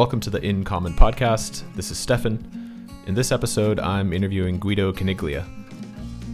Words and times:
Welcome 0.00 0.20
to 0.20 0.30
the 0.30 0.42
In 0.42 0.64
Common 0.64 0.94
podcast. 0.94 1.62
This 1.74 1.90
is 1.90 1.98
Stefan. 1.98 2.88
In 3.06 3.14
this 3.14 3.30
episode, 3.30 3.78
I'm 3.78 4.14
interviewing 4.14 4.58
Guido 4.58 4.94
Caniglia. 4.94 5.44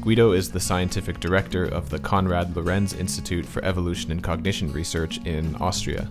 Guido 0.01 0.31
is 0.31 0.53
the 0.53 0.61
scientific 0.61 1.19
director 1.19 1.65
of 1.65 1.90
the 1.90 1.99
Konrad 1.99 2.54
Lorenz 2.54 2.92
Institute 2.92 3.44
for 3.44 3.65
Evolution 3.65 4.13
and 4.13 4.22
Cognition 4.22 4.72
Research 4.72 5.19
in 5.26 5.56
Austria. 5.56 6.08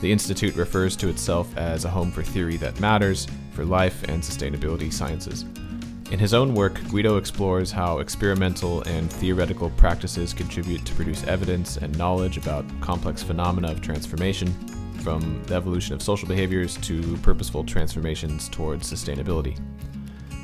The 0.00 0.10
institute 0.10 0.56
refers 0.56 0.96
to 0.96 1.08
itself 1.08 1.56
as 1.56 1.84
a 1.84 1.90
home 1.90 2.10
for 2.10 2.24
theory 2.24 2.56
that 2.56 2.80
matters, 2.80 3.28
for 3.52 3.64
life 3.64 4.02
and 4.08 4.20
sustainability 4.20 4.92
sciences. 4.92 5.44
In 6.10 6.18
his 6.18 6.34
own 6.34 6.54
work, 6.56 6.82
Guido 6.88 7.18
explores 7.18 7.70
how 7.70 8.00
experimental 8.00 8.82
and 8.82 9.08
theoretical 9.12 9.70
practices 9.76 10.34
contribute 10.34 10.84
to 10.86 10.94
produce 10.96 11.22
evidence 11.28 11.76
and 11.76 11.96
knowledge 11.96 12.36
about 12.36 12.64
complex 12.80 13.22
phenomena 13.22 13.70
of 13.70 13.80
transformation, 13.80 14.52
from 15.00 15.42
the 15.44 15.54
evolution 15.54 15.94
of 15.94 16.02
social 16.02 16.28
behaviors 16.28 16.76
to 16.78 17.16
purposeful 17.18 17.64
transformations 17.64 18.48
towards 18.48 18.90
sustainability. 18.92 19.58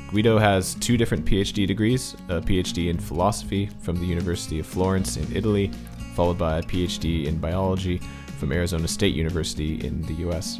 Guido 0.09 0.37
has 0.37 0.75
two 0.75 0.97
different 0.97 1.25
PhD 1.25 1.67
degrees 1.67 2.15
a 2.29 2.41
PhD 2.41 2.89
in 2.89 2.97
philosophy 2.97 3.69
from 3.81 3.97
the 3.97 4.05
University 4.05 4.59
of 4.59 4.65
Florence 4.65 5.17
in 5.17 5.35
Italy, 5.35 5.71
followed 6.15 6.37
by 6.37 6.59
a 6.59 6.63
PhD 6.63 7.25
in 7.25 7.37
biology 7.37 8.01
from 8.39 8.51
Arizona 8.51 8.87
State 8.87 9.15
University 9.15 9.85
in 9.85 10.01
the 10.03 10.13
US. 10.27 10.59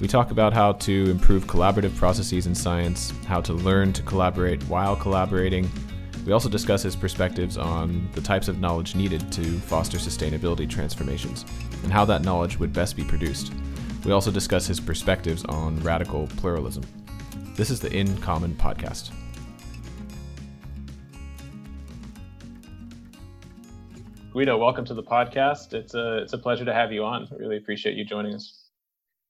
We 0.00 0.06
talk 0.06 0.30
about 0.30 0.52
how 0.52 0.72
to 0.72 1.10
improve 1.10 1.46
collaborative 1.46 1.96
processes 1.96 2.46
in 2.46 2.54
science, 2.54 3.12
how 3.26 3.40
to 3.40 3.52
learn 3.52 3.92
to 3.94 4.02
collaborate 4.02 4.62
while 4.64 4.94
collaborating. 4.94 5.68
We 6.28 6.34
also 6.34 6.50
discuss 6.50 6.82
his 6.82 6.94
perspectives 6.94 7.56
on 7.56 8.06
the 8.12 8.20
types 8.20 8.48
of 8.48 8.60
knowledge 8.60 8.94
needed 8.94 9.32
to 9.32 9.58
foster 9.60 9.96
sustainability 9.96 10.68
transformations 10.68 11.46
and 11.82 11.90
how 11.90 12.04
that 12.04 12.20
knowledge 12.20 12.58
would 12.58 12.70
best 12.70 12.96
be 12.96 13.02
produced. 13.02 13.50
We 14.04 14.12
also 14.12 14.30
discuss 14.30 14.66
his 14.66 14.78
perspectives 14.78 15.46
on 15.46 15.80
radical 15.80 16.26
pluralism. 16.36 16.84
This 17.56 17.70
is 17.70 17.80
the 17.80 17.90
In 17.90 18.14
Common 18.18 18.54
podcast. 18.56 19.10
Guido, 24.30 24.58
welcome 24.58 24.84
to 24.84 24.92
the 24.92 25.02
podcast. 25.02 25.72
It's 25.72 25.94
a 25.94 26.18
it's 26.18 26.34
a 26.34 26.38
pleasure 26.38 26.66
to 26.66 26.74
have 26.74 26.92
you 26.92 27.06
on. 27.06 27.26
I 27.32 27.36
really 27.36 27.56
appreciate 27.56 27.96
you 27.96 28.04
joining 28.04 28.34
us. 28.34 28.66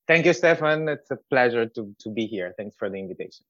Thank 0.09 0.27
you, 0.27 0.33
Stefan. 0.33 0.89
It's 0.89 1.13
a 1.13 1.19
pleasure 1.31 1.65
to 1.65 1.95
to 2.01 2.11
be 2.11 2.27
here. 2.27 2.55
Thanks 2.57 2.75
for 2.77 2.91
the 2.91 2.99
invitation. 2.99 3.45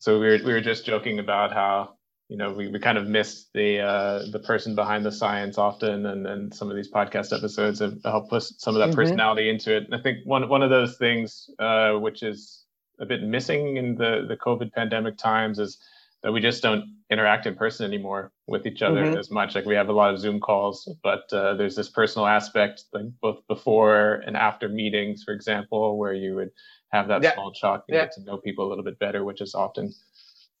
So 0.00 0.20
we 0.20 0.26
were 0.26 0.38
we 0.44 0.52
were 0.52 0.60
just 0.60 0.84
joking 0.84 1.18
about 1.18 1.54
how 1.54 1.94
you 2.30 2.36
know 2.36 2.52
we, 2.52 2.68
we 2.68 2.78
kind 2.78 2.96
of 2.96 3.08
miss 3.08 3.46
the 3.54 3.80
uh, 3.80 4.22
the 4.30 4.38
person 4.38 4.76
behind 4.76 5.04
the 5.04 5.10
science 5.10 5.58
often, 5.58 6.06
and 6.06 6.26
and 6.28 6.54
some 6.54 6.70
of 6.70 6.76
these 6.76 6.90
podcast 6.90 7.36
episodes 7.36 7.80
have 7.80 7.98
helped 8.04 8.30
put 8.30 8.44
some 8.44 8.76
of 8.76 8.78
that 8.78 8.90
mm-hmm. 8.90 9.00
personality 9.00 9.50
into 9.50 9.76
it. 9.76 9.84
And 9.84 9.94
I 9.94 10.00
think 10.00 10.18
one 10.24 10.48
one 10.48 10.62
of 10.62 10.70
those 10.70 10.96
things 10.96 11.50
uh, 11.58 11.94
which 11.94 12.22
is 12.22 12.64
a 13.00 13.04
bit 13.04 13.24
missing 13.24 13.76
in 13.78 13.96
the 13.96 14.26
the 14.28 14.36
COVID 14.36 14.72
pandemic 14.72 15.18
times 15.18 15.58
is 15.58 15.78
that 16.22 16.30
we 16.30 16.40
just 16.40 16.62
don't 16.62 16.84
interact 17.10 17.46
in 17.46 17.56
person 17.56 17.84
anymore 17.84 18.30
with 18.46 18.64
each 18.64 18.80
other 18.80 19.02
mm-hmm. 19.02 19.18
as 19.18 19.30
much. 19.32 19.56
Like 19.56 19.64
we 19.64 19.74
have 19.74 19.88
a 19.88 19.92
lot 19.92 20.14
of 20.14 20.20
Zoom 20.20 20.38
calls, 20.38 20.88
but 21.02 21.32
uh, 21.32 21.54
there's 21.54 21.74
this 21.74 21.88
personal 21.88 22.28
aspect, 22.28 22.84
like 22.92 23.06
both 23.20 23.44
before 23.48 24.22
and 24.24 24.36
after 24.36 24.68
meetings, 24.68 25.24
for 25.24 25.32
example, 25.32 25.98
where 25.98 26.12
you 26.12 26.36
would 26.36 26.50
have 26.92 27.08
that 27.08 27.24
yeah. 27.24 27.34
small 27.34 27.52
talk 27.52 27.84
and 27.88 27.96
yeah. 27.96 28.04
get 28.04 28.12
to 28.12 28.22
know 28.22 28.36
people 28.36 28.66
a 28.66 28.68
little 28.68 28.84
bit 28.84 29.00
better, 29.00 29.24
which 29.24 29.40
is 29.40 29.56
often 29.56 29.92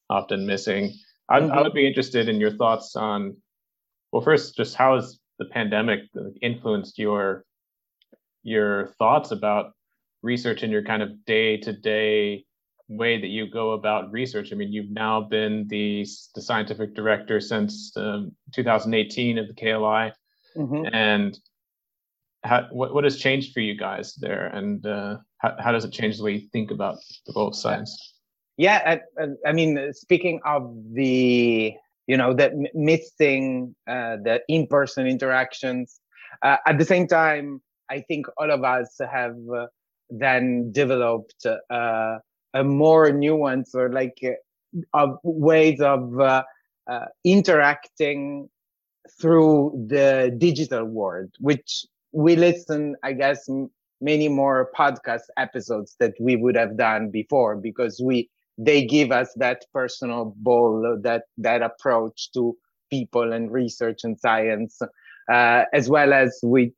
often 0.08 0.44
missing. 0.46 0.94
Mm-hmm. 1.30 1.52
I, 1.52 1.62
would 1.62 1.72
be 1.72 1.86
interested 1.86 2.28
in 2.28 2.40
your 2.40 2.56
thoughts 2.56 2.96
on, 2.96 3.36
well, 4.12 4.22
first, 4.22 4.56
just 4.56 4.74
how 4.74 4.96
has 4.96 5.18
the 5.38 5.46
pandemic 5.46 6.00
influenced 6.42 6.98
your 6.98 7.44
your 8.42 8.88
thoughts 8.98 9.32
about 9.32 9.72
research 10.22 10.62
in 10.62 10.70
your 10.70 10.82
kind 10.82 11.02
of 11.02 11.24
day 11.24 11.56
to 11.58 11.72
day 11.72 12.44
way 12.88 13.20
that 13.20 13.28
you 13.28 13.48
go 13.48 13.72
about 13.72 14.10
research. 14.10 14.52
I 14.52 14.56
mean, 14.56 14.72
you've 14.72 14.90
now 14.90 15.20
been 15.20 15.66
the 15.68 16.06
the 16.34 16.42
scientific 16.42 16.94
director 16.94 17.40
since 17.40 17.92
um, 17.96 18.32
2018 18.52 19.38
of 19.38 19.46
the 19.46 19.54
KLI, 19.54 20.12
mm-hmm. 20.56 20.94
and 20.94 21.38
how, 22.42 22.66
what 22.72 22.92
what 22.92 23.04
has 23.04 23.16
changed 23.16 23.52
for 23.54 23.60
you 23.60 23.76
guys 23.76 24.14
there, 24.16 24.46
and 24.46 24.84
uh, 24.84 25.18
how 25.38 25.54
how 25.58 25.72
does 25.72 25.84
it 25.84 25.92
change 25.92 26.18
the 26.18 26.24
way 26.24 26.32
you 26.32 26.48
think 26.52 26.70
about 26.70 26.98
the 27.26 27.32
role 27.34 27.48
of 27.48 27.56
science? 27.56 28.14
Yeah, 28.60 29.00
I, 29.18 29.26
I 29.48 29.52
mean, 29.52 29.92
speaking 29.94 30.40
of 30.44 30.74
the 30.92 31.72
you 32.06 32.16
know 32.16 32.34
the 32.34 32.68
missing 32.74 33.74
uh, 33.88 34.16
the 34.22 34.42
in 34.48 34.66
person 34.66 35.06
interactions, 35.06 36.00
uh, 36.42 36.58
at 36.66 36.78
the 36.78 36.84
same 36.84 37.06
time, 37.06 37.62
I 37.90 38.00
think 38.00 38.26
all 38.38 38.50
of 38.50 38.64
us 38.64 38.98
have 39.10 39.36
uh, 39.56 39.66
then 40.10 40.72
developed 40.72 41.46
uh, 41.46 42.18
a 42.54 42.64
more 42.64 43.10
nuanced 43.10 43.74
or 43.74 43.90
like 43.92 44.18
uh, 44.24 44.32
of 44.94 45.18
ways 45.24 45.80
of 45.80 46.20
uh, 46.20 46.44
interacting 47.24 48.48
through 49.20 49.86
the 49.88 50.34
digital 50.38 50.84
world, 50.84 51.30
which 51.40 51.84
we 52.12 52.36
listen, 52.36 52.96
I 53.04 53.12
guess, 53.12 53.48
m- 53.48 53.70
many 54.00 54.28
more 54.28 54.70
podcast 54.78 55.22
episodes 55.38 55.96
that 56.00 56.14
we 56.20 56.36
would 56.36 56.56
have 56.56 56.76
done 56.76 57.10
before 57.10 57.56
because 57.56 58.00
we 58.04 58.30
they 58.60 58.84
give 58.84 59.10
us 59.10 59.32
that 59.36 59.64
personal 59.72 60.34
ball, 60.36 60.98
that 61.02 61.22
that 61.38 61.62
approach 61.62 62.30
to 62.32 62.54
people 62.90 63.32
and 63.32 63.50
research 63.50 64.00
and 64.04 64.20
science, 64.20 64.78
uh, 65.32 65.64
as 65.72 65.88
well 65.88 66.12
as 66.12 66.38
we, 66.44 66.72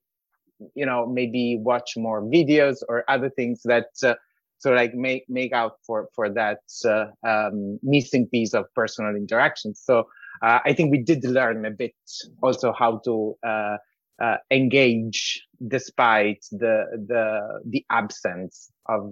you 0.76 0.86
know, 0.86 1.06
maybe 1.06 1.58
watch 1.60 1.94
more 1.96 2.22
videos 2.22 2.76
or 2.88 3.04
other 3.08 3.30
things 3.30 3.62
that 3.64 3.88
uh, 4.04 4.14
so 4.58 4.70
like 4.70 4.94
make 4.94 5.24
make 5.28 5.52
out 5.52 5.78
for 5.84 6.08
for 6.14 6.30
that 6.30 6.60
uh, 6.84 7.06
um, 7.26 7.80
missing 7.82 8.28
piece 8.28 8.54
of 8.54 8.64
personal 8.76 9.16
interaction 9.16 9.74
so 9.74 10.04
uh, 10.40 10.60
i 10.64 10.72
think 10.72 10.92
we 10.92 11.02
did 11.02 11.24
learn 11.24 11.66
a 11.66 11.70
bit 11.70 11.96
also 12.44 12.72
how 12.72 13.00
to 13.04 13.34
uh, 13.44 13.76
uh 14.22 14.36
engage 14.52 15.44
despite 15.66 16.44
the 16.52 16.84
the 17.08 17.60
the 17.66 17.84
absence 17.90 18.70
of 18.86 19.02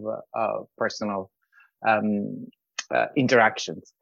personal 0.79 1.33
um, 1.87 2.47
uh, 2.95 3.07
interactions 3.17 3.93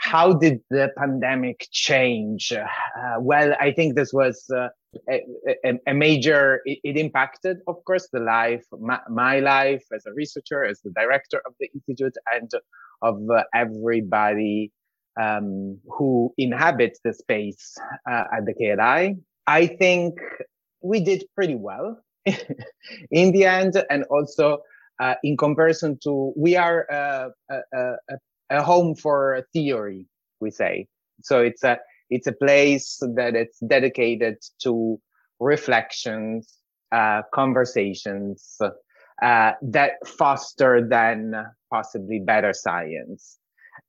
how 0.00 0.32
did 0.32 0.60
the 0.70 0.90
pandemic 0.96 1.68
change? 1.72 2.52
Uh, 2.52 3.16
well, 3.20 3.54
I 3.60 3.70
think 3.70 3.96
this 3.96 4.14
was 4.14 4.46
uh, 4.50 4.68
a, 5.10 5.20
a, 5.64 5.78
a, 5.86 5.94
major, 5.94 6.62
it, 6.64 6.78
it, 6.82 6.96
impacted, 6.96 7.58
of 7.68 7.84
course, 7.84 8.08
the 8.10 8.18
life, 8.18 8.64
my, 8.72 8.98
my, 9.10 9.40
life 9.40 9.84
as 9.94 10.06
a 10.06 10.14
researcher, 10.14 10.64
as 10.64 10.80
the 10.80 10.90
director 10.92 11.42
of 11.46 11.52
the 11.60 11.68
Institute, 11.74 12.16
and 12.32 12.50
of 13.02 13.20
uh, 13.30 13.42
everybody 13.54 14.72
um, 15.20 15.78
who 15.84 16.32
inhabits 16.38 17.00
the 17.04 17.12
space 17.12 17.76
at 18.08 18.46
the 18.46 18.54
KLI. 18.54 19.18
I 19.46 19.66
think 19.66 20.18
we 20.80 21.00
did 21.00 21.24
pretty 21.34 21.56
well 21.56 22.02
in 23.10 23.32
the 23.32 23.44
end, 23.44 23.84
and 23.90 24.04
also 24.04 24.62
uh, 25.00 25.14
in 25.24 25.36
comparison 25.36 25.98
to, 26.04 26.32
we 26.36 26.56
are 26.56 26.86
uh, 26.92 27.28
a, 27.50 27.60
a 27.76 28.16
a 28.50 28.62
home 28.62 28.94
for 28.94 29.46
theory, 29.52 30.06
we 30.40 30.50
say. 30.50 30.86
So 31.22 31.40
it's 31.40 31.64
a 31.64 31.78
it's 32.10 32.26
a 32.26 32.32
place 32.32 32.98
that 33.14 33.36
it's 33.36 33.58
dedicated 33.60 34.38
to 34.62 35.00
reflections, 35.38 36.52
uh, 36.90 37.22
conversations 37.32 38.58
uh, 39.22 39.52
that 39.62 39.92
foster 40.06 40.84
then 40.86 41.34
possibly 41.70 42.18
better 42.18 42.52
science. 42.52 43.38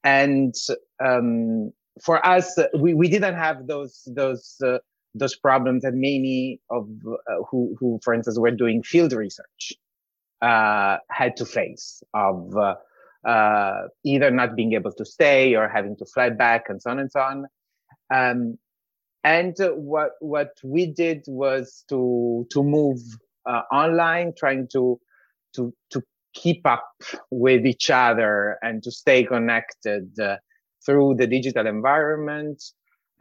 And 0.03 0.53
um, 1.03 1.71
for 2.03 2.23
us, 2.25 2.57
we, 2.77 2.93
we 2.93 3.09
didn't 3.09 3.35
have 3.35 3.67
those 3.67 4.07
those 4.13 4.55
uh, 4.63 4.77
those 5.15 5.35
problems 5.35 5.81
that 5.81 5.93
many 5.93 6.61
of 6.69 6.87
uh, 7.07 7.43
who 7.49 7.75
who, 7.79 7.99
for 8.03 8.13
instance, 8.13 8.39
were 8.39 8.51
doing 8.51 8.83
field 8.83 9.13
research 9.13 9.73
had 10.41 11.37
to 11.37 11.45
face 11.45 12.03
of 12.13 12.55
uh, 12.55 12.75
uh, 13.27 13.87
either 14.03 14.31
not 14.31 14.55
being 14.55 14.73
able 14.73 14.91
to 14.91 15.05
stay 15.05 15.55
or 15.55 15.69
having 15.69 15.95
to 15.97 16.05
fly 16.05 16.29
back 16.29 16.65
and 16.69 16.81
so 16.81 16.91
on 16.91 16.99
and 16.99 17.11
so 17.11 17.19
on. 17.19 17.45
Um, 18.13 18.57
and 19.23 19.55
what 19.75 20.13
what 20.19 20.53
we 20.63 20.87
did 20.87 21.23
was 21.27 21.85
to 21.89 22.47
to 22.51 22.63
move 22.63 22.99
uh, 23.45 23.61
online, 23.71 24.33
trying 24.35 24.67
to 24.73 24.99
to 25.55 25.73
to 25.91 26.01
keep 26.33 26.65
up 26.65 26.89
with 27.29 27.65
each 27.65 27.89
other 27.89 28.57
and 28.61 28.81
to 28.83 28.91
stay 28.91 29.23
connected 29.23 30.17
uh, 30.19 30.37
through 30.85 31.15
the 31.15 31.27
digital 31.27 31.67
environment. 31.67 32.63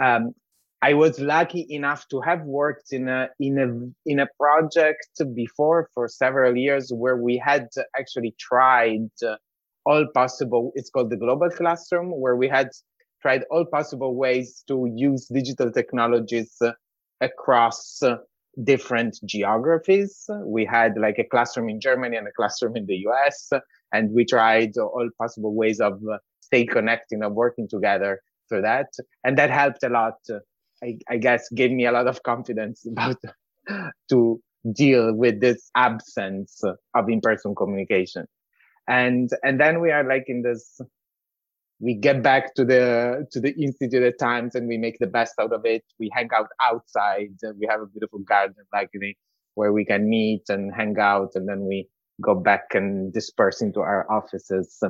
Um, 0.03 0.35
I 0.83 0.95
was 0.95 1.21
lucky 1.21 1.67
enough 1.69 2.09
to 2.09 2.21
have 2.23 2.43
worked 2.43 2.93
in 2.93 3.09
a 3.09 3.29
in 3.39 3.59
a 3.59 4.11
in 4.11 4.19
a 4.21 4.27
project 4.39 5.21
before 5.35 5.91
for 5.95 6.09
several 6.09 6.57
years 6.57 6.91
where 6.91 7.19
we 7.19 7.37
had 7.37 7.69
actually 7.99 8.35
tried 8.39 9.11
all 9.87 10.07
possible, 10.15 10.73
it's 10.75 10.91
called 10.91 11.11
the 11.11 11.17
global 11.17 11.51
classroom, 11.51 12.11
where 12.21 12.37
we 12.37 12.49
had 12.49 12.71
tried 13.23 13.45
all 13.51 13.65
possible 13.65 14.15
ways 14.15 14.63
to 14.69 14.91
use 14.95 15.27
digital 15.27 15.71
technologies 15.71 16.57
across 17.21 18.01
different 18.65 19.19
geographies. 19.25 20.25
We 20.45 20.65
had 20.65 20.97
like 20.99 21.19
a 21.19 21.25
classroom 21.25 21.69
in 21.69 21.81
Germany 21.81 22.17
and 22.17 22.27
a 22.27 22.33
classroom 22.33 22.77
in 22.77 22.87
the 22.87 22.97
US, 23.09 23.51
and 23.93 24.13
we 24.13 24.25
tried 24.25 24.77
all 24.79 25.09
possible 25.19 25.55
ways 25.55 25.81
of 25.81 26.01
stay 26.41 26.65
connecting, 26.65 27.23
of 27.23 27.33
working 27.33 27.69
together 27.69 28.21
through 28.49 28.63
that. 28.63 28.89
And 29.25 29.37
that 29.39 29.51
helped 29.51 29.83
a 29.83 29.89
lot. 29.89 30.15
I, 30.83 30.99
I 31.09 31.17
guess 31.17 31.49
gave 31.51 31.71
me 31.71 31.87
a 31.87 31.93
lot 31.93 32.07
of 32.07 32.23
confidence 32.23 32.87
about 32.91 33.17
to 34.11 34.41
deal 34.73 35.15
with 35.15 35.41
this 35.41 35.71
absence 35.75 36.63
of 36.95 37.09
in-person 37.09 37.55
communication. 37.55 38.27
And 38.89 39.31
and 39.43 39.61
then 39.61 39.81
we 39.81 39.91
are 39.91 40.05
like 40.05 40.25
in 40.27 40.43
this 40.43 40.81
we 41.81 41.95
get 41.95 42.23
back 42.23 42.55
to 42.55 42.65
the 42.65 43.27
to 43.33 43.41
the 43.41 43.53
institute 43.61 44.03
at 44.03 44.19
times 44.19 44.55
and 44.55 44.69
we 44.69 44.77
make 44.77 44.99
the 44.99 45.07
best 45.07 45.35
out 45.41 45.53
of 45.53 45.65
it 45.65 45.83
we 45.99 46.11
hang 46.13 46.29
out 46.35 46.49
outside 46.61 47.31
we 47.59 47.67
have 47.69 47.81
a 47.81 47.87
beautiful 47.87 48.19
garden 48.21 48.55
balcony 48.71 49.17
where 49.55 49.73
we 49.73 49.85
can 49.85 50.09
meet 50.09 50.43
and 50.49 50.75
hang 50.75 50.99
out 50.99 51.31
and 51.35 51.49
then 51.49 51.67
we 51.67 51.89
go 52.21 52.35
back 52.35 52.75
and 52.75 53.13
disperse 53.13 53.63
into 53.63 53.81
our 53.81 54.11
offices 54.13 54.83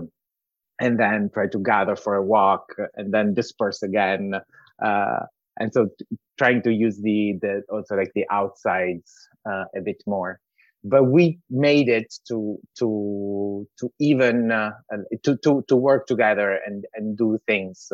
and 0.81 0.99
then 0.99 1.31
try 1.33 1.47
to 1.47 1.59
gather 1.59 1.95
for 1.95 2.17
a 2.17 2.23
walk 2.23 2.75
and 2.95 3.15
then 3.15 3.35
disperse 3.35 3.83
again 3.83 4.35
uh, 4.83 5.21
and 5.59 5.73
so 5.73 5.87
t- 5.99 6.07
trying 6.39 6.63
to 6.63 6.73
use 6.73 7.01
the 7.03 7.35
the 7.41 7.63
also 7.71 7.97
like 7.97 8.13
the 8.15 8.25
outsides 8.31 9.15
uh, 9.49 9.65
a 9.77 9.81
bit 9.81 10.03
more 10.07 10.41
but 10.85 11.05
we 11.05 11.39
made 11.51 11.89
it 11.89 12.15
to 12.27 12.59
to 12.79 13.67
to 13.79 13.93
even 13.99 14.51
uh, 14.51 14.71
to 15.23 15.37
to 15.39 15.63
to 15.69 15.77
work 15.77 16.07
together 16.07 16.59
and 16.67 16.85
and 16.95 17.17
do 17.17 17.39
things 17.47 17.93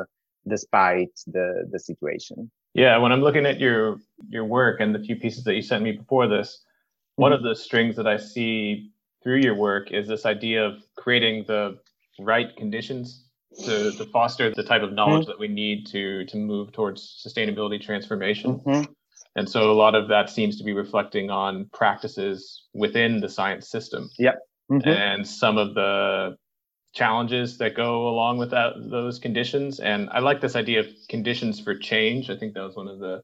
despite 0.49 1.11
the 1.27 1.69
the 1.71 1.79
situation 1.79 2.51
yeah 2.75 2.97
when 2.97 3.13
i'm 3.13 3.21
looking 3.23 3.47
at 3.47 3.59
your 3.59 3.97
your 4.29 4.45
work 4.45 4.81
and 4.81 4.95
the 4.95 5.01
few 5.01 5.17
pieces 5.17 5.45
that 5.45 5.55
you 5.55 5.63
sent 5.63 5.83
me 5.83 5.93
before 5.93 6.29
this 6.29 6.59
mm-hmm. 6.59 7.23
one 7.23 7.33
of 7.33 7.43
the 7.43 7.55
strings 7.55 7.97
that 7.97 8.07
i 8.07 8.17
see 8.17 8.91
through 9.23 9.39
your 9.39 9.55
work 9.55 9.91
is 9.91 10.07
this 10.07 10.25
idea 10.25 10.65
of 10.65 10.75
creating 10.97 11.45
the 11.49 11.77
right 12.21 12.57
conditions 12.57 13.26
to, 13.65 13.93
to 13.93 14.05
foster 14.07 14.53
the 14.55 14.63
type 14.63 14.83
of 14.83 14.93
knowledge 14.93 15.23
mm-hmm. 15.23 15.31
that 15.31 15.39
we 15.39 15.49
need 15.49 15.87
to 15.87 16.25
to 16.27 16.37
move 16.37 16.73
towards 16.73 17.23
sustainability 17.27 17.81
transformation 17.81 18.61
mm-hmm. 18.61 18.93
And 19.37 19.49
so 19.49 19.71
a 19.71 19.75
lot 19.75 19.95
of 19.95 20.09
that 20.09 20.31
seems 20.31 20.57
to 20.57 20.65
be 20.65 20.73
reflecting 20.73 21.31
on 21.31 21.67
practices 21.73 22.65
within 22.73 23.21
the 23.21 23.29
science 23.29 23.69
system. 23.69 24.11
Yep. 24.19 24.39
Mm-hmm. 24.71 24.89
And 24.89 25.29
some 25.29 25.59
of 25.59 25.75
the 25.75 26.37
challenges 26.95 27.59
that 27.59 27.77
go 27.77 28.09
along 28.09 28.39
with 28.39 28.51
that 28.51 28.73
those 28.91 29.19
conditions. 29.19 29.79
And 29.79 30.09
I 30.11 30.21
like 30.21 30.41
this 30.41 30.57
idea 30.57 30.81
of 30.81 30.87
conditions 31.11 31.61
for 31.61 31.77
change. 31.77 32.31
I 32.31 32.37
think 32.37 32.55
that 32.55 32.63
was 32.63 32.75
one 32.75 32.89
of 32.89 32.99
the 32.99 33.23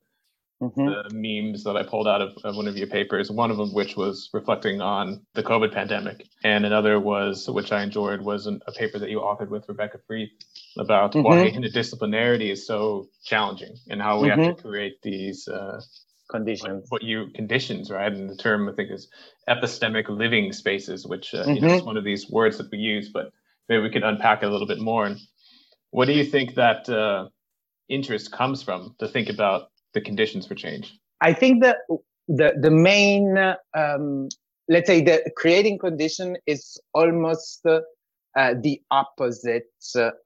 mm-hmm. 0.62 0.86
the 0.86 1.10
memes 1.12 1.64
that 1.64 1.76
I 1.76 1.82
pulled 1.82 2.06
out 2.06 2.22
of, 2.22 2.36
of, 2.44 2.56
one 2.56 2.68
of 2.68 2.76
your 2.76 2.86
papers, 2.86 3.30
one 3.30 3.50
of 3.50 3.56
them 3.56 3.74
which 3.74 3.96
was 3.96 4.30
reflecting 4.32 4.80
on 4.80 5.26
the 5.34 5.42
COVID 5.42 5.72
pandemic. 5.72 6.26
And 6.44 6.64
another 6.64 7.00
was, 7.00 7.48
which 7.48 7.72
I 7.72 7.82
enjoyed, 7.82 8.20
was 8.20 8.46
an, 8.46 8.60
a 8.66 8.72
paper 8.72 8.98
that 8.98 9.10
you 9.10 9.18
authored 9.18 9.48
with 9.48 9.68
Rebecca 9.68 9.98
Freeth 10.08 10.30
about 10.78 11.12
mm-hmm. 11.12 11.22
why 11.22 11.50
interdisciplinarity 11.50 12.50
is 12.50 12.66
so 12.66 13.08
challenging 13.24 13.76
and 13.88 14.00
how 14.00 14.20
we 14.20 14.28
mm-hmm. 14.28 14.40
have 14.40 14.48
to 14.48 14.62
mm-hmm. 14.62 14.68
create 14.68 15.02
these 15.02 15.48
uh, 15.48 15.80
conditions. 16.30 16.86
What, 16.88 17.02
what, 17.02 17.08
you 17.08 17.28
conditions, 17.34 17.90
right? 17.90 18.12
And 18.12 18.30
the 18.30 18.36
term 18.36 18.68
I 18.68 18.72
think 18.72 18.90
is 18.90 19.08
epistemic 19.48 20.08
living 20.08 20.52
spaces, 20.52 21.06
which 21.06 21.34
uh, 21.34 21.42
mm-hmm. 21.42 21.50
you 21.50 21.60
know, 21.60 21.66
is 21.66 21.72
mm-hmm. 21.78 21.86
one 21.86 21.96
of 21.96 22.04
these 22.04 22.30
words 22.30 22.58
that 22.58 22.70
we 22.70 22.78
use, 22.78 23.10
but 23.10 23.32
maybe 23.68 23.82
we 23.82 23.90
could 23.90 24.04
unpack 24.04 24.42
it 24.42 24.46
a 24.46 24.50
little 24.50 24.66
bit 24.66 24.80
more. 24.80 25.06
And 25.06 25.18
what 25.90 26.06
do 26.06 26.12
you 26.12 26.24
think 26.24 26.54
that 26.54 26.88
uh, 26.88 27.28
interest 27.88 28.32
comes 28.32 28.62
from 28.62 28.94
to 28.98 29.08
think 29.08 29.28
about 29.28 29.68
the 29.94 30.00
conditions 30.00 30.46
for 30.46 30.54
change? 30.54 30.98
I 31.20 31.32
think 31.32 31.62
that 31.62 31.78
the 32.28 32.54
the 32.60 32.70
main 32.70 33.36
um, 33.74 34.28
let's 34.68 34.86
say 34.86 35.00
the 35.02 35.30
creating 35.36 35.78
condition 35.78 36.36
is 36.46 36.80
almost 36.94 37.64
uh, 37.66 38.54
the 38.60 38.80
opposite 38.90 39.64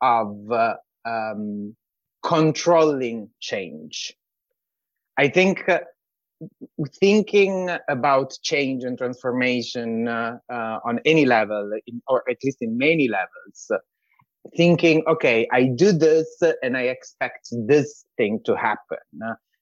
of 0.00 0.50
uh, 0.50 0.74
um, 1.04 1.74
controlling 2.22 3.30
change. 3.40 4.14
I 5.18 5.28
think 5.28 5.68
uh, 5.68 5.80
thinking 7.00 7.70
about 7.88 8.36
change 8.42 8.84
and 8.84 8.98
transformation 8.98 10.08
uh, 10.08 10.38
uh, 10.50 10.78
on 10.84 11.00
any 11.04 11.24
level, 11.24 11.70
in, 11.86 12.02
or 12.06 12.22
at 12.28 12.36
least 12.44 12.58
in 12.60 12.76
many 12.76 13.08
levels, 13.08 13.70
thinking, 14.56 15.02
okay, 15.08 15.48
I 15.52 15.64
do 15.64 15.92
this 15.92 16.40
and 16.62 16.76
I 16.76 16.82
expect 16.82 17.48
this 17.66 18.04
thing 18.16 18.40
to 18.44 18.56
happen, 18.56 18.98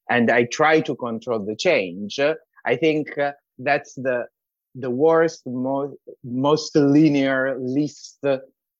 and 0.08 0.30
I 0.30 0.44
try 0.44 0.80
to 0.80 0.94
control 0.94 1.44
the 1.44 1.56
change. 1.56 2.18
I 2.64 2.76
think 2.76 3.18
uh, 3.18 3.32
that's 3.58 3.94
the 3.94 4.26
the 4.74 4.90
worst, 4.90 5.42
most 5.46 5.96
most 6.24 6.74
linear, 6.76 7.56
least 7.60 8.18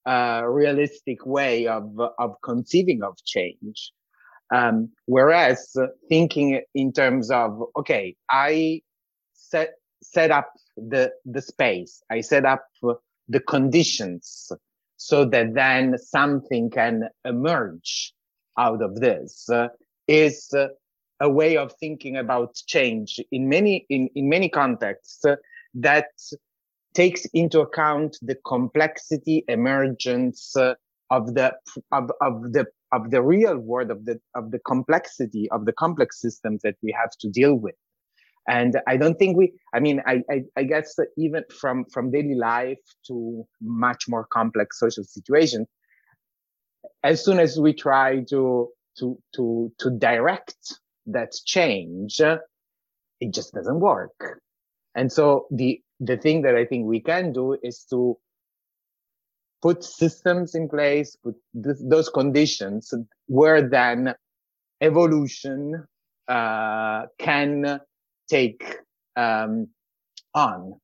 uh, 0.06 0.43
realistic 0.47 1.25
way 1.25 1.67
of 1.67 1.99
of 2.19 2.37
conceiving 2.43 3.03
of 3.03 3.17
change. 3.25 3.93
Um, 4.55 4.91
whereas 5.06 5.75
thinking 6.09 6.61
in 6.75 6.93
terms 6.93 7.31
of, 7.31 7.62
okay, 7.77 8.15
I 8.31 8.82
set, 9.32 9.75
set 10.03 10.31
up 10.31 10.53
the, 10.77 11.12
the 11.25 11.41
space, 11.41 12.03
I 12.11 12.20
set 12.20 12.44
up 12.44 12.65
the 13.29 13.41
conditions 13.41 14.53
so 14.97 15.25
that 15.25 15.55
then 15.55 15.97
something 15.99 16.70
can 16.70 17.09
emerge 17.25 18.12
out 18.59 18.82
of 18.82 18.97
this 18.97 19.49
uh, 19.50 19.69
is 20.06 20.49
uh, 20.56 20.69
a 21.21 21.29
way 21.29 21.57
of 21.57 21.73
thinking 21.79 22.17
about 22.17 22.55
change 22.67 23.21
in 23.31 23.49
many 23.49 23.87
in, 23.89 24.09
in 24.15 24.29
many 24.29 24.49
contexts 24.49 25.25
that 25.75 26.09
takes 26.95 27.25
into 27.35 27.61
account 27.61 28.17
the 28.23 28.37
complexity 28.47 29.45
emergence 29.49 30.57
uh, 30.57 30.75
of 31.11 31.35
the 31.35 31.55
of, 31.93 32.11
of 32.21 32.53
the 32.53 32.67
of 32.93 33.11
the 33.11 33.23
real 33.23 33.59
world 33.59 33.91
of 33.91 34.05
the 34.05 34.21
of 34.35 34.51
the 34.51 34.59
complexity 34.61 35.49
of 35.51 35.65
the 35.67 35.73
complex 35.73 36.21
systems 36.21 36.63
that 36.63 36.77
we 36.83 36.95
have 36.99 37.11
to 37.21 37.29
deal 37.29 37.55
with. 37.55 37.75
And 38.47 38.79
i 38.87 38.97
don't 38.97 39.19
think 39.19 39.37
we 39.37 39.55
i 39.73 39.81
mean 39.81 40.03
i 40.07 40.23
i, 40.31 40.43
I 40.57 40.65
guess 40.65 40.95
even 41.17 41.45
from 41.61 41.87
from 41.87 42.11
daily 42.11 42.35
life 42.35 42.85
to 43.07 43.47
much 43.63 44.07
more 44.07 44.27
complex 44.27 44.79
social 44.79 45.05
situations 45.05 45.67
as 47.03 47.25
soon 47.25 47.39
as 47.39 47.59
we 47.59 47.73
try 47.73 48.23
to 48.31 48.69
to 48.99 49.19
to 49.35 49.73
to 49.79 49.91
direct 49.99 50.79
that 51.06 51.33
change 51.45 52.21
it 52.21 53.33
just 53.33 53.53
doesn't 53.55 53.81
work 53.81 54.41
and 54.95 55.12
so 55.12 55.47
the 55.51 55.81
the 56.01 56.17
thing 56.17 56.43
that 56.43 56.55
i 56.55 56.65
think 56.65 56.87
we 56.87 57.01
can 57.01 57.33
do 57.33 57.56
is 57.62 57.85
to 57.89 58.17
put 59.65 59.82
systems 59.82 60.55
in 60.55 60.69
place, 60.69 61.17
put 61.25 61.34
th- 61.65 61.77
those 61.81 62.11
conditions 62.11 62.93
where 63.29 63.67
then 63.67 64.15
evolution 64.82 65.87
uh, 66.29 67.06
can 67.19 67.81
take 68.29 68.63
um, 69.17 69.67
on, 70.34 70.75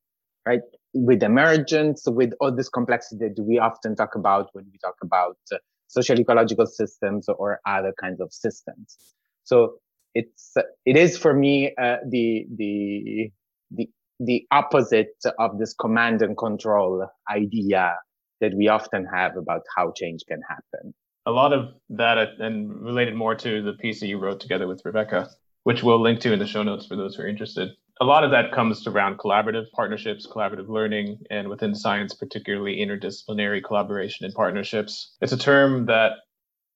right? 0.47 0.61
With 0.95 1.21
emergence, 1.21 2.05
with 2.07 2.33
all 2.41 2.51
this 2.51 2.69
complexity 2.69 3.27
that 3.27 3.39
we 3.43 3.59
often 3.59 3.95
talk 3.95 4.15
about 4.15 4.49
when 4.53 4.65
we 4.65 4.79
talk 4.79 4.95
about 5.03 5.37
uh, 5.53 5.57
social 5.87 6.19
ecological 6.19 6.65
systems 6.65 7.29
or 7.29 7.59
other 7.67 7.93
kinds 8.01 8.19
of 8.19 8.33
systems. 8.33 8.97
So 9.43 9.75
it's 10.13 10.53
it 10.85 10.97
is 10.97 11.17
for 11.17 11.33
me 11.33 11.73
uh, 11.81 11.97
the 12.07 12.45
the 12.55 13.31
the 13.71 13.89
the 14.19 14.45
opposite 14.51 15.15
of 15.39 15.57
this 15.57 15.73
command 15.73 16.21
and 16.21 16.37
control 16.37 17.07
idea 17.29 17.95
that 18.39 18.53
we 18.55 18.67
often 18.67 19.05
have 19.05 19.37
about 19.37 19.61
how 19.75 19.91
change 19.95 20.23
can 20.27 20.41
happen. 20.47 20.93
A 21.25 21.31
lot 21.31 21.53
of 21.53 21.69
that, 21.89 22.17
uh, 22.17 22.25
and 22.39 22.81
related 22.81 23.15
more 23.15 23.35
to 23.35 23.61
the 23.61 23.73
piece 23.73 23.99
that 23.99 24.07
you 24.07 24.17
wrote 24.17 24.39
together 24.39 24.67
with 24.67 24.81
Rebecca, 24.83 25.29
which 25.63 25.83
we'll 25.83 26.01
link 26.01 26.19
to 26.21 26.33
in 26.33 26.39
the 26.39 26.47
show 26.47 26.63
notes 26.63 26.85
for 26.85 26.95
those 26.95 27.15
who 27.15 27.23
are 27.23 27.27
interested. 27.27 27.69
A 27.99 28.05
lot 28.05 28.23
of 28.23 28.31
that 28.31 28.51
comes 28.51 28.87
around 28.87 29.19
collaborative 29.19 29.69
partnerships, 29.75 30.27
collaborative 30.27 30.67
learning, 30.67 31.19
and 31.29 31.47
within 31.47 31.75
science, 31.75 32.15
particularly 32.15 32.77
interdisciplinary 32.77 33.63
collaboration 33.63 34.25
and 34.25 34.33
partnerships. 34.33 35.15
It's 35.21 35.33
a 35.33 35.37
term 35.37 35.85
that 35.85 36.13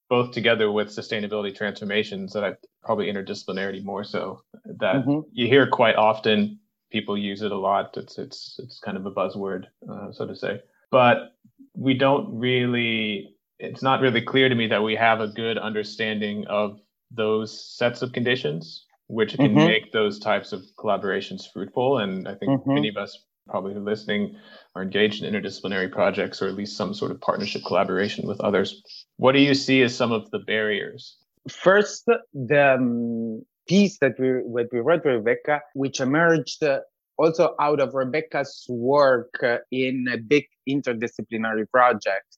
both 0.10 0.32
together 0.32 0.72
with 0.72 0.90
sustainability 0.90 1.56
transformations 1.56 2.34
that 2.34 2.44
I 2.44 2.54
probably 2.84 3.08
interdisciplinarity 3.08 3.84
more 3.84 4.04
so 4.04 4.42
that 4.66 4.98
mm-hmm. 4.98 5.22
you 5.32 5.48
hear 5.48 5.68
quite 5.68 5.96
often. 5.96 6.60
People 6.92 7.18
use 7.18 7.42
it 7.42 7.52
a 7.52 7.58
lot. 7.58 7.98
It's 7.98 8.18
it's 8.18 8.60
it's 8.60 8.80
kind 8.80 8.96
of 8.96 9.06
a 9.06 9.12
buzzword, 9.12 9.66
uh, 9.90 10.12
so 10.12 10.26
to 10.26 10.36
say. 10.36 10.62
But 10.92 11.34
we 11.76 11.94
don't 11.94 12.38
really 12.38 13.36
it's 13.60 13.82
not 13.82 14.02
really 14.02 14.22
clear 14.22 14.50
to 14.50 14.56
me 14.56 14.68
that 14.68 14.84
we 14.84 14.96
have 14.96 15.22
a 15.22 15.28
good 15.28 15.58
understanding 15.58 16.46
of 16.48 16.80
those 17.12 17.76
sets 17.78 18.02
of 18.02 18.12
conditions 18.12 18.86
which 19.08 19.36
can 19.36 19.48
mm-hmm. 19.48 19.68
make 19.68 19.92
those 19.92 20.20
types 20.20 20.52
of 20.52 20.64
collaborations 20.78 21.44
fruitful 21.52 22.00
and 22.00 22.28
i 22.28 22.36
think 22.36 22.52
mm-hmm. 22.52 22.74
many 22.74 22.90
of 22.90 22.98
us 22.98 23.24
probably 23.48 23.74
who 23.74 23.80
listening 23.80 24.36
are 24.76 24.82
engaged 24.82 25.24
in 25.24 25.34
interdisciplinary 25.34 25.92
projects 25.92 26.42
or 26.42 26.48
at 26.48 26.56
least 26.56 26.78
some 26.78 26.94
sort 26.94 27.12
of 27.12 27.22
partnership 27.22 27.64
collaboration 27.66 28.28
with 28.28 28.40
others. 28.42 28.82
What 29.18 29.34
do 29.34 29.40
you 29.40 29.54
see 29.54 29.82
as 29.84 29.96
some 29.96 30.12
of 30.12 30.30
the 30.32 30.40
barriers? 30.40 31.18
First 31.50 32.10
the 32.34 32.76
um, 32.76 33.46
piece 33.68 34.00
that 34.00 34.20
we 34.20 34.30
what 34.44 34.68
we 34.72 34.80
wrote 34.80 35.06
with 35.06 35.16
Rebecca, 35.16 35.62
which 35.74 36.00
emerged 36.00 36.64
uh, 36.64 36.80
also 37.18 37.56
out 37.60 37.80
of 37.80 37.94
Rebecca's 37.94 38.66
work 38.68 39.34
uh, 39.44 39.58
in 39.72 40.06
a 40.12 40.18
big 40.18 40.46
interdisciplinary 40.68 41.70
project, 41.70 42.38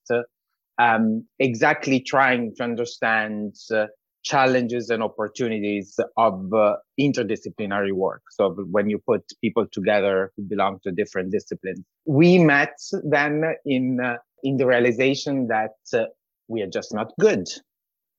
um, 0.77 1.25
exactly 1.39 2.01
trying 2.01 2.53
to 2.55 2.63
understand 2.63 3.55
uh, 3.73 3.85
challenges 4.31 4.89
and 4.93 5.01
opportunities 5.09 5.99
of 6.17 6.35
uh, 6.53 6.75
interdisciplinary 6.99 7.93
work. 8.05 8.23
So 8.37 8.43
when 8.75 8.89
you 8.91 8.99
put 9.11 9.23
people 9.43 9.65
together 9.77 10.15
who 10.35 10.43
belong 10.43 10.79
to 10.83 10.91
different 10.91 11.31
disciplines, 11.37 11.81
we 12.05 12.29
met 12.53 12.75
then 13.03 13.33
in 13.65 13.85
uh, 14.09 14.17
in 14.43 14.57
the 14.57 14.67
realization 14.73 15.47
that 15.47 15.77
uh, 15.93 16.05
we 16.47 16.61
are 16.63 16.71
just 16.77 16.93
not 16.93 17.11
good 17.19 17.45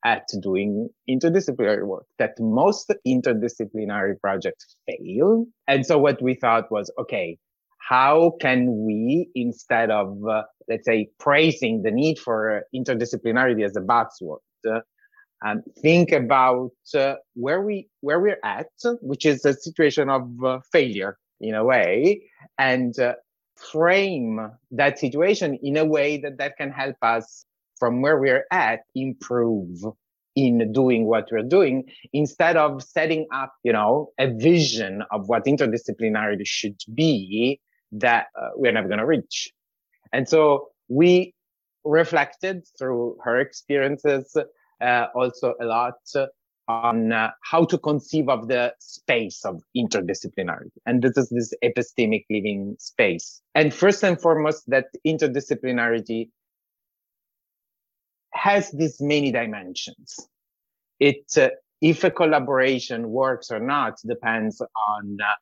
at 0.04 0.26
doing 0.42 0.88
interdisciplinary 1.08 1.86
work, 1.86 2.06
that 2.18 2.34
most 2.38 2.92
interdisciplinary 3.06 4.14
projects 4.20 4.76
fail. 4.86 5.44
And 5.66 5.84
so 5.84 5.98
what 5.98 6.22
we 6.22 6.34
thought 6.34 6.70
was, 6.70 6.90
okay, 7.02 7.38
how 7.78 8.32
can 8.40 8.84
we, 8.86 9.30
instead 9.34 9.90
of, 9.90 10.08
uh, 10.28 10.42
let's 10.68 10.86
say, 10.86 11.08
praising 11.18 11.82
the 11.82 11.90
need 11.90 12.18
for 12.18 12.62
interdisciplinarity 12.74 13.64
as 13.64 13.76
a 13.76 13.80
buzzword, 13.80 14.38
um, 15.44 15.62
think 15.80 16.12
about 16.12 16.72
uh, 16.94 17.14
where 17.34 17.62
we 17.62 17.88
where 18.00 18.20
we're 18.20 18.40
at, 18.44 18.68
which 19.00 19.24
is 19.24 19.44
a 19.44 19.54
situation 19.54 20.08
of 20.08 20.28
uh, 20.44 20.60
failure 20.72 21.16
in 21.40 21.54
a 21.54 21.64
way, 21.64 22.22
and 22.58 22.98
uh, 22.98 23.14
frame 23.56 24.50
that 24.70 24.98
situation 24.98 25.58
in 25.62 25.76
a 25.76 25.84
way 25.84 26.18
that 26.18 26.38
that 26.38 26.56
can 26.56 26.70
help 26.70 26.96
us 27.02 27.44
from 27.78 28.02
where 28.02 28.18
we're 28.18 28.44
at 28.50 28.80
improve 28.94 29.84
in 30.34 30.72
doing 30.72 31.04
what 31.06 31.28
we're 31.32 31.42
doing 31.42 31.84
instead 32.12 32.56
of 32.56 32.82
setting 32.82 33.26
up 33.32 33.52
you 33.64 33.72
know 33.72 34.10
a 34.18 34.28
vision 34.34 35.02
of 35.10 35.28
what 35.28 35.44
interdisciplinarity 35.44 36.46
should 36.46 36.76
be 36.94 37.60
that 37.92 38.26
uh, 38.40 38.50
we're 38.54 38.72
never 38.72 38.88
going 38.88 38.98
to 38.98 39.06
reach. 39.06 39.52
And 40.12 40.28
so 40.28 40.68
we 40.88 41.34
reflected 41.84 42.66
through 42.78 43.16
her 43.24 43.38
experiences 43.38 44.36
also 45.14 45.54
a 45.60 45.64
lot 45.64 45.94
on 46.68 47.12
uh, 47.12 47.30
how 47.42 47.64
to 47.64 47.78
conceive 47.78 48.28
of 48.28 48.46
the 48.48 48.74
space 48.78 49.44
of 49.44 49.62
interdisciplinarity. 49.76 50.70
And 50.84 51.02
this 51.02 51.16
is 51.16 51.30
this 51.30 51.54
epistemic 51.64 52.26
living 52.28 52.76
space. 52.78 53.40
And 53.54 53.72
first 53.72 54.04
and 54.04 54.20
foremost, 54.20 54.64
that 54.68 54.86
interdisciplinarity 55.06 56.28
has 58.34 58.70
these 58.70 59.00
many 59.00 59.32
dimensions. 59.32 60.28
It, 61.00 61.24
uh, 61.38 61.50
if 61.80 62.04
a 62.04 62.10
collaboration 62.10 63.08
works 63.08 63.50
or 63.50 63.60
not, 63.60 63.94
depends 64.06 64.60
on 64.60 65.16
uh, 65.24 65.32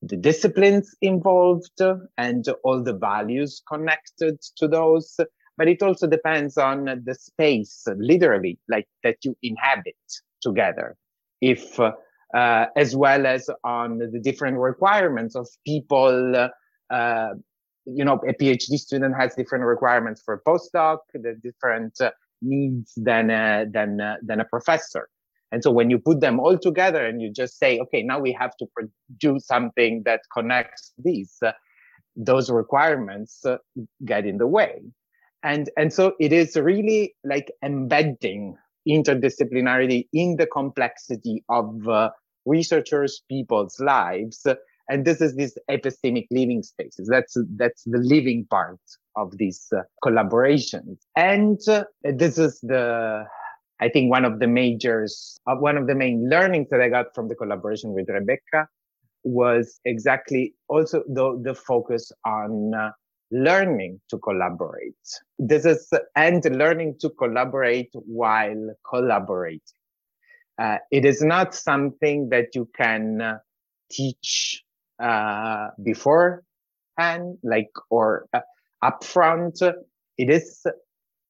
the 0.00 0.16
disciplines 0.16 0.94
involved 1.02 1.80
and 2.16 2.44
all 2.64 2.82
the 2.82 2.94
values 2.94 3.62
connected 3.68 4.40
to 4.56 4.68
those. 4.68 5.20
But 5.58 5.68
it 5.68 5.82
also 5.82 6.06
depends 6.06 6.56
on 6.56 6.84
the 7.04 7.14
space, 7.14 7.86
literally, 7.96 8.58
like 8.68 8.88
that 9.04 9.16
you 9.24 9.36
inhabit 9.42 9.96
together. 10.40 10.96
If, 11.40 11.78
uh, 11.78 11.92
as 12.76 12.96
well 12.96 13.26
as 13.26 13.50
on 13.64 13.98
the 13.98 14.20
different 14.20 14.58
requirements 14.58 15.36
of 15.36 15.46
people 15.66 16.48
uh, 16.90 17.28
you 17.84 18.04
know, 18.04 18.14
a 18.28 18.32
PhD 18.32 18.78
student 18.78 19.16
has 19.16 19.34
different 19.34 19.64
requirements 19.64 20.22
for 20.24 20.34
a 20.34 20.40
postdoc, 20.48 20.98
the 21.14 21.34
different 21.42 22.00
uh, 22.00 22.10
needs 22.40 22.92
than 22.96 23.30
a, 23.30 23.66
than 23.70 24.00
a, 24.00 24.18
than 24.22 24.40
a 24.40 24.44
professor. 24.44 25.08
And 25.50 25.62
so 25.62 25.70
when 25.70 25.90
you 25.90 25.98
put 25.98 26.20
them 26.20 26.40
all 26.40 26.56
together 26.56 27.04
and 27.04 27.20
you 27.20 27.30
just 27.30 27.58
say, 27.58 27.78
okay, 27.80 28.02
now 28.02 28.18
we 28.18 28.32
have 28.32 28.56
to 28.58 28.66
produce 28.74 29.46
something 29.46 30.02
that 30.04 30.20
connects 30.32 30.92
these, 30.96 31.36
uh, 31.44 31.52
those 32.16 32.50
requirements 32.50 33.44
uh, 33.44 33.58
get 34.04 34.26
in 34.26 34.38
the 34.38 34.46
way. 34.46 34.80
And, 35.42 35.70
and 35.76 35.92
so 35.92 36.14
it 36.20 36.32
is 36.32 36.56
really 36.56 37.14
like 37.24 37.50
embedding 37.64 38.56
interdisciplinarity 38.88 40.08
in 40.12 40.36
the 40.36 40.46
complexity 40.46 41.44
of 41.48 41.88
uh, 41.88 42.10
researchers, 42.46 43.22
people's 43.28 43.78
lives. 43.80 44.46
And 44.88 45.04
this 45.04 45.20
is 45.20 45.36
this 45.36 45.56
epistemic 45.70 46.26
living 46.30 46.62
spaces. 46.62 47.08
That's, 47.10 47.36
that's 47.56 47.82
the 47.84 47.98
living 47.98 48.46
part 48.50 48.80
of 49.16 49.36
these 49.38 49.66
uh, 49.76 49.82
collaborations. 50.04 50.98
And 51.16 51.58
uh, 51.68 51.84
this 52.02 52.38
is 52.38 52.60
the, 52.62 53.24
I 53.80 53.88
think 53.88 54.10
one 54.10 54.24
of 54.24 54.38
the 54.38 54.46
majors, 54.48 55.40
uh, 55.46 55.56
one 55.56 55.76
of 55.76 55.86
the 55.86 55.94
main 55.94 56.28
learnings 56.28 56.68
that 56.70 56.80
I 56.80 56.88
got 56.88 57.14
from 57.14 57.28
the 57.28 57.34
collaboration 57.34 57.92
with 57.92 58.08
Rebecca 58.08 58.68
was 59.24 59.80
exactly 59.84 60.54
also 60.68 61.02
the, 61.08 61.40
the 61.42 61.54
focus 61.54 62.10
on 62.26 62.72
uh, 62.74 62.90
learning 63.32 64.00
to 64.10 64.18
collaborate. 64.18 64.94
This 65.38 65.64
is, 65.64 65.90
and 66.14 66.44
learning 66.44 66.96
to 67.00 67.10
collaborate 67.10 67.90
while 67.92 68.74
collaborating. 68.88 69.60
Uh, 70.58 70.76
it 70.90 71.04
is 71.04 71.22
not 71.22 71.54
something 71.54 72.28
that 72.28 72.54
you 72.54 72.68
can 72.76 73.20
uh, 73.22 73.38
teach 73.90 74.62
uh, 75.02 75.68
beforehand, 75.82 77.38
like, 77.42 77.70
or 77.90 78.26
uh, 78.34 78.40
upfront, 78.84 79.62
it 80.18 80.30
is 80.30 80.60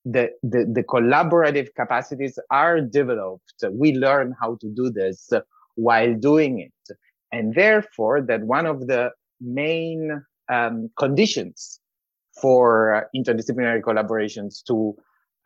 the, 0.05 0.31
the, 0.43 0.67
the 0.73 0.83
collaborative 0.83 1.69
capacities 1.77 2.39
are 2.51 2.81
developed. 2.81 3.65
We 3.71 3.95
learn 3.95 4.35
how 4.41 4.57
to 4.61 4.69
do 4.69 4.91
this 4.91 5.31
while 5.77 6.15
doing 6.15 6.59
it. 6.59 6.97
And 7.31 7.55
therefore, 7.55 8.21
that 8.23 8.43
one 8.43 8.67
of 8.67 8.89
the 8.89 9.13
main 9.41 10.23
um, 10.51 10.91
conditions 10.99 11.81
for 12.41 13.09
interdisciplinary 13.15 13.83
collaborations 13.83 14.63
to 14.65 14.97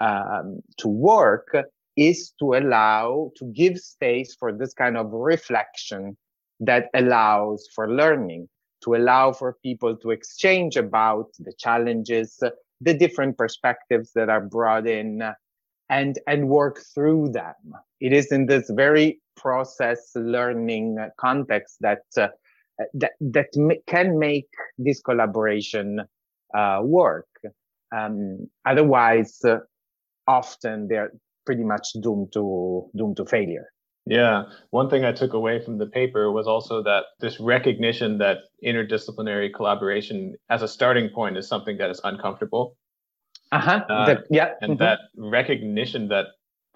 um, 0.01 0.61
to 0.79 0.89
work 0.89 1.57
is 1.97 2.33
to 2.39 2.55
allow 2.55 3.31
to 3.37 3.47
give 3.55 3.79
space 3.79 4.37
for 4.39 4.53
this 4.53 4.75
kind 4.75 4.97
of 4.99 5.11
reflection 5.11 6.17
that 6.61 6.89
allows 6.95 7.67
for 7.75 7.91
learning 7.91 8.49
to 8.85 8.95
allow 8.95 9.33
for 9.33 9.57
people 9.63 9.97
to 9.97 10.11
exchange 10.11 10.77
about 10.77 11.29
the 11.41 11.53
challenges, 11.59 12.41
the 12.81 12.95
different 12.95 13.37
perspectives 13.37 14.13
that 14.15 14.29
are 14.29 14.41
brought 14.41 14.87
in, 14.87 15.23
and 15.89 16.19
and 16.27 16.49
work 16.49 16.83
through 16.95 17.31
them. 17.31 17.55
It 18.01 18.13
is 18.13 18.33
in 18.33 18.47
this 18.47 18.71
very 18.71 19.21
process 19.37 20.13
learning 20.15 20.99
context 21.19 21.77
that 21.81 22.03
uh, 22.17 22.29
that 22.95 23.13
that 23.21 23.49
can 23.87 24.19
make 24.19 24.49
this 24.79 25.01
collaboration 25.01 26.03
uh, 26.55 26.81
work. 26.83 27.29
Um, 27.97 28.49
otherwise, 28.67 29.39
uh, 29.45 29.59
often 30.27 30.89
they're 30.89 31.13
pretty 31.45 31.65
much 31.65 31.89
doomed 32.03 32.33
to 32.33 32.91
doomed 32.97 33.17
to 33.19 33.25
failure. 33.25 33.67
Yeah. 34.07 34.45
One 34.71 34.89
thing 34.89 35.05
I 35.05 35.13
took 35.13 35.33
away 35.33 35.61
from 35.65 35.79
the 35.79 35.87
paper 35.87 36.31
was 36.31 36.47
also 36.47 36.83
that 36.85 37.05
this 37.21 37.41
recognition 37.41 38.19
that 38.19 38.39
interdisciplinary 38.65 39.53
collaboration 39.53 40.37
as 40.49 40.63
a 40.63 40.69
starting 40.69 41.11
point 41.11 41.37
is 41.37 41.49
something 41.49 41.77
that 41.79 41.91
is 41.91 42.01
uncomfortable. 42.05 42.77
Uh-huh. 43.51 43.85
Uh, 43.89 44.07
the, 44.07 44.25
yeah. 44.31 44.51
And 44.61 44.73
mm-hmm. 44.73 44.85
that 44.85 45.01
recognition 45.17 46.09
that 46.09 46.27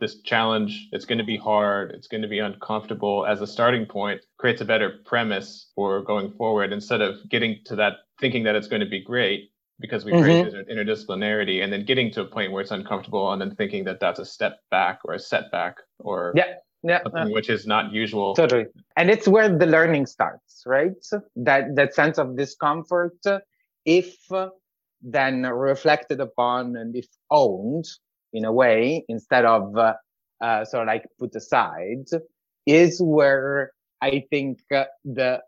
this 0.01 0.21
challenge, 0.23 0.89
it's 0.93 1.05
going 1.05 1.19
to 1.19 1.25
be 1.25 1.37
hard, 1.37 1.93
it's 1.93 2.09
going 2.09 2.23
to 2.23 2.29
be 2.29 2.41
uncomfortable 2.41 3.27
as 3.27 3.41
a 3.41 3.47
starting 3.47 3.87
point 3.87 4.21
creates 4.39 4.61
a 4.61 4.65
better 4.65 4.95
premise 5.05 5.71
for 5.77 6.03
going 6.03 6.33
forward 6.33 6.73
instead 6.73 7.01
of 7.01 7.17
getting 7.29 7.59
to 7.67 7.77
that 7.77 7.93
thinking 8.21 8.43
that 8.45 8.57
it's 8.57 8.67
going 8.67 8.81
to 8.81 8.89
be 8.89 9.03
great 9.05 9.50
because 9.81 10.05
we 10.05 10.13
mm-hmm. 10.13 10.71
interdisciplinarity 10.71 11.63
and 11.63 11.73
then 11.73 11.85
getting 11.85 12.11
to 12.13 12.21
a 12.21 12.25
point 12.25 12.53
where 12.53 12.61
it's 12.61 12.71
uncomfortable 12.71 13.33
and 13.33 13.41
then 13.41 13.55
thinking 13.55 13.85
that 13.85 13.99
that's 14.01 14.19
a 14.19 14.25
step 14.25 14.61
back 14.71 15.01
or 15.05 15.15
a 15.15 15.19
setback 15.19 15.77
or 15.99 16.33
yeah 16.37 16.55
yeah, 16.83 17.01
which 17.27 17.51
is 17.51 17.67
not 17.67 17.93
usual. 17.93 18.35
Totally, 18.35 18.65
and 18.97 19.11
it's 19.11 19.29
where 19.29 19.55
the 19.55 19.67
learning 19.67 20.07
starts, 20.07 20.63
right? 20.65 20.93
That 21.37 21.77
that 21.77 21.95
sense 21.95 22.17
of 22.17 22.37
discomfort, 22.37 23.19
if 23.85 24.17
then 25.03 25.43
reflected 25.43 26.21
upon 26.21 26.77
and 26.77 26.97
if 26.97 27.07
owned 27.31 27.87
in 28.33 28.45
a 28.45 28.53
way 28.53 29.05
instead 29.09 29.45
of 29.45 29.77
uh, 29.77 29.95
uh, 30.41 30.65
sort 30.65 30.83
of 30.83 30.87
like 30.89 31.05
put 31.19 31.35
aside, 31.35 32.07
is 32.67 33.01
where 33.03 33.73
I 34.01 34.25
think 34.31 34.61
uh, 34.75 34.85
the 35.05 35.35
uh, 35.35 35.39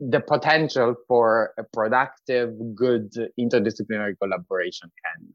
the 0.00 0.20
potential 0.20 0.94
for 1.06 1.52
a 1.58 1.64
productive, 1.64 2.50
good 2.74 3.12
interdisciplinary 3.38 4.14
collaboration 4.20 4.90
can 5.04 5.32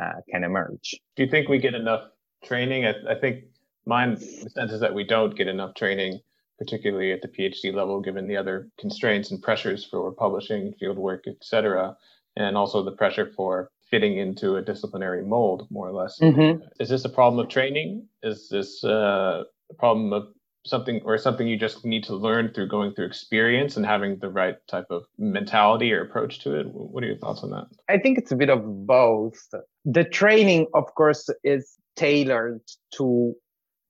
uh, 0.00 0.20
can 0.30 0.44
emerge. 0.44 0.94
Do 1.16 1.24
you 1.24 1.30
think 1.30 1.48
we 1.48 1.58
get 1.58 1.74
enough 1.74 2.04
training? 2.44 2.86
I, 2.86 2.94
I 3.10 3.14
think 3.20 3.44
my 3.86 4.14
sense 4.14 4.72
is 4.72 4.80
that 4.80 4.94
we 4.94 5.04
don't 5.04 5.36
get 5.36 5.48
enough 5.48 5.74
training, 5.74 6.20
particularly 6.58 7.12
at 7.12 7.22
the 7.22 7.28
PhD 7.28 7.74
level, 7.74 8.00
given 8.00 8.28
the 8.28 8.36
other 8.36 8.68
constraints 8.78 9.30
and 9.30 9.42
pressures 9.42 9.84
for 9.84 10.12
publishing, 10.12 10.74
fieldwork, 10.80 11.26
etc., 11.26 11.96
and 12.36 12.56
also 12.56 12.84
the 12.84 12.92
pressure 12.92 13.32
for 13.34 13.70
fitting 13.90 14.18
into 14.18 14.56
a 14.56 14.62
disciplinary 14.62 15.24
mold, 15.24 15.66
more 15.70 15.88
or 15.88 15.92
less. 15.92 16.18
Mm-hmm. 16.20 16.62
Is 16.78 16.88
this 16.88 17.04
a 17.04 17.08
problem 17.08 17.44
of 17.44 17.50
training? 17.50 18.06
Is 18.22 18.48
this 18.48 18.84
uh, 18.84 19.44
a 19.70 19.74
problem 19.74 20.12
of 20.12 20.28
something 20.64 21.00
or 21.04 21.18
something 21.18 21.46
you 21.46 21.56
just 21.56 21.84
need 21.84 22.04
to 22.04 22.14
learn 22.14 22.52
through 22.52 22.68
going 22.68 22.92
through 22.92 23.06
experience 23.06 23.76
and 23.76 23.86
having 23.86 24.18
the 24.18 24.28
right 24.28 24.56
type 24.68 24.86
of 24.90 25.04
mentality 25.18 25.92
or 25.92 26.02
approach 26.02 26.40
to 26.40 26.58
it. 26.58 26.66
What 26.72 27.02
are 27.02 27.06
your 27.06 27.18
thoughts 27.18 27.42
on 27.42 27.50
that? 27.50 27.66
I 27.88 27.98
think 27.98 28.18
it's 28.18 28.32
a 28.32 28.36
bit 28.36 28.50
of 28.50 28.86
both. 28.86 29.38
The 29.84 30.04
training 30.04 30.66
of 30.74 30.84
course 30.94 31.28
is 31.44 31.76
tailored 31.96 32.60
to 32.94 33.34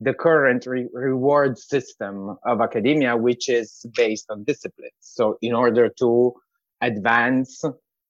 the 0.00 0.14
current 0.14 0.64
re- 0.66 0.88
reward 0.92 1.58
system 1.58 2.36
of 2.46 2.60
academia 2.60 3.16
which 3.16 3.48
is 3.48 3.84
based 3.96 4.26
on 4.30 4.44
discipline. 4.44 4.90
So 5.00 5.38
in 5.42 5.54
order 5.54 5.88
to 5.98 6.34
advance 6.80 7.64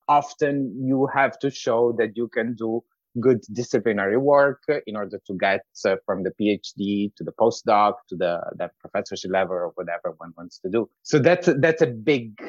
often 0.09 0.75
you 0.85 1.09
have 1.15 1.38
to 1.38 1.50
show 1.50 1.95
that 1.99 2.17
you 2.17 2.29
can 2.29 2.55
do 2.55 2.83
good 3.20 3.40
disciplinary 3.52 4.16
work 4.16 4.62
in 4.87 4.96
order 4.96 5.20
to 5.26 5.34
get 5.34 5.64
uh, 5.84 5.96
from 6.06 6.22
the 6.22 6.32
PhD 6.40 7.14
to 7.16 7.25
the 7.25 7.32
postdoc 7.32 7.94
to 8.08 8.16
the, 8.16 8.40
the 8.56 8.70
professorship 8.80 9.30
level 9.30 9.56
or 9.56 9.72
whatever 9.75 10.14
one 10.18 10.32
wants 10.37 10.58
to 10.60 10.68
do. 10.70 10.88
So 11.02 11.18
that's 11.18 11.48
that's 11.58 11.82
a 11.82 11.87
big 11.87 12.40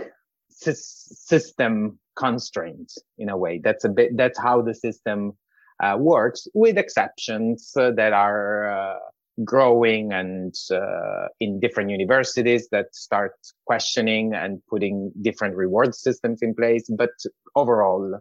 system 0.51 1.99
constraint 2.15 2.91
in 3.17 3.29
a 3.29 3.37
way. 3.37 3.59
That's 3.63 3.85
a 3.85 3.89
bit 3.89 4.17
that's 4.17 4.39
how 4.39 4.61
the 4.61 4.75
system 4.75 5.33
uh, 5.81 5.95
works, 5.97 6.47
with 6.53 6.77
exceptions 6.77 7.71
uh, 7.77 7.91
that 7.95 8.13
are 8.13 8.69
uh, 8.69 8.99
growing 9.43 10.11
and 10.11 10.53
uh, 10.71 11.27
in 11.39 11.59
different 11.59 11.89
universities 11.89 12.67
that 12.71 12.93
start 12.93 13.33
questioning 13.65 14.33
and 14.33 14.61
putting 14.69 15.11
different 15.21 15.55
reward 15.55 15.95
systems 15.95 16.39
in 16.41 16.53
place. 16.53 16.89
But 16.89 17.11
overall, 17.55 18.19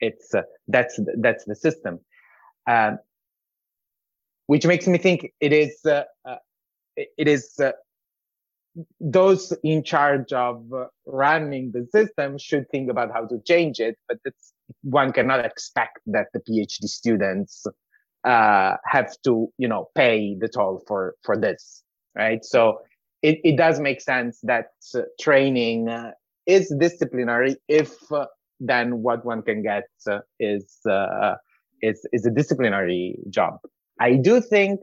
it's 0.00 0.34
uh, 0.34 0.42
that's 0.68 0.98
that's 1.18 1.44
the 1.44 1.54
system, 1.54 2.00
um, 2.66 2.98
which 4.46 4.66
makes 4.66 4.86
me 4.86 4.98
think 4.98 5.32
it 5.40 5.52
is 5.52 5.78
uh, 5.84 6.04
uh 6.24 6.36
it 6.96 7.28
is 7.28 7.54
uh, 7.62 7.72
those 9.00 9.52
in 9.62 9.82
charge 9.82 10.32
of 10.32 10.64
uh, 10.72 10.86
running 11.06 11.72
the 11.72 11.86
system 11.92 12.38
should 12.38 12.68
think 12.70 12.90
about 12.90 13.12
how 13.12 13.26
to 13.26 13.38
change 13.46 13.78
it. 13.78 13.96
But 14.08 14.18
one 14.82 15.12
cannot 15.12 15.44
expect 15.44 16.00
that 16.06 16.26
the 16.32 16.40
PhD 16.40 16.84
students 16.84 17.66
uh, 18.24 18.76
have 18.84 19.14
to 19.24 19.48
you 19.58 19.68
know 19.68 19.88
pay 19.94 20.36
the 20.38 20.48
toll 20.48 20.82
for 20.86 21.14
for 21.22 21.36
this, 21.36 21.82
right? 22.16 22.44
So 22.44 22.80
it, 23.22 23.38
it 23.44 23.56
does 23.56 23.78
make 23.80 24.00
sense 24.00 24.40
that 24.44 24.68
training 25.20 25.90
is 26.46 26.74
disciplinary 26.78 27.56
if 27.68 27.94
then 28.60 29.02
what 29.02 29.24
one 29.24 29.42
can 29.42 29.62
get 29.62 29.84
uh, 30.06 30.18
is 30.38 30.78
uh, 30.88 31.34
is 31.82 32.06
is 32.12 32.26
a 32.26 32.30
disciplinary 32.30 33.16
job. 33.30 33.58
I 33.98 34.16
do 34.16 34.40
think, 34.40 34.80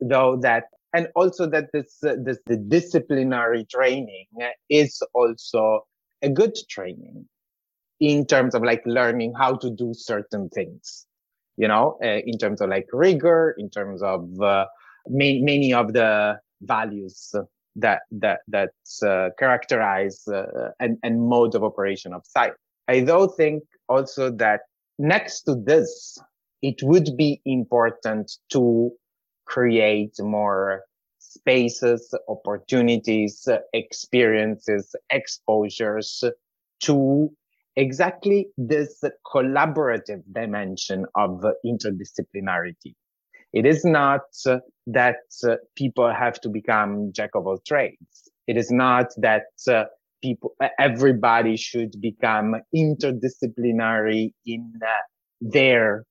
though, 0.00 0.38
that 0.42 0.64
and 0.94 1.08
also 1.14 1.48
that 1.50 1.66
this 1.72 1.98
uh, 2.04 2.16
this 2.24 2.38
the 2.46 2.56
disciplinary 2.56 3.66
training 3.70 4.26
is 4.70 5.02
also 5.14 5.86
a 6.22 6.30
good 6.30 6.54
training 6.70 7.26
in 8.00 8.26
terms 8.26 8.54
of 8.54 8.62
like 8.62 8.82
learning 8.86 9.34
how 9.38 9.54
to 9.56 9.70
do 9.70 9.92
certain 9.92 10.48
things 10.48 11.06
you 11.56 11.68
know 11.68 11.98
uh, 12.02 12.20
in 12.24 12.38
terms 12.38 12.60
of 12.60 12.70
like 12.70 12.86
rigor 12.92 13.54
in 13.58 13.68
terms 13.68 14.02
of 14.02 14.22
uh, 14.40 14.64
ma- 15.08 15.40
many 15.40 15.72
of 15.72 15.92
the 15.92 16.38
values 16.62 17.34
that 17.76 18.00
that 18.10 18.40
that 18.48 18.70
uh, 19.04 19.28
characterize 19.38 20.24
and 20.80 20.96
and 21.02 21.20
mode 21.20 21.54
of 21.54 21.62
operation 21.62 22.12
of 22.12 22.22
science 22.24 22.56
I 22.88 23.00
do 23.00 23.30
think 23.36 23.62
also 23.88 24.30
that 24.36 24.60
next 24.98 25.42
to 25.42 25.54
this, 25.54 26.18
it 26.62 26.82
would 26.82 27.16
be 27.16 27.40
important 27.44 28.32
to 28.52 28.90
create 29.44 30.14
more 30.18 30.82
spaces, 31.18 32.12
opportunities, 32.28 33.46
experiences, 33.72 34.96
exposures 35.10 36.24
to 36.80 37.30
exactly 37.76 38.48
this 38.56 39.04
collaborative 39.26 40.22
dimension 40.32 41.04
of 41.14 41.44
interdisciplinarity. 41.64 42.94
It 43.52 43.66
is 43.66 43.84
not 43.84 44.22
that 44.86 45.16
people 45.76 46.12
have 46.12 46.40
to 46.40 46.48
become 46.48 47.12
jack 47.12 47.30
of 47.34 47.46
all 47.46 47.58
trades. 47.66 48.30
It 48.46 48.56
is 48.56 48.70
not 48.70 49.12
that 49.18 49.44
people, 50.22 50.54
everybody 50.78 51.56
should 51.56 52.00
become 52.00 52.56
interdisciplinary 52.74 54.32
in 54.46 54.72
uh, 54.82 54.88
their 55.40 56.04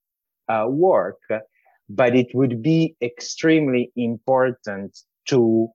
uh, 0.47 0.65
work, 0.67 1.19
but 1.89 2.15
it 2.15 2.27
would 2.33 2.61
be 2.61 2.95
extremely 3.01 3.91
important 3.95 4.97
to 5.27 5.69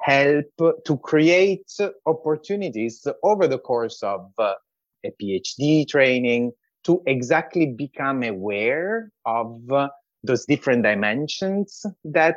help 0.00 0.46
to 0.84 0.96
create 0.98 1.70
opportunities 2.06 3.06
over 3.22 3.46
the 3.46 3.58
course 3.58 4.02
of 4.02 4.30
uh, 4.38 4.54
a 5.04 5.12
PhD 5.20 5.86
training 5.88 6.52
to 6.84 7.02
exactly 7.06 7.66
become 7.66 8.22
aware 8.22 9.10
of 9.24 9.60
uh, 9.70 9.88
those 10.24 10.44
different 10.44 10.82
dimensions 10.82 11.84
that 12.04 12.36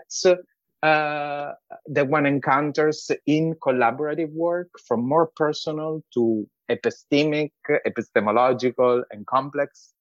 uh, 0.84 1.54
that 1.88 2.08
one 2.08 2.26
encounters 2.26 3.10
in 3.26 3.56
collaborative 3.56 4.32
work 4.34 4.70
from 4.88 5.08
more 5.08 5.30
personal 5.36 6.04
to 6.14 6.48
epistemic, 6.70 7.52
epistemological, 7.86 9.04
and 9.12 9.26
complex 9.28 9.94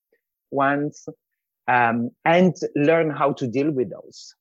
ones, 0.50 1.08
um, 1.68 2.10
and 2.24 2.54
learn 2.76 3.10
how 3.10 3.32
to 3.32 3.46
deal 3.46 3.70
with 3.70 3.90
those. 3.90 4.34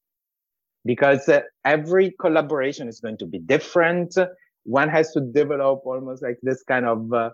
Because 0.86 1.30
uh, 1.30 1.42
every 1.66 2.14
collaboration 2.20 2.90
is 2.90 3.00
going 3.00 3.18
to 3.20 3.26
be 3.26 3.40
different. 3.40 4.16
One 4.64 4.90
has 4.90 5.12
to 5.14 5.22
develop 5.22 5.82
almost 5.86 6.22
like 6.22 6.40
this 6.44 6.64
kind 6.64 6.86
of 6.86 7.14
uh, 7.14 7.30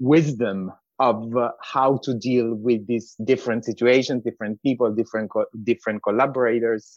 wisdom 0.00 0.72
of 0.98 1.34
uh, 1.36 1.52
how 1.62 1.98
to 2.02 2.14
deal 2.14 2.54
with 2.54 2.86
these 2.86 3.16
different 3.24 3.64
situations, 3.64 4.22
different 4.24 4.60
people, 4.62 4.92
different 4.94 5.30
co- 5.30 5.46
different 5.64 6.02
collaborators, 6.02 6.96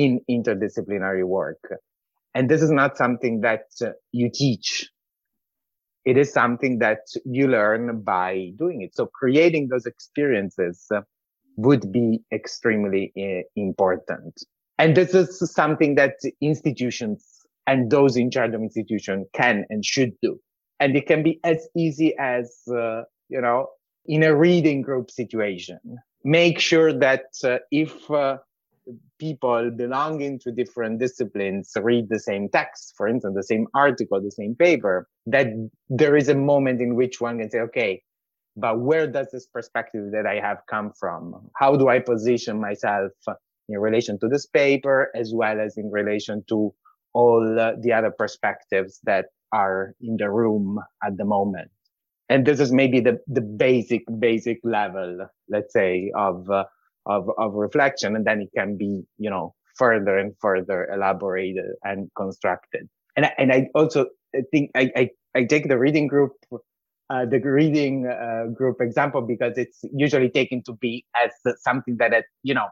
in 0.00 0.20
interdisciplinary 0.30 1.24
work. 1.24 1.62
And 2.34 2.48
this 2.48 2.62
is 2.62 2.70
not 2.70 2.96
something 2.96 3.42
that 3.42 3.66
uh, 3.82 3.90
you 4.12 4.30
teach. 4.32 4.88
It 6.04 6.16
is 6.16 6.32
something 6.32 6.78
that 6.78 7.00
you 7.26 7.48
learn 7.48 8.00
by 8.00 8.52
doing 8.58 8.80
it. 8.80 8.94
So 8.94 9.06
creating 9.06 9.68
those 9.68 9.84
experiences 9.84 10.86
uh, 10.94 11.02
would 11.56 11.92
be 11.92 12.20
extremely 12.32 13.12
uh, 13.16 13.42
important. 13.56 14.42
And 14.78 14.96
this 14.96 15.14
is 15.14 15.38
something 15.52 15.96
that 15.96 16.14
institutions 16.40 17.26
and 17.66 17.90
those 17.90 18.16
in 18.16 18.30
charge 18.30 18.54
of 18.54 18.62
institution 18.62 19.26
can 19.34 19.66
and 19.68 19.84
should 19.84 20.12
do. 20.22 20.38
And 20.78 20.96
it 20.96 21.06
can 21.06 21.22
be 21.22 21.38
as 21.44 21.68
easy 21.76 22.14
as, 22.18 22.62
uh, 22.74 23.02
you 23.28 23.42
know, 23.42 23.66
in 24.06 24.22
a 24.22 24.34
reading 24.34 24.80
group 24.80 25.10
situation, 25.10 25.78
make 26.24 26.58
sure 26.58 26.98
that 26.98 27.26
uh, 27.44 27.58
if 27.70 28.10
uh, 28.10 28.38
people 29.20 29.70
belonging 29.70 30.40
to 30.40 30.50
different 30.50 30.98
disciplines 30.98 31.70
read 31.80 32.08
the 32.08 32.18
same 32.18 32.48
text, 32.48 32.94
for 32.96 33.06
instance, 33.06 33.34
the 33.36 33.44
same 33.44 33.66
article, 33.74 34.20
the 34.20 34.30
same 34.32 34.56
paper, 34.56 35.06
that 35.26 35.46
there 35.88 36.16
is 36.16 36.28
a 36.28 36.34
moment 36.34 36.80
in 36.80 36.96
which 36.96 37.20
one 37.20 37.38
can 37.38 37.50
say, 37.50 37.60
okay, 37.60 38.02
but 38.56 38.80
where 38.80 39.06
does 39.06 39.28
this 39.30 39.46
perspective 39.46 40.10
that 40.12 40.26
I 40.26 40.40
have 40.40 40.58
come 40.68 40.92
from? 40.98 41.50
How 41.56 41.76
do 41.76 41.88
I 41.88 42.00
position 42.00 42.60
myself 42.60 43.12
in 43.68 43.78
relation 43.78 44.18
to 44.20 44.28
this 44.28 44.46
paper 44.46 45.10
as 45.14 45.32
well 45.32 45.60
as 45.60 45.76
in 45.76 45.90
relation 45.90 46.42
to 46.48 46.74
all 47.12 47.40
the 47.80 47.92
other 47.92 48.10
perspectives 48.10 48.98
that 49.04 49.26
are 49.52 49.94
in 50.00 50.16
the 50.16 50.30
room 50.30 50.78
at 51.04 51.16
the 51.16 51.24
moment? 51.24 51.70
And 52.28 52.46
this 52.46 52.60
is 52.60 52.72
maybe 52.72 53.00
the, 53.00 53.18
the 53.26 53.40
basic, 53.40 54.02
basic 54.18 54.58
level, 54.62 55.26
let's 55.48 55.72
say, 55.72 56.12
of 56.16 56.48
uh, 56.48 56.64
of, 57.06 57.28
of 57.38 57.54
reflection 57.54 58.16
and 58.16 58.24
then 58.26 58.40
it 58.40 58.50
can 58.56 58.76
be 58.76 59.02
you 59.18 59.30
know 59.30 59.54
further 59.76 60.18
and 60.18 60.34
further 60.40 60.88
elaborated 60.92 61.64
and 61.84 62.10
constructed. 62.14 62.86
And 63.16 63.26
I, 63.26 63.32
and 63.38 63.52
I 63.52 63.68
also 63.74 64.06
think 64.50 64.70
I, 64.74 64.90
I, 64.94 65.10
I 65.34 65.44
take 65.44 65.68
the 65.68 65.78
reading 65.78 66.06
group 66.06 66.32
uh, 67.10 67.24
the 67.26 67.40
reading 67.40 68.06
uh, 68.06 68.46
group 68.52 68.80
example 68.80 69.22
because 69.22 69.58
it's 69.58 69.80
usually 69.92 70.30
taken 70.30 70.62
to 70.62 70.74
be 70.74 71.04
as 71.16 71.30
something 71.62 71.96
that 71.96 72.12
it, 72.12 72.24
you 72.42 72.54
know 72.54 72.68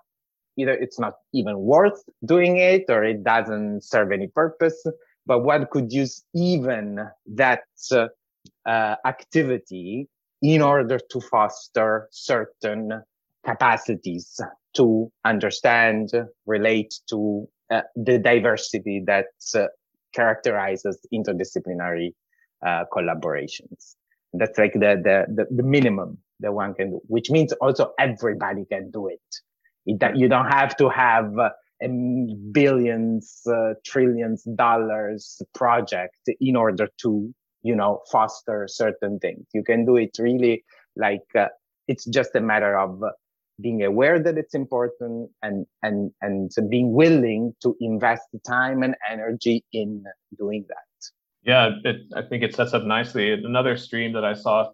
either 0.57 0.73
it's 0.73 0.99
not 0.99 1.15
even 1.33 1.59
worth 1.59 2.03
doing 2.25 2.57
it 2.59 2.85
or 2.89 3.05
it 3.05 3.23
doesn't 3.25 3.83
serve 3.83 4.13
any 4.13 4.27
purpose. 4.27 4.85
But 5.25 5.45
one 5.45 5.67
could 5.71 5.93
use 5.93 6.25
even 6.35 6.99
that 7.35 7.63
uh, 7.93 8.95
activity 9.07 10.09
in 10.43 10.63
order 10.63 10.99
to 11.11 11.21
foster 11.21 12.09
certain 12.11 13.03
capacities 13.49 14.41
to 14.75 15.11
understand, 15.25 16.11
relate 16.47 16.95
to 17.09 17.49
uh, 17.71 17.83
the 17.97 18.19
diversity 18.19 19.03
that 19.07 19.27
uh, 19.55 19.67
characterizes 20.15 20.99
interdisciplinary 21.13 22.11
uh, 22.67 22.85
collaborations. 22.93 23.95
That's 24.35 24.59
like 24.59 24.75
the, 24.75 25.01
the, 25.03 25.27
the, 25.35 25.47
the, 25.51 25.63
minimum 25.63 26.19
that 26.41 26.53
one 26.53 26.75
can 26.75 26.91
do, 26.91 27.01
which 27.07 27.31
means 27.31 27.53
also 27.55 27.93
everybody 27.99 28.65
can 28.71 28.91
do 28.91 29.09
it. 29.09 29.21
it 29.87 30.17
you 30.17 30.29
don't 30.29 30.51
have 30.51 30.77
to 30.77 30.91
have 30.91 31.33
billions, 32.53 33.41
uh, 33.47 33.75
trillions 33.87 34.45
dollars 34.57 35.41
project 35.55 36.19
in 36.41 36.57
order 36.57 36.89
to, 37.03 37.33
you 37.63 37.75
know, 37.75 38.01
foster 38.13 38.67
certain 38.69 39.19
things. 39.19 39.47
You 39.55 39.63
can 39.63 39.87
do 39.87 39.97
it 39.97 40.11
really 40.19 40.65
like 40.97 41.25
uh, 41.39 41.49
it's 41.87 42.05
just 42.05 42.35
a 42.35 42.41
matter 42.41 42.79
of 42.79 43.03
being 43.61 43.83
aware 43.83 44.19
that 44.23 44.39
it's 44.39 44.55
important 44.55 45.31
and 45.43 45.67
and 45.83 46.13
and 46.21 46.51
being 46.69 46.93
willing 46.93 47.55
to 47.63 47.77
invest 47.81 48.23
the 48.33 48.39
time 48.41 48.83
and 48.83 48.95
energy 49.11 49.65
in 49.73 50.05
doing 50.39 50.65
that. 50.69 50.77
Yeah, 51.43 51.71
it, 51.85 51.97
I 52.15 52.23
think 52.23 52.43
it 52.43 52.55
sets 52.55 52.75
up 52.75 52.85
nicely. 52.85 53.33
Another 53.33 53.77
stream 53.77 54.13
that 54.13 54.25
I 54.25 54.35
saw 54.35 54.71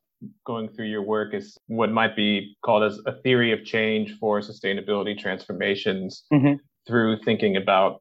going 0.46 0.68
through 0.68 0.86
your 0.86 1.02
work 1.02 1.34
is 1.34 1.56
what 1.66 1.90
might 1.90 2.16
be 2.16 2.56
called 2.64 2.82
as 2.82 2.98
a 3.06 3.12
theory 3.22 3.52
of 3.52 3.64
change 3.64 4.16
for 4.18 4.40
sustainability 4.40 5.18
transformations 5.18 6.24
mm-hmm. 6.32 6.54
through 6.86 7.18
thinking 7.24 7.56
about 7.56 8.00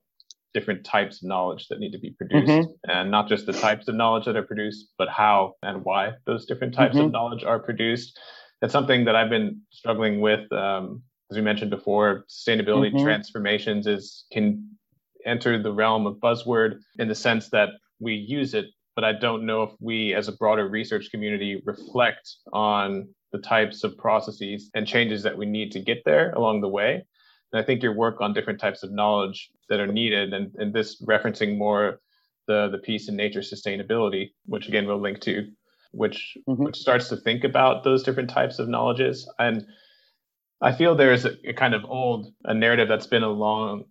different 0.54 0.86
types 0.86 1.22
of 1.22 1.28
knowledge 1.28 1.67
that 1.67 1.80
need 1.80 1.91
to 1.91 2.00
be 2.00 2.12
produced 2.12 2.48
mm-hmm. 2.48 2.89
and 2.89 3.10
not 3.10 3.28
just 3.28 3.46
the 3.46 3.54
types 3.54 3.88
of 3.88 3.96
knowledge 3.96 4.26
that 4.26 4.36
are 4.36 4.43
produced 4.43 4.93
but 4.98 5.10
how 5.10 5.54
and 5.63 5.84
why 5.84 6.12
those 6.26 6.46
different 6.46 6.74
types 6.74 6.96
mm-hmm. 6.96 7.06
of 7.06 7.12
knowledge 7.12 7.43
are 7.43 7.60
produced 7.60 8.19
that's 8.63 8.71
something 8.71 9.04
that 9.04 9.15
i've 9.15 9.30
been 9.30 9.60
struggling 9.69 10.21
with 10.21 10.49
um, 10.54 11.04
as 11.30 11.36
we 11.36 11.43
mentioned 11.43 11.69
before 11.69 12.23
sustainability 12.30 12.91
mm-hmm. 12.91 13.04
transformations 13.04 13.88
is 13.88 14.26
can 14.32 14.69
enter 15.26 15.62
the 15.62 15.71
realm 15.71 16.08
of 16.08 16.15
buzzword 16.15 16.80
in 16.97 17.08
the 17.08 17.15
sense 17.15 17.49
that 17.49 17.69
we 17.99 18.13
use 18.13 18.54
it 18.54 18.67
but 18.95 19.04
I 19.04 19.13
don't 19.13 19.45
know 19.45 19.63
if 19.63 19.71
we 19.80 20.13
as 20.13 20.28
a 20.28 20.34
broader 20.34 20.67
research 20.67 21.10
community 21.12 21.62
reflect 21.65 22.36
on 22.52 23.08
the 23.32 23.39
types 23.39 23.84
of 23.84 23.97
processes 23.97 24.69
and 24.76 24.88
changes 24.88 25.23
that 25.23 25.38
we 25.38 25.45
need 25.45 25.71
to 25.71 25.80
get 25.80 26.04
there 26.06 26.32
along 26.34 26.62
the 26.62 26.67
way. 26.67 27.04
And 27.52 27.62
I 27.62 27.65
think 27.65 27.82
your 27.82 27.93
work 27.93 28.21
on 28.21 28.34
different 28.34 28.60
types 28.60 28.84
of 28.84 28.91
knowledge 28.91 29.49
that 29.69 29.80
are 29.80 29.88
needed, 29.88 30.34
and, 30.34 30.54
and 30.56 30.73
this 30.73 31.02
referencing 31.02 31.58
more 31.58 31.99
the, 32.47 32.69
the 32.69 32.78
piece 32.78 33.10
in 33.10 33.15
nature 33.15 33.39
sustainability, 33.39 34.32
which 34.45 34.67
again 34.67 34.86
we'll 34.86 35.02
link 35.02 35.21
to, 35.21 35.49
which 35.93 36.38
mm-hmm. 36.49 36.63
which 36.63 36.77
starts 36.77 37.10
to 37.10 37.17
think 37.17 37.43
about 37.43 37.84
those 37.84 38.03
different 38.03 38.29
types 38.29 38.60
of 38.60 38.67
knowledges. 38.67 39.29
And 39.39 39.65
I 40.62 40.73
feel 40.73 40.95
there's 40.95 41.25
a, 41.25 41.34
a 41.47 41.53
kind 41.53 41.73
of 41.73 41.86
old 41.86 42.34
a 42.43 42.53
narrative 42.53 42.88
that's 42.88 43.08
been 43.08 43.23
along 43.23 43.86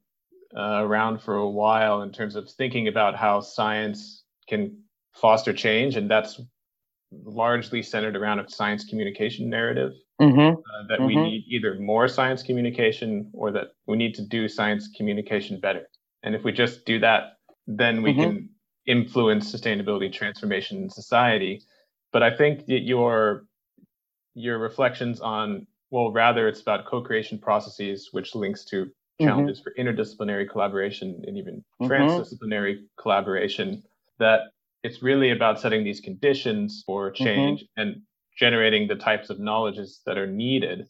uh, 0.57 0.83
around 0.83 1.23
for 1.23 1.37
a 1.37 1.49
while 1.49 2.03
in 2.03 2.13
terms 2.13 2.37
of 2.37 2.51
thinking 2.51 2.89
about 2.89 3.17
how 3.17 3.41
science 3.41 4.25
can 4.49 4.83
foster 5.15 5.53
change, 5.53 5.97
and 5.97 6.11
that's 6.11 6.41
largely 7.25 7.83
centered 7.83 8.17
around 8.17 8.41
a 8.41 8.49
science 8.49 8.85
communication 8.85 9.49
narrative 9.49 9.93
mm-hmm. 10.21 10.41
uh, 10.41 10.87
that 10.89 10.99
mm-hmm. 10.99 11.07
we 11.07 11.17
need 11.17 11.45
either 11.49 11.79
more 11.79 12.09
science 12.09 12.43
communication 12.43 13.31
or 13.33 13.53
that 13.53 13.69
we 13.87 13.97
need 13.97 14.15
to 14.15 14.27
do 14.27 14.49
science 14.49 14.89
communication 14.97 15.61
better. 15.61 15.87
And 16.23 16.35
if 16.35 16.43
we 16.43 16.53
just 16.53 16.85
do 16.85 16.99
that, 17.01 17.35
then 17.67 18.03
we 18.03 18.13
mm-hmm. 18.13 18.23
can 18.23 18.49
influence 18.87 19.53
sustainability 19.53 20.13
transformation 20.13 20.79
in 20.79 20.91
society. 20.91 21.63
But 22.13 22.23
I 22.23 22.37
think 22.37 22.67
that 22.67 22.81
your 22.81 23.45
your 24.35 24.59
reflections 24.59 25.21
on 25.21 25.67
well, 25.91 26.11
rather 26.11 26.49
it's 26.49 26.63
about 26.63 26.87
co-creation 26.87 27.39
processes, 27.39 28.09
which 28.13 28.35
links 28.35 28.65
to 28.67 28.87
mm-hmm. 28.87 29.27
challenges 29.27 29.61
for 29.61 29.75
interdisciplinary 29.79 30.49
collaboration 30.49 31.23
and 31.27 31.37
even 31.37 31.65
mm-hmm. 31.81 31.91
transdisciplinary 31.91 32.79
collaboration. 32.99 33.83
That 34.19 34.41
it's 34.83 35.03
really 35.03 35.31
about 35.31 35.61
setting 35.61 35.85
these 35.85 36.01
conditions 36.01 36.83
for 36.87 37.11
mm-hmm. 37.11 37.25
change 37.25 37.61
mm-hmm. 37.63 37.81
and 37.81 38.03
generating 38.39 38.89
the 38.89 38.97
types 38.97 39.31
of 39.31 39.39
knowledges 39.39 40.01
that 40.07 40.19
are 40.19 40.27
needed 40.27 40.87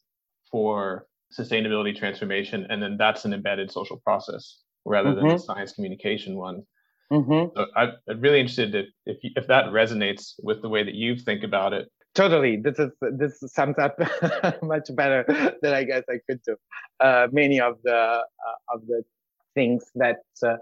for 0.51 1.07
sustainability 1.37 1.97
transformation 1.97 2.67
and 2.69 2.83
then 2.83 2.97
that's 2.99 3.25
an 3.25 3.33
embedded 3.33 3.71
social 3.71 3.97
process 4.05 4.59
rather 4.85 5.11
mm-hmm. 5.11 5.27
than 5.27 5.37
the 5.37 5.39
science 5.39 5.73
communication 5.73 6.37
one 6.37 6.63
mm-hmm. 7.13 7.57
so 7.57 7.67
I, 7.77 7.85
am 8.09 8.21
really 8.21 8.41
interested 8.41 8.75
if, 8.75 8.87
if, 9.07 9.19
if 9.37 9.47
that 9.49 9.67
resonates 9.67 10.35
with 10.43 10.63
the 10.63 10.69
way 10.69 10.83
that 10.83 10.95
you 10.95 11.17
think 11.17 11.43
about 11.45 11.73
it 11.73 11.89
totally 12.15 12.57
this 12.57 12.79
is 12.79 12.91
this 13.01 13.43
sums 13.47 13.79
up 13.79 13.97
much 14.63 14.89
better 14.95 15.25
than 15.63 15.73
i 15.75 15.85
guess 15.85 16.05
i 16.11 16.19
could 16.29 16.41
do 16.47 16.57
uh, 17.01 17.29
many 17.33 17.61
of 17.61 17.75
the 17.85 17.95
uh, 17.95 18.75
of 18.75 18.87
the 18.87 19.03
things 19.55 19.85
that 19.95 20.21
uh, 20.45 20.57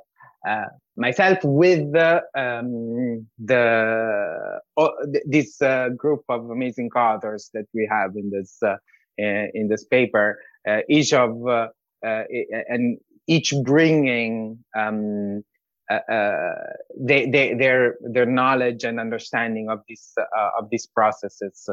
uh, 0.48 0.64
myself 0.96 1.38
with 1.44 1.92
the, 1.92 2.22
um, 2.36 3.26
the 3.38 4.60
uh, 4.76 4.88
this 5.26 5.60
uh, 5.60 5.90
group 5.90 6.22
of 6.28 6.50
amazing 6.50 6.90
authors 6.92 7.50
that 7.52 7.66
we 7.74 7.88
have 7.90 8.16
in 8.16 8.30
this 8.30 8.58
uh, 8.62 8.76
in 9.18 9.68
this 9.68 9.84
paper, 9.84 10.38
uh, 10.66 10.80
each 10.88 11.12
of 11.12 11.46
uh, 11.46 11.68
and 12.02 12.98
each 13.26 13.52
bringing 13.64 14.64
um, 14.76 15.42
they, 15.90 17.28
they, 17.28 17.54
their 17.54 17.96
their 18.00 18.26
knowledge 18.26 18.84
and 18.84 19.00
understanding 19.00 19.68
of 19.68 19.80
this 19.88 20.14
of 20.58 20.70
these 20.70 20.86
processes 20.86 21.68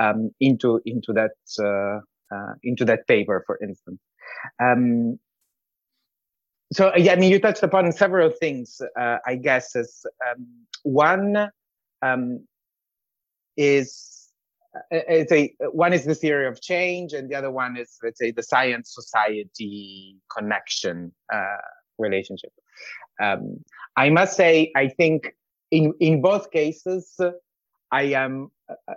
um, 0.00 0.30
into 0.40 0.80
into 0.84 1.12
that 1.12 1.32
into 2.62 2.84
that 2.84 3.06
paper, 3.06 3.42
for 3.46 3.58
instance. 3.62 4.00
Um, 4.62 5.18
so 6.72 6.92
yeah, 6.96 7.12
I 7.12 7.16
mean, 7.16 7.30
you 7.30 7.40
touched 7.40 7.62
upon 7.62 7.92
several 7.92 8.30
things. 8.30 8.80
Uh, 8.98 9.18
I 9.24 9.36
guess 9.36 9.76
as 9.76 10.04
um, 10.28 10.46
one 10.82 11.48
um, 12.02 12.46
is 13.56 14.30
it's 14.90 15.32
uh, 15.32 15.36
a 15.36 15.54
one 15.70 15.92
is 15.92 16.04
the 16.04 16.14
theory 16.14 16.46
of 16.46 16.60
change, 16.60 17.12
and 17.12 17.30
the 17.30 17.34
other 17.34 17.50
one 17.50 17.76
is 17.76 17.98
let's 18.02 18.18
say 18.18 18.30
the 18.30 18.42
science 18.42 18.92
society 18.94 20.16
connection 20.36 21.12
uh, 21.32 21.56
relationship. 21.98 22.52
Um, 23.20 23.64
I 23.96 24.10
must 24.10 24.36
say, 24.36 24.72
I 24.76 24.88
think 24.88 25.34
in 25.70 25.94
in 26.00 26.22
both 26.22 26.50
cases, 26.50 27.18
I 27.90 28.02
am 28.02 28.50
a, 28.68 28.94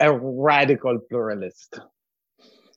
a 0.00 0.18
radical 0.18 0.98
pluralist 0.98 1.80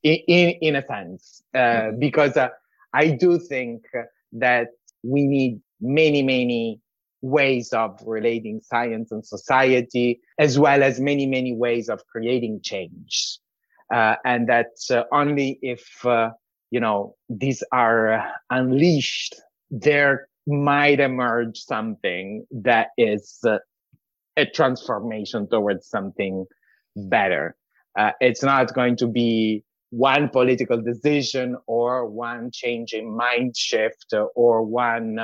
in 0.04 0.18
in, 0.28 0.50
in 0.62 0.76
a 0.76 0.86
sense 0.86 1.44
uh, 1.54 1.58
mm-hmm. 1.58 2.00
because 2.00 2.38
uh, 2.38 2.50
I 2.94 3.10
do 3.10 3.40
think 3.40 3.86
that 4.34 4.70
we 5.04 5.26
need 5.26 5.62
many, 5.82 6.24
many 6.24 6.80
ways 7.22 7.72
of 7.74 8.00
relating 8.06 8.62
science 8.62 9.12
and 9.12 9.26
society, 9.26 10.20
as 10.40 10.60
well 10.60 10.84
as 10.84 11.00
many, 11.00 11.26
many 11.26 11.54
ways 11.54 11.90
of 11.90 12.06
creating 12.08 12.60
change. 12.62 13.40
Uh, 13.94 14.16
and 14.26 14.50
that 14.50 14.72
uh, 14.92 15.04
only 15.12 15.60
if, 15.62 16.06
uh, 16.06 16.32
you 16.72 16.80
know, 16.80 17.16
these 17.30 17.64
are 17.72 18.32
unleashed, 18.50 19.36
there 19.72 20.28
might 20.48 21.00
emerge 21.00 21.58
something 21.58 22.46
that 22.52 22.88
is 22.98 23.40
uh, 23.48 23.58
a 24.38 24.46
transformation 24.46 25.48
towards 25.50 25.88
something 25.88 26.46
better. 26.96 27.56
Uh, 27.98 28.12
it's 28.20 28.44
not 28.44 28.74
going 28.74 28.96
to 28.98 29.08
be 29.08 29.64
one 29.92 30.28
political 30.28 30.82
decision 30.82 31.56
or 31.68 32.10
one 32.10 32.50
change 32.52 32.94
in 32.94 33.16
mind 33.16 33.56
shift 33.56 34.14
or 34.36 34.64
one 34.64 35.20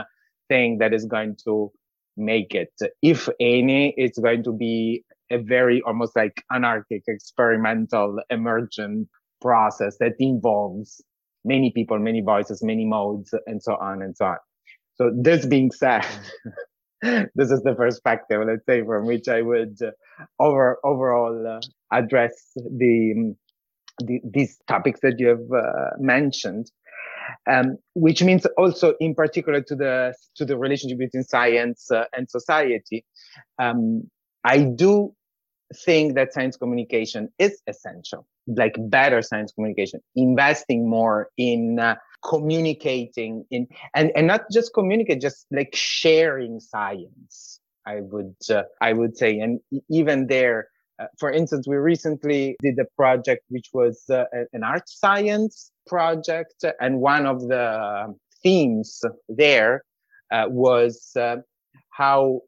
thing 0.48 0.78
that 0.78 0.94
is 0.94 1.06
going 1.06 1.36
to 1.44 1.72
make 2.16 2.54
it. 2.54 2.72
If 3.02 3.28
any, 3.40 3.94
it's 3.98 4.20
going 4.20 4.44
to 4.44 4.52
be 4.52 5.04
a 5.32 5.38
very 5.38 5.82
almost 5.82 6.16
like 6.16 6.44
anarchic, 6.52 7.04
experimental, 7.08 8.20
emergent 8.30 9.08
process 9.42 9.98
that 10.00 10.14
involves 10.20 11.02
many 11.46 11.72
people, 11.72 11.98
many 11.98 12.22
voices, 12.22 12.62
many 12.64 12.86
modes, 12.86 13.34
and 13.48 13.62
so 13.62 13.74
on 13.74 14.02
and 14.02 14.16
so 14.16 14.26
on. 14.26 14.38
So 15.00 15.12
this 15.16 15.46
being 15.46 15.72
said, 15.72 16.06
this 17.02 17.52
is 17.52 17.62
the 17.64 17.74
perspective, 17.76 18.42
let's 18.46 18.66
say, 18.66 18.84
from 18.84 19.06
which 19.06 19.28
I 19.28 19.42
would 19.42 19.78
uh, 19.82 19.92
over 20.40 20.78
overall 20.84 21.48
uh, 21.48 21.62
address 21.96 22.34
the 22.56 23.36
the, 24.00 24.22
these 24.24 24.58
topics 24.68 25.02
that 25.02 25.20
you 25.20 25.28
have 25.28 25.52
uh, 25.54 25.92
mentioned, 26.00 26.72
um, 27.50 27.78
which 27.96 28.24
means 28.24 28.46
also 28.58 28.94
in 29.00 29.16
particular 29.16 29.62
to 29.62 29.76
the 29.76 30.14
to 30.36 30.46
the 30.46 30.58
relationship 30.58 31.00
between 31.00 31.24
science 31.24 31.90
uh, 31.92 32.06
and 32.16 32.30
society. 32.30 33.06
Um, 33.58 34.10
I 34.44 34.64
do 34.64 35.14
think 35.86 36.16
that 36.16 36.34
science 36.34 36.58
communication 36.58 37.30
is 37.40 37.62
essential, 37.68 38.26
like 38.48 38.74
better 38.78 39.22
science 39.22 39.52
communication, 39.54 40.02
investing 40.16 40.90
more 40.90 41.30
in 41.38 41.80
uh, 41.80 41.96
communicating 42.24 43.46
in 43.52 43.68
and 43.96 44.12
and 44.16 44.28
not 44.28 44.42
just 44.52 44.74
communicate, 44.74 45.22
just 45.22 45.46
like 45.52 45.74
sharing 45.74 46.60
science. 46.60 47.60
I 47.86 48.02
would 48.02 48.36
uh, 48.50 48.64
I 48.82 48.94
would 48.94 49.18
say, 49.18 49.40
and 49.40 49.60
even 49.90 50.28
there 50.28 50.68
uh, 51.00 51.06
for 51.18 51.32
instance, 51.32 51.68
we 51.68 51.78
recently 51.78 52.58
did 52.62 52.78
a 52.78 52.86
project 52.98 53.46
which 53.50 53.70
was 53.74 54.04
uh, 54.10 54.26
an 54.52 54.64
art 54.64 54.88
science 54.90 55.72
project, 55.88 56.66
and 56.82 57.00
one 57.00 57.26
of 57.26 57.48
the 57.48 58.14
themes 58.44 59.02
there 59.30 59.84
uh, 60.32 60.46
was 60.50 61.12
uh, 61.16 61.38
how 61.90 62.42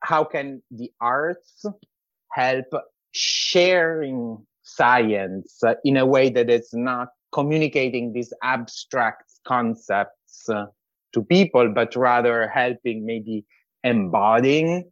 how 0.00 0.22
can 0.22 0.62
the 0.70 0.90
arts 1.00 1.64
help 2.30 2.66
sharing 3.12 4.38
science 4.62 5.60
in 5.84 5.96
a 5.96 6.06
way 6.06 6.28
that 6.28 6.48
is 6.48 6.70
not 6.72 7.08
communicating 7.32 8.12
these 8.12 8.32
abstract 8.42 9.30
concepts 9.46 10.48
uh, 10.48 10.66
to 11.12 11.22
people, 11.22 11.72
but 11.74 11.94
rather 11.96 12.48
helping 12.48 13.04
maybe 13.04 13.44
embodying 13.84 14.90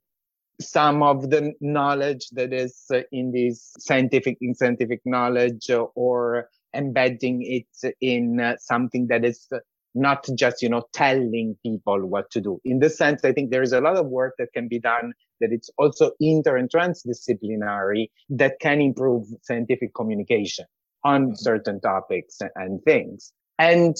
some 0.60 1.02
of 1.02 1.30
the 1.30 1.52
knowledge 1.60 2.28
that 2.30 2.52
is 2.52 2.84
uh, 2.92 3.00
in 3.12 3.30
this 3.32 3.74
scientific 3.78 4.38
in 4.40 4.54
scientific 4.54 5.00
knowledge 5.04 5.68
uh, 5.70 5.82
or 5.94 6.48
embedding 6.74 7.42
it 7.42 7.94
in 8.00 8.40
uh, 8.40 8.56
something 8.58 9.06
that 9.08 9.24
is 9.24 9.48
not 9.94 10.26
just 10.34 10.62
you 10.62 10.68
know 10.68 10.82
telling 10.92 11.56
people 11.62 12.06
what 12.06 12.30
to 12.30 12.40
do. 12.40 12.60
In 12.64 12.78
this 12.78 12.96
sense 12.96 13.24
i 13.24 13.32
think 13.32 13.50
there 13.50 13.62
is 13.62 13.72
a 13.72 13.80
lot 13.80 13.96
of 13.96 14.06
work 14.06 14.34
that 14.38 14.52
can 14.54 14.68
be 14.68 14.78
done 14.78 15.12
that 15.40 15.52
it's 15.52 15.70
also 15.76 16.12
inter 16.20 16.56
and 16.56 16.70
transdisciplinary 16.70 18.10
that 18.30 18.58
can 18.60 18.80
improve 18.80 19.26
scientific 19.42 19.94
communication 19.94 20.64
on 21.06 21.36
certain 21.36 21.80
topics 21.80 22.38
and 22.56 22.82
things. 22.84 23.32
And 23.58 23.96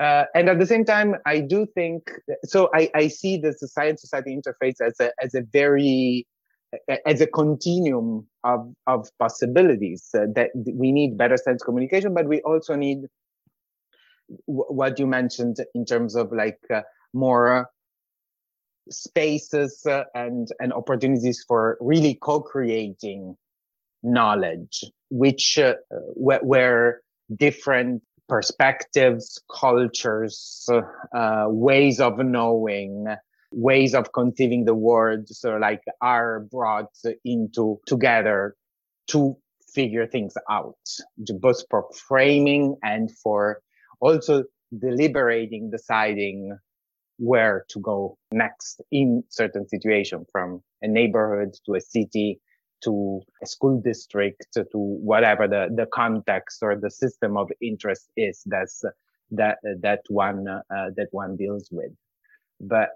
uh, 0.00 0.24
and 0.34 0.48
at 0.48 0.58
the 0.58 0.66
same 0.66 0.84
time 0.84 1.16
i 1.26 1.40
do 1.40 1.66
think 1.74 2.10
so 2.44 2.70
i, 2.74 2.88
I 2.94 3.08
see 3.08 3.36
the 3.36 3.52
science 3.52 4.00
society 4.00 4.36
interface 4.36 4.80
as 4.80 4.94
a 5.00 5.10
as 5.22 5.34
a 5.34 5.42
very 5.52 6.26
as 7.06 7.20
a 7.20 7.26
continuum 7.26 8.26
of 8.44 8.72
of 8.86 9.08
possibilities 9.18 10.08
uh, 10.14 10.26
that 10.34 10.50
we 10.54 10.92
need 10.92 11.18
better 11.18 11.36
science 11.36 11.62
communication 11.62 12.14
but 12.14 12.28
we 12.28 12.40
also 12.42 12.76
need 12.76 12.98
what 14.46 14.98
you 14.98 15.06
mentioned 15.06 15.56
in 15.74 15.84
terms 15.84 16.14
of 16.14 16.30
like 16.32 16.60
uh, 16.72 16.82
more 17.14 17.68
spaces 18.90 19.84
uh, 19.86 20.04
and 20.14 20.48
and 20.60 20.72
opportunities 20.72 21.44
for 21.48 21.76
really 21.80 22.14
co-creating 22.22 23.34
knowledge 24.02 24.84
which 25.10 25.58
uh, 25.58 25.74
wh- 26.14 26.42
where 26.42 27.00
different 27.34 28.02
perspectives 28.28 29.40
cultures 29.60 30.66
uh, 31.14 31.46
ways 31.48 32.00
of 32.00 32.18
knowing 32.18 33.06
ways 33.52 33.94
of 33.94 34.12
conceiving 34.12 34.64
the 34.64 34.74
world 34.74 35.26
so 35.28 35.56
like 35.56 35.82
are 36.02 36.40
brought 36.40 36.92
into 37.24 37.80
together 37.86 38.54
to 39.06 39.36
figure 39.74 40.06
things 40.06 40.34
out 40.50 40.76
both 41.40 41.62
for 41.70 41.86
framing 42.08 42.76
and 42.82 43.10
for 43.22 43.60
also 44.00 44.44
deliberating, 44.76 45.70
deciding 45.70 46.56
where 47.18 47.64
to 47.68 47.80
go 47.80 48.16
next 48.30 48.80
in 48.92 49.24
certain 49.28 49.68
situation 49.68 50.24
from 50.30 50.62
a 50.82 50.88
neighborhood 50.88 51.54
to 51.66 51.74
a 51.74 51.80
city 51.80 52.40
to 52.82 53.20
a 53.42 53.46
school 53.46 53.80
district 53.80 54.46
to 54.54 54.78
whatever 54.78 55.48
the, 55.48 55.68
the 55.74 55.86
context 55.86 56.58
or 56.62 56.76
the 56.76 56.90
system 56.90 57.36
of 57.36 57.50
interest 57.60 58.10
is 58.16 58.42
that's 58.46 58.84
that 59.30 59.58
that 59.80 60.00
one 60.08 60.48
uh, 60.48 60.62
that 60.96 61.08
one 61.10 61.36
deals 61.36 61.68
with 61.70 61.92
but 62.60 62.90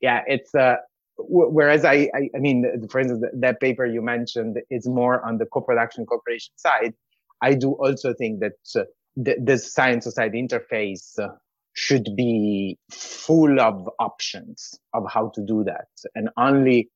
yeah 0.00 0.22
it's 0.26 0.54
uh 0.54 0.76
whereas 1.18 1.84
I, 1.84 2.10
I, 2.14 2.28
I 2.34 2.38
mean 2.38 2.88
for 2.90 3.00
instance 3.00 3.24
that 3.32 3.60
paper 3.60 3.86
you 3.86 4.02
mentioned 4.02 4.58
is 4.68 4.86
more 4.86 5.24
on 5.24 5.38
the 5.38 5.46
co-production 5.46 6.04
cooperation 6.06 6.52
side 6.56 6.94
i 7.40 7.54
do 7.54 7.72
also 7.72 8.12
think 8.12 8.40
that 8.40 8.58
uh, 8.74 8.84
the, 9.16 9.36
the 9.42 9.58
science 9.58 10.04
society 10.04 10.42
interface 10.42 11.18
uh, 11.18 11.28
should 11.76 12.08
be 12.16 12.78
full 12.90 13.60
of 13.60 13.88
options 13.98 14.78
of 14.94 15.04
how 15.12 15.30
to 15.34 15.42
do 15.42 15.62
that. 15.62 15.88
And 16.14 16.30
only 16.38 16.88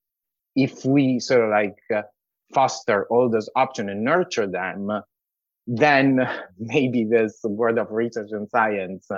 if 0.56 0.86
we 0.86 1.20
sort 1.20 1.44
of 1.44 1.50
like 1.50 1.76
uh, 1.94 2.02
foster 2.52 3.06
all 3.10 3.28
those 3.28 3.48
options 3.56 3.90
and 3.90 4.04
nurture 4.04 4.46
them, 4.46 4.90
then 5.66 6.20
maybe 6.58 7.04
this 7.04 7.40
world 7.44 7.78
of 7.78 7.90
research 7.90 8.30
and 8.32 8.48
science 8.48 9.08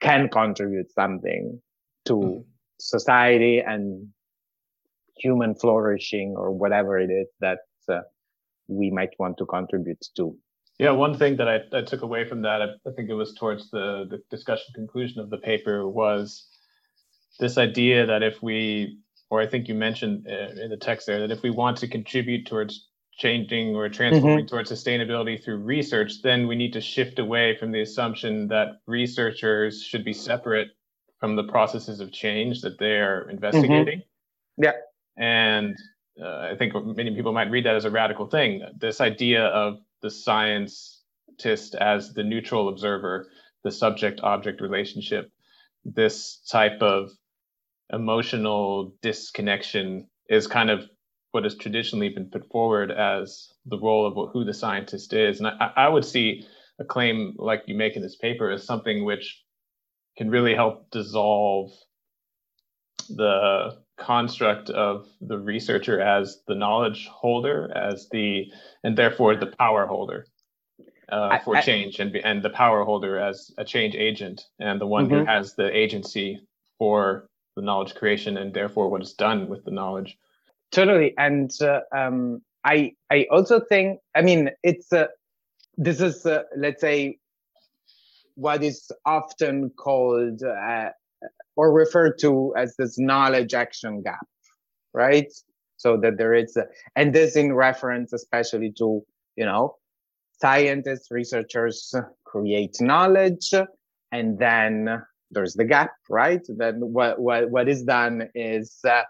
can 0.00 0.28
contribute 0.28 0.92
something 0.92 1.60
to 2.04 2.14
mm-hmm. 2.14 2.40
society 2.78 3.58
and 3.58 4.08
human 5.18 5.54
flourishing 5.54 6.34
or 6.36 6.52
whatever 6.52 6.98
it 6.98 7.10
is 7.10 7.26
that 7.40 7.60
uh, 7.88 8.00
we 8.68 8.90
might 8.90 9.14
want 9.18 9.38
to 9.38 9.46
contribute 9.46 10.04
to. 10.16 10.36
Yeah, 10.78 10.90
one 10.90 11.16
thing 11.16 11.36
that 11.36 11.48
I, 11.48 11.60
I 11.72 11.82
took 11.82 12.02
away 12.02 12.28
from 12.28 12.42
that, 12.42 12.60
I, 12.60 12.66
I 12.86 12.92
think 12.94 13.08
it 13.08 13.14
was 13.14 13.32
towards 13.34 13.70
the, 13.70 14.06
the 14.10 14.20
discussion 14.30 14.66
conclusion 14.74 15.20
of 15.20 15.30
the 15.30 15.38
paper, 15.38 15.88
was 15.88 16.46
this 17.40 17.56
idea 17.56 18.04
that 18.04 18.22
if 18.22 18.42
we, 18.42 18.98
or 19.30 19.40
I 19.40 19.46
think 19.46 19.68
you 19.68 19.74
mentioned 19.74 20.26
uh, 20.28 20.60
in 20.62 20.70
the 20.70 20.76
text 20.76 21.06
there, 21.06 21.20
that 21.20 21.30
if 21.30 21.42
we 21.42 21.50
want 21.50 21.78
to 21.78 21.88
contribute 21.88 22.46
towards 22.46 22.88
changing 23.16 23.74
or 23.74 23.88
transforming 23.88 24.44
mm-hmm. 24.44 24.46
towards 24.46 24.70
sustainability 24.70 25.42
through 25.42 25.58
research, 25.58 26.22
then 26.22 26.46
we 26.46 26.54
need 26.54 26.72
to 26.74 26.80
shift 26.80 27.18
away 27.18 27.56
from 27.56 27.72
the 27.72 27.80
assumption 27.80 28.48
that 28.48 28.80
researchers 28.86 29.82
should 29.82 30.04
be 30.04 30.12
separate 30.12 30.68
from 31.18 31.34
the 31.34 31.44
processes 31.44 32.00
of 32.00 32.12
change 32.12 32.60
that 32.60 32.78
they 32.78 32.98
are 32.98 33.28
investigating. 33.30 34.00
Mm-hmm. 34.00 34.64
Yeah. 34.64 34.72
And 35.16 35.76
uh, 36.22 36.50
I 36.52 36.56
think 36.58 36.74
many 36.74 37.14
people 37.14 37.32
might 37.32 37.50
read 37.50 37.64
that 37.64 37.74
as 37.74 37.86
a 37.86 37.90
radical 37.90 38.26
thing. 38.26 38.62
This 38.78 39.00
idea 39.00 39.46
of 39.46 39.78
the 40.02 40.10
scientist 40.10 41.74
as 41.74 42.12
the 42.12 42.22
neutral 42.22 42.68
observer, 42.68 43.28
the 43.64 43.70
subject 43.70 44.20
object 44.22 44.60
relationship, 44.60 45.32
this 45.84 46.38
type 46.50 46.82
of 46.82 47.10
emotional 47.92 48.94
disconnection 49.02 50.08
is 50.28 50.46
kind 50.46 50.70
of 50.70 50.88
what 51.32 51.44
has 51.44 51.56
traditionally 51.56 52.08
been 52.08 52.30
put 52.30 52.48
forward 52.50 52.90
as 52.90 53.52
the 53.66 53.78
role 53.78 54.06
of 54.06 54.32
who 54.32 54.44
the 54.44 54.54
scientist 54.54 55.12
is. 55.12 55.38
And 55.38 55.48
I, 55.48 55.72
I 55.76 55.88
would 55.88 56.04
see 56.04 56.46
a 56.78 56.84
claim 56.84 57.34
like 57.36 57.62
you 57.66 57.74
make 57.74 57.96
in 57.96 58.02
this 58.02 58.16
paper 58.16 58.50
as 58.50 58.64
something 58.64 59.04
which 59.04 59.42
can 60.16 60.30
really 60.30 60.54
help 60.54 60.90
dissolve 60.90 61.70
the 63.08 63.78
construct 63.98 64.70
of 64.70 65.06
the 65.20 65.38
researcher 65.38 66.00
as 66.00 66.42
the 66.46 66.54
knowledge 66.54 67.08
holder, 67.08 67.70
as 67.74 68.08
the 68.10 68.44
and 68.82 68.96
therefore 68.96 69.36
the 69.36 69.52
power 69.58 69.86
holder 69.86 70.26
uh, 71.08 71.38
for 71.40 71.56
I, 71.56 71.62
change, 71.62 71.98
and 71.98 72.14
and 72.16 72.42
the 72.42 72.50
power 72.50 72.84
holder 72.84 73.18
as 73.18 73.50
a 73.58 73.64
change 73.64 73.94
agent, 73.94 74.42
and 74.58 74.80
the 74.80 74.86
one 74.86 75.06
mm-hmm. 75.06 75.20
who 75.20 75.24
has 75.24 75.54
the 75.54 75.74
agency 75.74 76.40
for 76.78 77.28
the 77.56 77.62
knowledge 77.62 77.94
creation, 77.94 78.36
and 78.36 78.54
therefore 78.54 78.88
what 78.88 79.02
is 79.02 79.14
done 79.14 79.48
with 79.48 79.64
the 79.64 79.70
knowledge. 79.70 80.16
Totally, 80.70 81.14
and 81.18 81.50
uh, 81.60 81.80
um, 81.94 82.42
I 82.64 82.92
I 83.10 83.26
also 83.30 83.60
think 83.60 84.00
I 84.14 84.22
mean 84.22 84.50
it's 84.62 84.92
uh, 84.92 85.06
this 85.76 86.00
is 86.00 86.24
uh, 86.26 86.42
let's 86.56 86.80
say 86.80 87.18
what 88.34 88.62
is 88.62 88.90
often 89.04 89.70
called 89.70 90.42
uh, 90.42 90.90
or 91.56 91.72
referred 91.72 92.18
to 92.20 92.54
as 92.56 92.76
this 92.76 92.98
knowledge 92.98 93.54
action 93.54 94.02
gap, 94.02 94.26
right? 94.92 95.32
So 95.78 95.96
that 95.98 96.18
there 96.18 96.34
is, 96.34 96.56
a, 96.56 96.66
and 96.94 97.14
this 97.14 97.36
in 97.36 97.52
reference 97.54 98.12
especially 98.12 98.72
to, 98.78 99.02
you 99.36 99.44
know, 99.44 99.76
scientists, 100.40 101.10
researchers 101.10 101.94
create 102.24 102.76
knowledge, 102.80 103.52
and 104.12 104.38
then 104.38 105.02
there's 105.30 105.54
the 105.54 105.64
gap, 105.64 105.92
right? 106.08 106.42
Then 106.48 106.80
what 106.80 107.18
what 107.20 107.50
what 107.50 107.68
is 107.68 107.82
done 107.82 108.28
is 108.34 108.78
uh, 108.88 109.02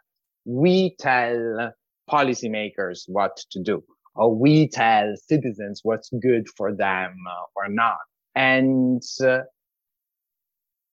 we 0.45 0.97
tell 0.99 1.73
policymakers 2.11 3.03
what 3.07 3.37
to 3.51 3.63
do, 3.63 3.83
or 4.15 4.35
we 4.35 4.69
tell 4.69 5.15
citizens 5.17 5.81
what's 5.83 6.11
good 6.21 6.49
for 6.57 6.75
them 6.75 7.17
or 7.55 7.69
not, 7.69 7.99
and 8.35 9.03
uh, 9.23 9.41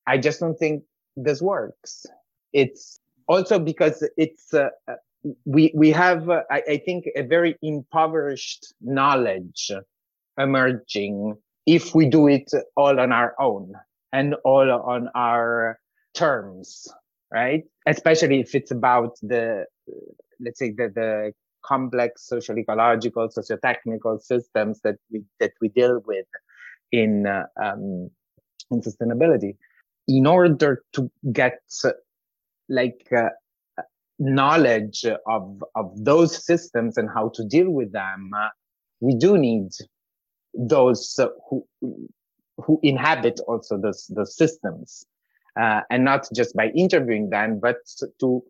I 0.07 0.17
just 0.17 0.39
don't 0.39 0.57
think 0.57 0.83
this 1.15 1.41
works. 1.41 2.05
It's 2.51 2.99
also 3.27 3.59
because 3.59 4.07
it's 4.17 4.53
uh, 4.53 4.69
we 5.45 5.71
we 5.75 5.91
have 5.91 6.29
I, 6.29 6.43
I, 6.51 6.77
think 6.85 7.05
a 7.15 7.23
very 7.23 7.55
impoverished 7.61 8.73
knowledge 8.81 9.71
emerging 10.37 11.35
if 11.65 11.95
we 11.95 12.07
do 12.07 12.27
it 12.27 12.51
all 12.75 12.99
on 12.99 13.11
our 13.11 13.33
own 13.39 13.73
and 14.13 14.35
all 14.45 14.71
on 14.71 15.09
our 15.15 15.79
terms, 16.13 16.87
right? 17.33 17.63
Especially 17.87 18.39
if 18.39 18.55
it's 18.55 18.71
about 18.71 19.17
the 19.21 19.65
let's 20.39 20.59
say 20.59 20.71
the 20.71 20.89
the 20.95 21.33
complex 21.65 22.27
social 22.27 22.57
ecological 22.57 23.29
socio-technical 23.29 24.19
systems 24.19 24.79
that 24.81 24.97
we 25.11 25.23
that 25.39 25.51
we 25.59 25.69
deal 25.69 26.01
with 26.05 26.27
in 26.91 27.25
uh, 27.25 27.45
um, 27.61 28.09
in 28.71 28.81
sustainability 28.81 29.55
in 30.07 30.27
order 30.27 30.83
to 30.93 31.09
get 31.31 31.59
like 32.69 33.07
uh, 33.17 33.29
knowledge 34.19 35.05
of 35.27 35.63
of 35.75 35.91
those 36.03 36.45
systems 36.45 36.97
and 36.97 37.09
how 37.09 37.29
to 37.29 37.43
deal 37.45 37.69
with 37.69 37.91
them 37.93 38.31
we 38.99 39.15
do 39.15 39.37
need 39.37 39.69
those 40.53 41.19
who 41.49 41.65
who 42.57 42.79
inhabit 42.83 43.39
also 43.47 43.77
those 43.77 44.07
those 44.15 44.35
systems 44.35 45.05
uh, 45.59 45.81
and 45.89 46.03
not 46.03 46.27
just 46.35 46.55
by 46.55 46.67
interviewing 46.69 47.29
them 47.29 47.59
but 47.59 47.77
to 48.19 48.43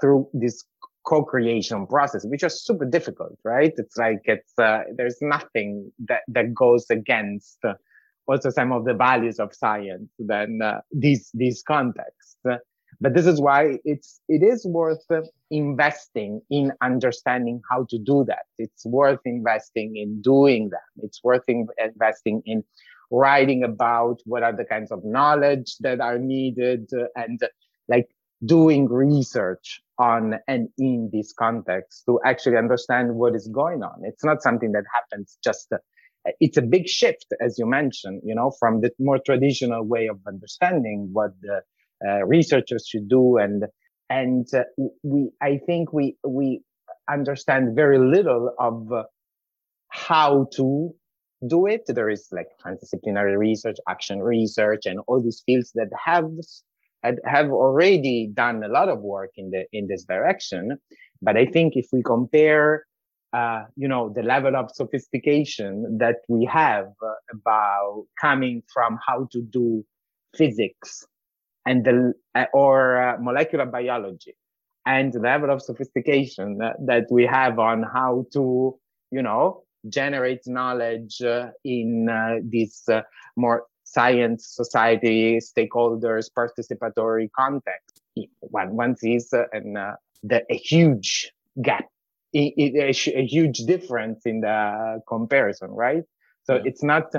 through 0.00 0.28
this 0.32 0.64
co-creation 1.06 1.86
process 1.86 2.24
which 2.26 2.42
is 2.42 2.64
super 2.64 2.84
difficult 2.84 3.38
right 3.44 3.72
it's 3.76 3.96
like 3.96 4.20
it's 4.24 4.58
uh, 4.58 4.80
there's 4.96 5.18
nothing 5.22 5.90
that 6.08 6.22
that 6.28 6.52
goes 6.52 6.86
against 6.90 7.58
also 8.26 8.50
some 8.50 8.72
of 8.72 8.84
the 8.84 8.94
values 8.94 9.38
of 9.38 9.54
science 9.54 10.10
than 10.18 10.60
uh, 10.62 10.80
these 10.92 11.30
these 11.34 11.62
contexts. 11.62 12.36
But 12.98 13.12
this 13.12 13.26
is 13.26 13.40
why 13.40 13.78
it's 13.84 14.20
it 14.28 14.42
is 14.42 14.64
worth 14.66 15.04
investing 15.50 16.40
in 16.50 16.72
understanding 16.82 17.60
how 17.70 17.86
to 17.90 17.98
do 17.98 18.24
that. 18.26 18.46
It's 18.58 18.86
worth 18.86 19.20
investing 19.24 19.96
in 19.96 20.22
doing 20.22 20.70
that. 20.70 21.04
It's 21.04 21.22
worth 21.22 21.44
investing 21.48 22.42
in 22.46 22.64
writing 23.10 23.62
about 23.62 24.20
what 24.24 24.42
are 24.42 24.56
the 24.56 24.64
kinds 24.64 24.90
of 24.90 25.00
knowledge 25.04 25.76
that 25.80 26.00
are 26.00 26.18
needed 26.18 26.88
and 27.14 27.40
like 27.88 28.08
doing 28.44 28.88
research 28.88 29.80
on 29.98 30.34
and 30.46 30.68
in 30.76 31.10
this 31.12 31.32
context 31.32 32.04
to 32.06 32.20
actually 32.24 32.56
understand 32.56 33.14
what 33.14 33.34
is 33.34 33.48
going 33.48 33.82
on. 33.82 34.02
It's 34.02 34.24
not 34.24 34.42
something 34.42 34.72
that 34.72 34.84
happens 34.92 35.38
just, 35.42 35.72
it's 36.40 36.56
a 36.56 36.62
big 36.62 36.86
shift, 36.86 37.26
as 37.40 37.58
you 37.58 37.66
mentioned, 37.66 38.22
you 38.24 38.34
know, 38.34 38.52
from 38.58 38.80
the 38.80 38.90
more 38.98 39.18
traditional 39.24 39.84
way 39.84 40.08
of 40.08 40.18
understanding 40.26 41.10
what 41.12 41.30
the 41.40 41.62
uh, 42.06 42.26
researchers 42.26 42.86
should 42.86 43.08
do. 43.08 43.38
And, 43.38 43.64
and 44.10 44.46
uh, 44.54 44.64
we, 45.02 45.30
I 45.40 45.58
think 45.64 45.92
we, 45.92 46.16
we 46.26 46.60
understand 47.10 47.74
very 47.74 47.98
little 47.98 48.52
of 48.58 48.88
how 49.88 50.48
to 50.56 50.90
do 51.46 51.66
it. 51.66 51.82
There 51.86 52.08
is 52.08 52.28
like 52.32 52.48
transdisciplinary 52.64 53.36
research, 53.36 53.76
action 53.88 54.22
research, 54.22 54.86
and 54.86 55.00
all 55.06 55.22
these 55.22 55.42
fields 55.44 55.72
that 55.74 55.90
have 56.04 56.30
have 57.24 57.50
already 57.50 58.30
done 58.32 58.64
a 58.64 58.68
lot 58.68 58.88
of 58.88 59.00
work 59.00 59.30
in 59.36 59.50
the 59.50 59.64
in 59.72 59.86
this 59.86 60.04
direction. 60.04 60.78
But 61.22 61.36
I 61.36 61.46
think 61.46 61.74
if 61.76 61.86
we 61.92 62.02
compare, 62.02 62.84
uh, 63.32 63.64
you 63.76 63.88
know, 63.88 64.12
the 64.14 64.22
level 64.22 64.56
of 64.56 64.70
sophistication 64.72 65.98
that 65.98 66.16
we 66.28 66.44
have 66.46 66.86
uh, 67.02 67.12
about 67.32 68.06
coming 68.20 68.62
from 68.72 68.98
how 69.06 69.28
to 69.32 69.42
do 69.42 69.84
physics 70.36 71.06
and 71.64 71.84
the 71.84 72.12
uh, 72.34 72.46
or 72.52 73.02
uh, 73.02 73.16
molecular 73.20 73.66
biology, 73.66 74.34
and 74.86 75.12
the 75.12 75.20
level 75.20 75.50
of 75.50 75.60
sophistication 75.60 76.58
that, 76.58 76.76
that 76.86 77.04
we 77.10 77.26
have 77.26 77.58
on 77.58 77.82
how 77.82 78.24
to, 78.32 78.78
you 79.10 79.22
know, 79.22 79.64
generate 79.88 80.46
knowledge 80.46 81.20
uh, 81.22 81.50
in 81.64 82.08
uh, 82.08 82.36
this 82.42 82.88
uh, 82.88 83.02
more 83.36 83.64
science, 83.84 84.48
society, 84.48 85.38
stakeholders, 85.38 86.26
participatory 86.36 87.28
context. 87.36 88.02
One, 88.40 88.76
one 88.76 88.96
sees 88.96 89.32
and 89.52 89.76
the, 90.22 90.42
a 90.50 90.56
huge 90.56 91.32
gap, 91.62 91.86
a, 92.34 92.52
a, 92.58 92.88
a, 92.90 93.26
huge 93.26 93.58
difference 93.60 94.26
in 94.26 94.40
the 94.40 95.00
comparison, 95.06 95.70
right? 95.70 96.02
So 96.44 96.54
yeah. 96.56 96.62
it's 96.64 96.82
not, 96.82 97.12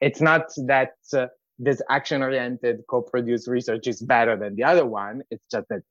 it's 0.00 0.20
not 0.20 0.46
that 0.66 0.92
uh, 1.14 1.26
this 1.58 1.82
action-oriented 1.90 2.82
co-produced 2.88 3.48
research 3.48 3.86
is 3.86 4.00
better 4.00 4.36
than 4.36 4.54
the 4.56 4.64
other 4.64 4.86
one. 4.86 5.22
It's 5.30 5.44
just 5.50 5.66
that 5.70 5.82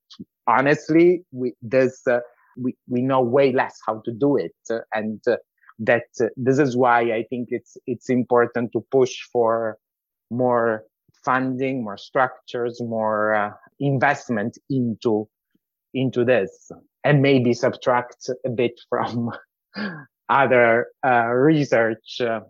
honestly, 0.48 1.24
we 1.32 1.54
this 1.62 2.06
uh, 2.08 2.20
we 2.58 2.76
we 2.88 3.02
know 3.02 3.22
way 3.22 3.52
less 3.52 3.78
how 3.86 4.02
to 4.06 4.12
do 4.12 4.38
it, 4.38 4.56
uh, 4.70 4.80
and 4.94 5.22
that 5.80 6.06
uh, 6.20 6.26
this 6.36 6.60
is 6.60 6.76
why 6.76 7.02
I 7.14 7.24
think 7.30 7.50
it's 7.52 7.78
it's 7.86 8.10
important 8.10 8.72
to 8.74 8.86
push 8.92 9.16
for 9.32 9.78
more 10.30 10.84
funding, 11.24 11.84
more 11.84 11.98
structures, 11.98 12.82
more 12.82 13.34
uh, 13.34 13.52
investment 13.80 14.58
into 14.70 15.28
into 15.94 16.24
this, 16.26 16.72
and 17.04 17.22
maybe 17.22 17.54
subtract 17.54 18.30
a 18.46 18.50
bit 18.50 18.80
from 18.90 19.32
other 20.30 20.88
uh, 21.06 21.28
research 21.28 22.22
uh, 22.22 22.42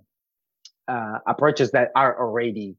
uh, 0.87 1.19
approaches 1.27 1.71
that 1.71 1.89
are 1.95 2.19
already 2.19 2.75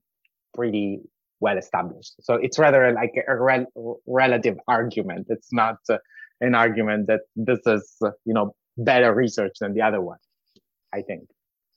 pretty 0.54 1.00
well 1.40 1.56
established. 1.56 2.14
So 2.20 2.34
it's 2.34 2.58
rather 2.58 2.92
like 2.92 3.12
a 3.28 3.36
rel- 3.36 4.00
relative 4.06 4.58
argument. 4.66 5.26
It's 5.28 5.52
not 5.52 5.76
an 6.40 6.54
argument 6.54 7.06
that 7.08 7.20
this 7.36 7.60
is 7.66 7.96
you 8.24 8.34
know 8.34 8.54
better 8.76 9.12
research 9.14 9.56
than 9.60 9.74
the 9.74 9.82
other 9.82 10.00
one. 10.00 10.18
I 10.92 11.02
think. 11.02 11.28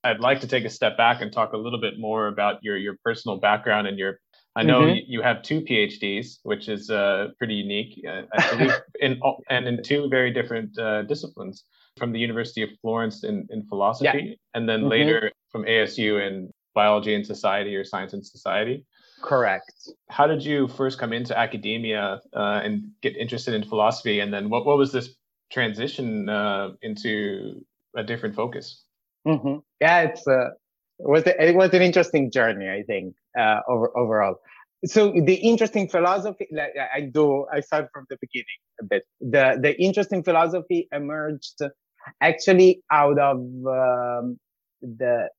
I'd 0.03 0.19
like 0.19 0.41
to 0.41 0.47
take 0.47 0.65
a 0.65 0.69
step 0.69 0.97
back 0.97 1.21
and 1.21 1.31
talk 1.31 1.53
a 1.53 1.57
little 1.57 1.79
bit 1.79 1.99
more 1.99 2.27
about 2.27 2.63
your 2.63 2.77
your 2.77 2.97
personal 3.03 3.37
background 3.37 3.87
and 3.87 3.97
your. 3.97 4.19
I 4.55 4.63
know 4.63 4.81
mm-hmm. 4.81 4.99
you 5.07 5.21
have 5.21 5.43
two 5.43 5.61
PhDs, 5.61 6.39
which 6.43 6.67
is 6.67 6.89
uh, 6.89 7.29
pretty 7.37 7.53
unique, 7.53 8.03
uh, 8.05 8.23
in 8.99 9.19
and 9.49 9.67
in 9.67 9.83
two 9.83 10.09
very 10.09 10.31
different 10.31 10.77
uh, 10.77 11.03
disciplines. 11.03 11.63
From 11.97 12.13
the 12.13 12.19
University 12.19 12.63
of 12.63 12.69
Florence 12.81 13.25
in, 13.25 13.45
in 13.49 13.67
philosophy, 13.67 14.07
yeah. 14.23 14.33
and 14.53 14.67
then 14.67 14.79
mm-hmm. 14.79 14.89
later 14.89 15.31
from 15.51 15.63
ASU 15.63 16.25
in 16.25 16.49
biology 16.73 17.13
and 17.13 17.25
society 17.25 17.75
or 17.75 17.83
science 17.83 18.13
and 18.13 18.25
society. 18.25 18.85
Correct. 19.21 19.71
How 20.09 20.25
did 20.25 20.43
you 20.43 20.69
first 20.69 20.97
come 20.97 21.11
into 21.11 21.37
academia 21.37 22.21
uh, 22.33 22.61
and 22.63 22.91
get 23.01 23.17
interested 23.17 23.53
in 23.53 23.63
philosophy, 23.63 24.21
and 24.21 24.33
then 24.33 24.49
what 24.49 24.65
what 24.65 24.77
was 24.77 24.91
this 24.91 25.09
transition 25.51 26.29
uh, 26.29 26.69
into 26.81 27.63
a 27.95 28.03
different 28.03 28.35
focus? 28.35 28.83
Mm-hmm. 29.27 29.59
Yeah, 29.79 30.01
it's 30.01 30.27
uh, 30.27 30.49
it 30.99 31.07
was 31.07 31.23
it 31.25 31.55
was 31.55 31.73
an 31.73 31.81
interesting 31.81 32.31
journey, 32.31 32.69
I 32.69 32.83
think, 32.83 33.15
uh, 33.37 33.59
over, 33.67 33.95
overall. 33.97 34.35
So 34.85 35.11
the 35.11 35.35
interesting 35.35 35.87
philosophy, 35.87 36.47
like 36.51 36.73
I 36.93 37.01
do, 37.01 37.45
I 37.53 37.59
start 37.59 37.89
from 37.93 38.05
the 38.09 38.17
beginning 38.19 38.59
a 38.81 38.85
bit. 38.85 39.03
The 39.19 39.59
the 39.61 39.79
interesting 39.81 40.23
philosophy 40.23 40.87
emerged 40.91 41.59
actually 42.21 42.81
out 42.91 43.19
of 43.19 43.37
um, 43.37 44.39
the 44.81 45.29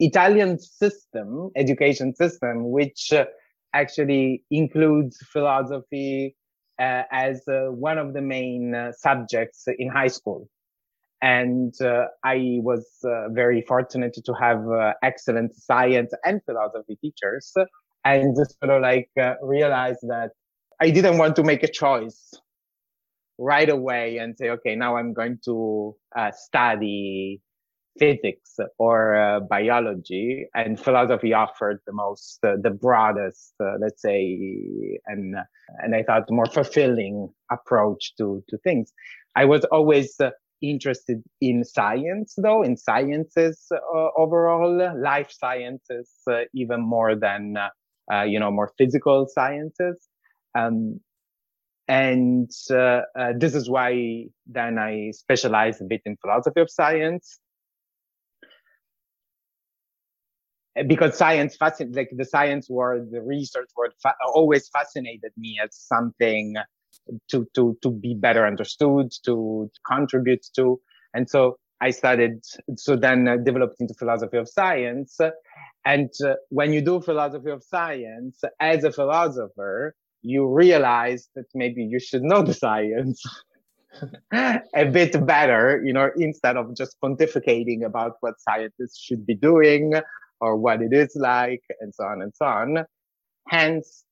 Italian 0.00 0.58
system, 0.58 1.50
education 1.56 2.14
system, 2.14 2.70
which 2.70 3.12
uh, 3.12 3.26
actually 3.74 4.44
includes 4.50 5.18
philosophy 5.32 6.34
uh, 6.80 7.02
as 7.12 7.42
uh, 7.48 7.66
one 7.70 7.98
of 7.98 8.14
the 8.14 8.22
main 8.22 8.74
uh, 8.74 8.92
subjects 8.92 9.64
in 9.78 9.88
high 9.88 10.08
school 10.08 10.48
and 11.22 11.72
uh, 11.80 12.06
I 12.24 12.58
was 12.62 12.84
uh, 13.04 13.28
very 13.30 13.62
fortunate 13.62 14.18
to 14.24 14.32
have 14.34 14.68
uh, 14.68 14.94
excellent 15.04 15.54
science 15.54 16.12
and 16.24 16.40
philosophy 16.44 16.98
teachers, 17.00 17.52
and 18.04 18.36
just 18.36 18.58
sort 18.58 18.72
of 18.76 18.82
like 18.82 19.08
uh, 19.20 19.34
realized 19.40 20.00
that 20.08 20.32
I 20.80 20.90
didn't 20.90 21.18
want 21.18 21.36
to 21.36 21.44
make 21.44 21.62
a 21.62 21.70
choice 21.70 22.32
right 23.38 23.68
away 23.68 24.18
and 24.18 24.36
say, 24.36 24.50
okay, 24.50 24.74
now 24.74 24.96
I'm 24.96 25.12
going 25.14 25.38
to 25.44 25.94
uh, 26.16 26.32
study 26.32 27.40
physics 27.98 28.56
or 28.78 29.14
uh, 29.14 29.40
biology, 29.40 30.46
and 30.54 30.80
philosophy 30.80 31.32
offered 31.32 31.78
the 31.86 31.92
most, 31.92 32.40
the 32.42 32.76
broadest, 32.80 33.54
let's 33.78 34.02
say, 34.02 34.98
and 35.06 35.36
and 35.78 35.94
I 35.94 36.02
thought 36.02 36.24
more 36.30 36.46
fulfilling 36.46 37.28
approach 37.52 38.14
to 38.18 38.42
to 38.48 38.58
things. 38.58 38.92
I 39.36 39.44
was 39.44 39.64
always 39.66 40.18
interested 40.62 41.22
in 41.40 41.64
science, 41.64 42.34
though, 42.36 42.62
in 42.62 42.76
sciences 42.76 43.66
uh, 43.72 44.08
overall, 44.16 44.98
life 45.00 45.30
sciences, 45.30 46.10
uh, 46.30 46.42
even 46.54 46.80
more 46.80 47.14
than, 47.14 47.56
uh, 47.56 47.68
uh 48.12 48.22
you 48.22 48.38
know, 48.38 48.50
more 48.50 48.72
physical 48.78 49.26
sciences. 49.28 50.08
Um, 50.54 51.00
and 51.88 52.50
uh, 52.70 53.02
uh, 53.18 53.32
this 53.36 53.54
is 53.54 53.68
why 53.68 54.26
then 54.46 54.78
I 54.78 55.10
specialize 55.12 55.80
a 55.80 55.84
bit 55.84 56.02
in 56.06 56.16
philosophy 56.16 56.60
of 56.60 56.70
science. 56.70 57.38
Because 60.86 61.18
science 61.18 61.54
fascinates, 61.56 61.96
like 61.96 62.10
the 62.16 62.24
science 62.24 62.70
world, 62.70 63.08
the 63.10 63.20
research 63.20 63.68
world 63.76 63.92
fa- 64.02 64.14
always 64.34 64.68
fascinated 64.68 65.32
me 65.36 65.58
as 65.62 65.76
something 65.76 66.54
to 67.30 67.46
to 67.54 67.76
to 67.82 67.90
be 67.90 68.14
better 68.14 68.46
understood, 68.46 69.12
to, 69.24 69.70
to 69.74 69.80
contribute 69.86 70.46
to. 70.56 70.80
And 71.14 71.28
so 71.28 71.56
I 71.82 71.90
studied, 71.90 72.38
so 72.76 72.94
then 72.94 73.26
uh, 73.26 73.36
developed 73.44 73.76
into 73.80 73.94
philosophy 73.94 74.36
of 74.36 74.48
science. 74.48 75.18
And 75.84 76.10
uh, 76.24 76.34
when 76.48 76.72
you 76.72 76.80
do 76.80 77.00
philosophy 77.00 77.50
of 77.50 77.64
science 77.64 78.40
as 78.60 78.84
a 78.84 78.92
philosopher, 78.92 79.94
you 80.22 80.46
realize 80.46 81.28
that 81.34 81.46
maybe 81.54 81.82
you 81.82 81.98
should 81.98 82.22
know 82.22 82.42
the 82.42 82.54
science 82.54 83.20
a 84.32 84.84
bit 84.92 85.26
better, 85.26 85.82
you 85.84 85.92
know, 85.92 86.08
instead 86.16 86.56
of 86.56 86.76
just 86.76 86.96
pontificating 87.02 87.84
about 87.84 88.12
what 88.20 88.40
scientists 88.40 89.00
should 89.00 89.26
be 89.26 89.34
doing 89.34 89.94
or 90.40 90.56
what 90.56 90.82
it 90.82 90.92
is 90.92 91.16
like 91.16 91.62
and 91.80 91.92
so 91.92 92.04
on 92.04 92.22
and 92.22 92.32
so 92.34 92.46
on. 92.46 92.84
Hence 93.48 94.04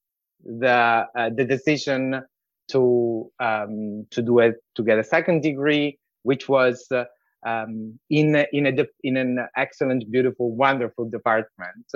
the, 0.44 1.06
uh, 1.16 1.30
the 1.36 1.44
decision 1.44 2.22
to 2.70 3.30
um, 3.40 4.06
to 4.10 4.22
do 4.22 4.38
it 4.38 4.56
to 4.76 4.82
get 4.82 4.98
a 4.98 5.04
second 5.04 5.42
degree, 5.42 5.98
which 6.22 6.48
was 6.48 6.86
uh, 6.92 7.04
um, 7.46 7.98
in 8.08 8.44
in 8.52 8.66
a 8.66 8.86
in 9.02 9.16
an 9.16 9.46
excellent, 9.56 10.10
beautiful, 10.10 10.54
wonderful 10.54 11.08
department 11.08 11.86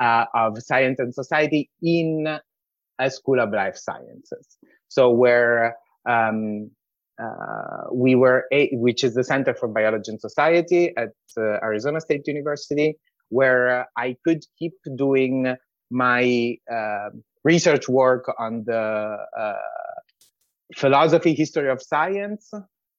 uh, 0.00 0.24
of 0.34 0.62
science 0.62 0.98
and 0.98 1.14
society 1.14 1.70
in 1.82 2.38
a 2.98 3.10
school 3.10 3.40
of 3.40 3.50
life 3.50 3.76
sciences. 3.76 4.56
So 4.88 5.10
where 5.10 5.76
um, 6.08 6.70
uh, 7.22 7.84
we 7.92 8.14
were, 8.14 8.44
a, 8.52 8.68
which 8.72 9.02
is 9.02 9.14
the 9.14 9.24
Center 9.24 9.54
for 9.54 9.68
Biology 9.68 10.10
and 10.10 10.20
Society 10.20 10.94
at 10.96 11.10
uh, 11.38 11.58
Arizona 11.62 12.00
State 12.00 12.26
University, 12.26 12.96
where 13.30 13.86
I 13.96 14.16
could 14.24 14.44
keep 14.58 14.74
doing 14.96 15.56
my 15.90 16.56
uh, 16.72 17.10
research 17.44 17.88
work 17.88 18.32
on 18.38 18.64
the 18.66 19.16
uh, 19.38 19.52
philosophy, 20.74 21.34
history 21.34 21.70
of 21.70 21.82
science 21.82 22.50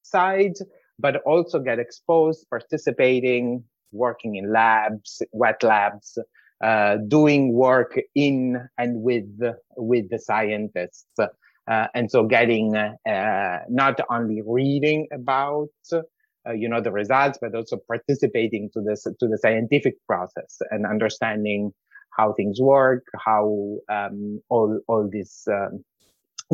side, 0.03 0.53
but 0.99 1.18
also 1.26 1.59
get 1.59 1.80
exposed, 1.80 2.45
participating, 2.49 3.63
working 3.91 4.36
in 4.36 4.51
labs, 4.51 5.22
wet 5.32 5.61
labs, 5.63 6.18
uh, 6.63 6.97
doing 7.07 7.53
work 7.53 7.99
in 8.15 8.57
and 8.78 9.01
with 9.01 9.30
with 9.76 10.09
the 10.09 10.20
scientists, 10.20 11.05
uh, 11.20 11.88
and 11.93 12.09
so 12.09 12.26
getting 12.26 12.76
uh, 12.76 13.59
not 13.70 13.99
only 14.09 14.41
reading 14.45 15.07
about 15.11 15.70
uh, 15.93 16.53
you 16.53 16.68
know 16.68 16.82
the 16.82 16.91
results, 16.91 17.38
but 17.41 17.53
also 17.53 17.78
participating 17.88 18.70
to 18.74 18.82
this 18.82 19.03
to 19.03 19.28
the 19.28 19.38
scientific 19.38 19.95
process 20.07 20.57
and 20.72 20.86
understanding 20.86 21.72
how 22.18 22.34
things 22.34 22.59
work, 22.59 23.05
how 23.24 23.78
um, 23.89 24.41
all 24.49 24.80
all 24.88 25.07
these 25.11 25.47
um, 25.51 25.84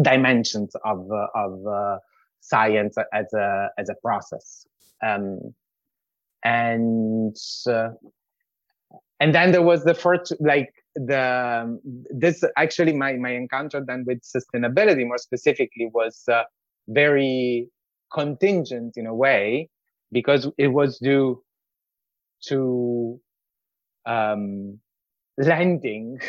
dimensions 0.01 0.75
of 0.83 1.09
of 1.35 1.99
science 2.39 2.95
as 3.13 3.33
a 3.33 3.69
as 3.77 3.89
a 3.89 3.95
process. 4.01 4.65
Um, 5.01 5.53
and 6.43 7.35
uh, 7.67 7.89
and 9.19 9.33
then 9.33 9.51
there 9.51 9.61
was 9.61 9.83
the 9.83 9.93
first 9.93 10.33
like 10.39 10.73
the 10.95 11.79
this 12.11 12.43
actually 12.57 12.93
my 12.93 13.13
my 13.13 13.31
encounter 13.31 13.83
then 13.85 14.03
with 14.05 14.21
sustainability 14.21 15.07
more 15.07 15.17
specifically 15.17 15.89
was 15.93 16.23
uh, 16.27 16.43
very 16.89 17.67
contingent 18.13 18.93
in 18.97 19.07
a 19.07 19.15
way 19.15 19.69
because 20.11 20.47
it 20.57 20.67
was 20.67 20.99
due 20.99 21.41
to 22.43 23.19
um 24.05 24.77
landing 25.37 26.19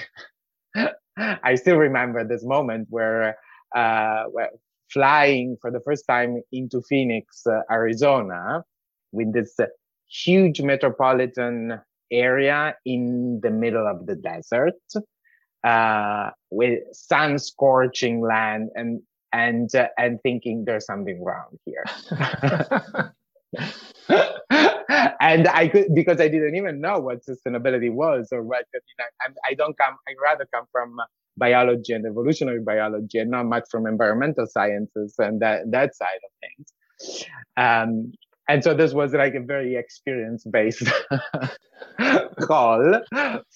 i 1.19 1.55
still 1.55 1.77
remember 1.77 2.27
this 2.27 2.45
moment 2.45 2.87
where 2.89 3.37
uh 3.75 4.25
where 4.31 4.51
flying 4.93 5.57
for 5.61 5.71
the 5.71 5.81
first 5.81 6.05
time 6.09 6.41
into 6.53 6.83
phoenix 6.89 7.43
uh, 7.47 7.61
arizona 7.71 8.63
with 9.13 9.33
this 9.33 9.55
uh, 9.59 9.67
huge 10.09 10.61
metropolitan 10.61 11.81
area 12.11 12.77
in 12.85 13.41
the 13.43 13.51
middle 13.51 13.87
of 13.87 14.07
the 14.07 14.15
desert 14.15 14.75
uh, 15.65 16.31
with 16.51 16.81
sun 16.93 17.39
scorching 17.39 18.21
land 18.21 18.71
and 18.75 19.01
and 19.33 19.75
uh, 19.75 19.89
and 19.99 20.21
thinking 20.23 20.65
there's 20.65 20.87
something 20.87 21.23
wrong 21.25 21.59
here. 21.65 21.85
And 25.21 25.49
i 25.49 25.69
could 25.69 25.95
because 25.95 26.21
i 26.21 26.29
didn't 26.29 26.55
even 26.57 26.81
know 26.81 26.99
what 26.99 27.25
sustainability 27.25 27.91
was 27.91 28.29
or 28.31 28.43
what 28.43 28.67
you 28.75 28.81
know, 28.99 29.05
I, 29.23 29.51
I 29.51 29.55
don't 29.55 29.77
come 29.79 29.97
i 30.07 30.13
rather 30.23 30.47
come 30.53 30.67
from 30.71 30.97
biology 31.37 31.93
and 31.93 32.07
evolutionary 32.07 32.61
biology 32.61 33.19
and 33.19 33.31
not 33.31 33.47
much 33.47 33.65
from 33.71 33.87
environmental 33.87 34.47
sciences 34.47 35.15
and 35.19 35.41
that 35.41 35.71
that 35.71 35.95
side 35.95 36.21
of 36.25 36.31
things. 36.41 37.27
Um, 37.57 38.13
and 38.49 38.63
so 38.63 38.75
this 38.75 38.93
was 38.93 39.15
like 39.15 39.35
a 39.35 39.41
very 39.41 39.77
experience 39.77 40.45
based 40.45 40.89
call 42.41 43.01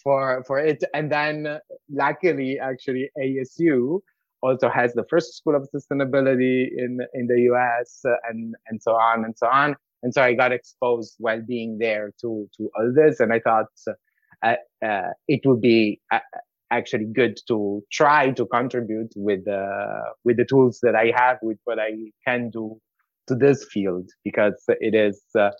for 0.02 0.42
for 0.46 0.58
it. 0.58 0.82
And 0.94 1.12
then 1.12 1.58
luckily 1.90 2.58
actually 2.58 3.10
asu 3.18 4.00
also 4.40 4.70
has 4.70 4.94
the 4.94 5.04
first 5.10 5.36
school 5.36 5.56
of 5.56 5.68
sustainability 5.74 6.68
in 6.76 7.00
in 7.14 7.26
the 7.26 7.36
us 7.36 8.02
and 8.28 8.54
and 8.68 8.82
so 8.82 8.92
on 8.92 9.24
and 9.24 9.36
so 9.36 9.46
on. 9.46 9.76
And 10.02 10.14
so 10.14 10.22
i 10.22 10.32
got 10.32 10.52
exposed 10.52 11.16
while 11.18 11.42
being 11.42 11.78
there 11.78 12.12
to 12.20 12.48
to 12.56 12.70
all 12.76 12.92
this 12.94 13.18
and 13.18 13.32
i 13.32 13.40
thought 13.40 13.66
uh, 14.42 14.54
uh, 14.84 15.10
it 15.26 15.40
would 15.44 15.60
be 15.60 16.00
uh, 16.12 16.20
actually 16.70 17.06
good 17.06 17.38
to 17.48 17.82
try 17.90 18.30
to 18.30 18.46
contribute 18.46 19.12
with 19.16 19.46
uh, 19.48 20.02
with 20.24 20.36
the 20.36 20.44
tools 20.44 20.78
that 20.82 20.94
i 20.94 21.12
have 21.14 21.38
with 21.42 21.58
what 21.64 21.78
i 21.78 21.90
can 22.26 22.50
do 22.50 22.78
to 23.26 23.34
this 23.34 23.64
field 23.72 24.08
because 24.24 24.54
it 24.68 24.94
is 24.94 25.22
uh, 25.38 25.50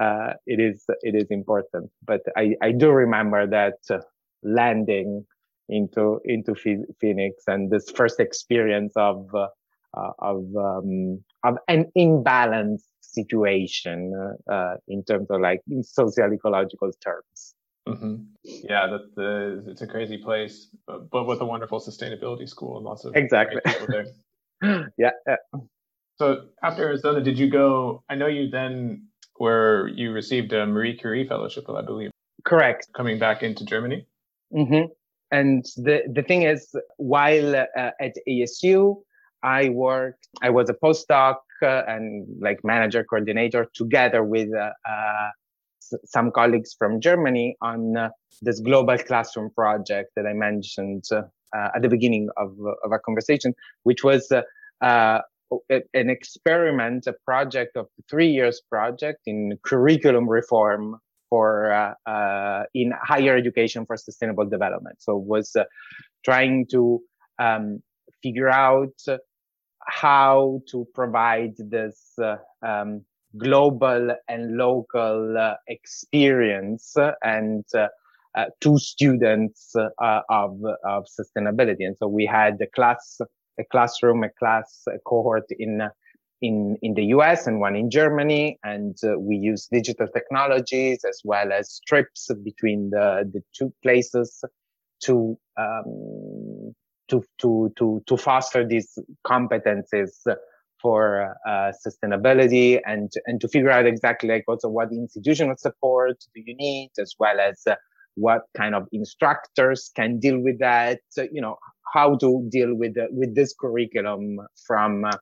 uh, 0.00 0.32
it 0.46 0.60
is 0.60 0.84
it 1.02 1.14
is 1.14 1.26
important. 1.30 1.90
But 2.04 2.20
I, 2.36 2.54
I 2.62 2.72
do 2.72 2.90
remember 2.90 3.46
that 3.46 3.78
uh, 3.90 3.98
landing 4.42 5.24
into 5.68 6.20
into 6.24 6.54
Phoenix 6.54 7.44
and 7.46 7.70
this 7.70 7.90
first 7.90 8.20
experience 8.20 8.92
of 8.96 9.26
uh, 9.34 9.48
uh, 9.96 10.10
of 10.18 10.44
um, 10.56 11.22
of 11.44 11.58
an 11.68 11.86
imbalanced 11.96 12.90
situation 13.00 14.36
uh, 14.50 14.74
in 14.88 15.04
terms 15.04 15.28
of 15.30 15.40
like 15.40 15.60
in 15.68 15.82
social 15.82 16.32
ecological 16.32 16.90
terms. 17.02 17.54
Mm-hmm. 17.88 18.14
Yeah, 18.44 18.86
that 18.86 19.14
the 19.14 19.64
it's 19.70 19.82
a 19.82 19.86
crazy 19.86 20.16
place, 20.18 20.68
but, 20.86 21.10
but, 21.10 21.26
with 21.26 21.40
a 21.40 21.44
wonderful 21.44 21.80
sustainability 21.80 22.48
school 22.48 22.76
and 22.76 22.86
lots 22.86 23.04
of 23.04 23.14
exactly. 23.14 23.60
yeah, 24.96 25.10
yeah. 25.26 25.36
So 26.16 26.46
after 26.62 26.84
Arizona, 26.84 27.20
did 27.20 27.38
you 27.38 27.50
go? 27.50 28.02
I 28.08 28.14
know 28.14 28.26
you 28.26 28.48
then 28.48 29.08
where 29.36 29.88
you 29.88 30.12
received 30.12 30.52
a 30.52 30.66
Marie 30.66 30.96
Curie 30.96 31.26
fellowship, 31.26 31.68
I 31.68 31.82
believe. 31.82 32.10
Correct. 32.44 32.88
Coming 32.94 33.18
back 33.18 33.42
into 33.42 33.64
Germany. 33.64 34.06
Mm-hmm. 34.52 34.92
And 35.30 35.64
the 35.76 36.02
the 36.10 36.22
thing 36.22 36.42
is, 36.42 36.74
while 36.96 37.56
uh, 37.56 37.90
at 38.00 38.14
ASU, 38.28 39.02
I 39.42 39.68
worked. 39.68 40.28
I 40.42 40.50
was 40.50 40.70
a 40.70 40.74
postdoc 40.74 41.36
uh, 41.62 41.82
and 41.86 42.26
like 42.40 42.60
manager 42.64 43.04
coordinator 43.04 43.66
together 43.74 44.24
with 44.24 44.48
uh, 44.54 44.70
uh 44.88 45.30
some 46.04 46.30
colleagues 46.30 46.74
from 46.78 47.00
Germany 47.00 47.56
on 47.60 47.96
uh, 47.96 48.10
this 48.42 48.60
global 48.60 48.98
classroom 48.98 49.50
project 49.50 50.10
that 50.16 50.26
I 50.26 50.32
mentioned 50.32 51.04
uh, 51.12 51.22
at 51.54 51.82
the 51.82 51.88
beginning 51.88 52.28
of 52.36 52.56
of 52.84 52.92
our 52.92 53.00
conversation, 53.00 53.54
which 53.82 54.04
was 54.04 54.32
an 55.70 56.10
experiment, 56.10 57.06
a 57.06 57.14
project 57.24 57.76
of 57.76 57.86
three 58.10 58.28
years 58.28 58.60
project 58.68 59.20
in 59.26 59.58
curriculum 59.62 60.28
reform 60.28 60.98
for 61.34 61.72
uh, 61.72 61.94
uh, 62.08 62.62
in 62.74 62.92
higher 63.02 63.36
education 63.36 63.84
for 63.86 63.96
sustainable 63.96 64.46
development. 64.46 64.96
So 65.00 65.16
was 65.16 65.56
uh, 65.56 65.64
trying 66.24 66.66
to 66.70 67.00
um, 67.38 67.82
figure 68.22 68.48
out 68.48 68.98
how 69.86 70.60
to 70.70 70.86
provide 70.94 71.54
this 71.58 72.12
uh, 72.22 72.36
um, 72.64 73.04
global 73.36 74.14
and 74.28 74.56
local 74.56 75.36
uh, 75.36 75.54
experience 75.68 76.94
and 77.22 77.64
uh, 77.74 77.88
to 78.60 78.78
students 78.78 79.72
of, 79.74 80.60
of 80.84 81.06
sustainability. 81.06 81.86
And 81.86 81.96
so 81.96 82.08
we 82.08 82.26
had 82.26 82.60
a 82.60 82.66
class 82.66 83.20
a 83.58 83.64
classroom, 83.64 84.24
a 84.24 84.30
class, 84.30 84.82
a 84.88 84.98
cohort 85.06 85.46
in 85.50 85.82
in 86.40 86.76
in 86.82 86.94
the 86.94 87.04
US 87.16 87.46
and 87.46 87.60
one 87.60 87.76
in 87.76 87.90
Germany, 87.90 88.58
and 88.64 88.96
uh, 89.04 89.18
we 89.18 89.36
use 89.36 89.68
digital 89.70 90.08
technologies 90.08 91.04
as 91.04 91.20
well 91.24 91.52
as 91.52 91.80
trips 91.86 92.30
between 92.42 92.90
the 92.90 93.28
the 93.32 93.42
two 93.56 93.72
places 93.82 94.44
to 95.04 95.38
um, 95.56 96.74
to 97.08 97.22
to 97.40 97.72
to 97.76 98.02
to 98.06 98.16
foster 98.16 98.66
these 98.66 98.98
competencies 99.26 100.12
for 100.84 101.34
uh, 101.48 101.72
sustainability 101.84 102.78
and 102.84 103.10
and 103.24 103.40
to 103.40 103.48
figure 103.48 103.70
out 103.70 103.86
exactly 103.86 104.28
like 104.28 104.44
also 104.46 104.68
what 104.68 104.92
institutional 104.92 105.56
support 105.56 106.16
do 106.34 106.42
you 106.44 106.54
need 106.54 106.90
as 107.00 107.14
well 107.18 107.40
as 107.40 107.62
uh, 107.66 107.74
what 108.16 108.42
kind 108.54 108.74
of 108.74 108.86
instructors 108.92 109.90
can 109.96 110.20
deal 110.20 110.38
with 110.38 110.58
that. 110.58 111.00
You 111.16 111.40
know 111.40 111.56
how 111.94 112.16
to 112.16 112.46
deal 112.50 112.74
with 112.74 112.94
the, 112.94 113.06
with 113.10 113.34
this 113.34 113.54
curriculum 113.58 114.40
from 114.66 115.06
uh, 115.06 115.16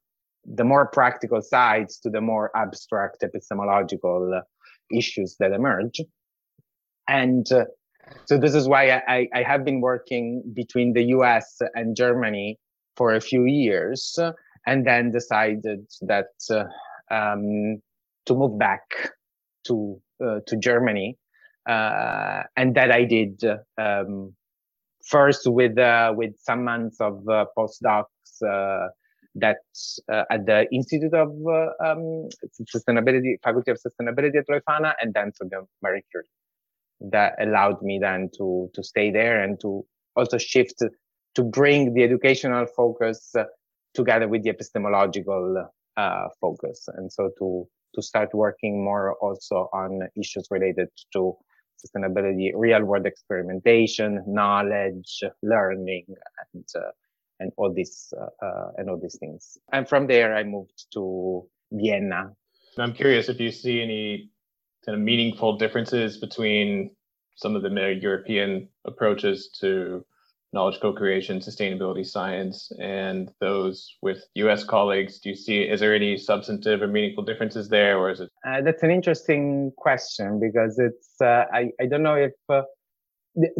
the 0.44 0.64
more 0.64 0.88
practical 0.88 1.40
sides 1.40 2.00
to 2.00 2.10
the 2.10 2.20
more 2.20 2.50
abstract 2.56 3.22
epistemological 3.22 4.32
uh, 4.34 4.40
issues 4.98 5.36
that 5.38 5.52
emerge. 5.52 6.00
And 7.08 7.46
uh, 7.52 7.66
so 8.24 8.36
this 8.36 8.54
is 8.54 8.66
why 8.66 8.90
I, 9.06 9.28
I 9.32 9.42
have 9.42 9.64
been 9.64 9.80
working 9.80 10.42
between 10.54 10.92
the 10.92 11.02
us 11.02 11.60
and 11.74 11.96
germany 11.96 12.58
for 12.96 13.14
a 13.14 13.20
few 13.20 13.44
years 13.44 14.18
and 14.66 14.86
then 14.86 15.10
decided 15.10 15.86
that 16.02 16.32
uh, 16.50 16.64
um, 17.14 17.80
to 18.26 18.34
move 18.34 18.58
back 18.58 18.82
to 19.66 20.00
uh, 20.24 20.40
to 20.46 20.56
germany 20.56 21.16
uh, 21.68 22.42
and 22.56 22.74
that 22.74 22.90
I 22.90 23.04
did 23.04 23.42
um, 23.78 24.34
first 25.08 25.46
with 25.46 25.76
with 26.16 26.32
some 26.38 26.64
months 26.64 27.00
of 27.00 27.22
postdocs 27.56 28.40
that 29.34 29.58
uh, 30.12 30.24
at 30.30 30.46
the 30.46 30.66
Institute 30.72 31.14
of 31.14 31.30
uh, 31.46 31.68
um, 31.84 32.28
Sustainability, 32.74 33.34
Faculty 33.42 33.70
of 33.70 33.78
Sustainability 33.78 34.36
at 34.36 34.46
Leuphana, 34.48 34.92
and 35.00 35.14
then 35.14 35.32
to 35.40 35.48
the 35.48 35.66
Marie 35.82 36.02
Curie. 36.10 36.26
That 37.00 37.34
allowed 37.40 37.82
me 37.82 37.98
then 38.00 38.30
to 38.38 38.70
to 38.74 38.82
stay 38.84 39.10
there 39.10 39.42
and 39.42 39.58
to 39.60 39.84
also 40.14 40.38
shift 40.38 40.82
to 41.34 41.42
bring 41.42 41.94
the 41.94 42.02
educational 42.04 42.66
focus 42.66 43.34
together 43.95 44.28
with 44.28 44.43
the 44.43 44.51
epistemological 44.51 45.68
focus, 46.40 46.88
and 46.97 47.12
so 47.12 47.30
to 47.38 47.68
to 47.95 48.03
start 48.03 48.30
working 48.32 48.82
more 48.82 49.14
also 49.20 49.68
on 49.72 50.09
issues 50.16 50.47
related 50.51 50.88
to 51.12 51.36
sustainability, 51.84 52.53
real 52.55 52.84
world 52.84 53.07
experimentation, 53.07 54.22
knowledge, 54.26 55.22
learning, 55.43 56.07
and 56.55 56.64
uh, 56.76 56.90
and 57.40 57.53
all 57.57 57.72
these 57.72 58.12
uh, 58.20 58.45
uh, 58.45 58.70
and 58.76 58.88
all 58.88 58.99
these 59.01 59.18
things. 59.18 59.59
And 59.72 59.88
from 59.88 60.07
there, 60.07 60.34
I 60.34 60.45
moved 60.45 60.86
to 60.95 61.47
Vienna. 61.72 62.30
I'm 62.78 62.95
curious 62.95 63.28
if 63.28 63.40
you 63.40 63.51
see 63.51 63.82
any 63.82 64.30
kind 64.86 64.97
of 64.97 65.03
meaningful 65.03 65.59
differences 65.59 66.18
between 66.18 66.90
some 67.36 67.57
of 67.57 67.62
the 67.62 67.99
European 68.01 68.68
approaches 68.84 69.51
to 69.61 70.05
knowledge 70.53 70.80
co-creation, 70.80 71.40
sustainability 71.40 72.07
science, 72.07 72.70
and 72.78 73.30
those 73.40 73.96
with 74.03 74.24
U.S. 74.34 74.64
colleagues? 74.64 75.18
Do 75.20 75.30
you 75.30 75.36
see 75.36 75.62
is 75.62 75.80
there 75.80 75.94
any 75.94 76.16
substantive 76.16 76.82
or 76.82 76.88
meaningful 76.88 77.24
differences 77.24 77.68
there, 77.68 77.98
or 77.98 78.11
is 78.11 78.20
it? 78.20 78.30
Uh, 78.46 78.61
that's 78.61 78.82
an 78.82 78.90
interesting 78.90 79.72
question 79.76 80.38
because 80.40 80.78
it's 80.78 81.20
uh, 81.20 81.44
I 81.53 81.70
I 81.80 81.86
don't 81.86 82.03
know 82.03 82.14
if 82.14 82.32
uh, 82.48 82.62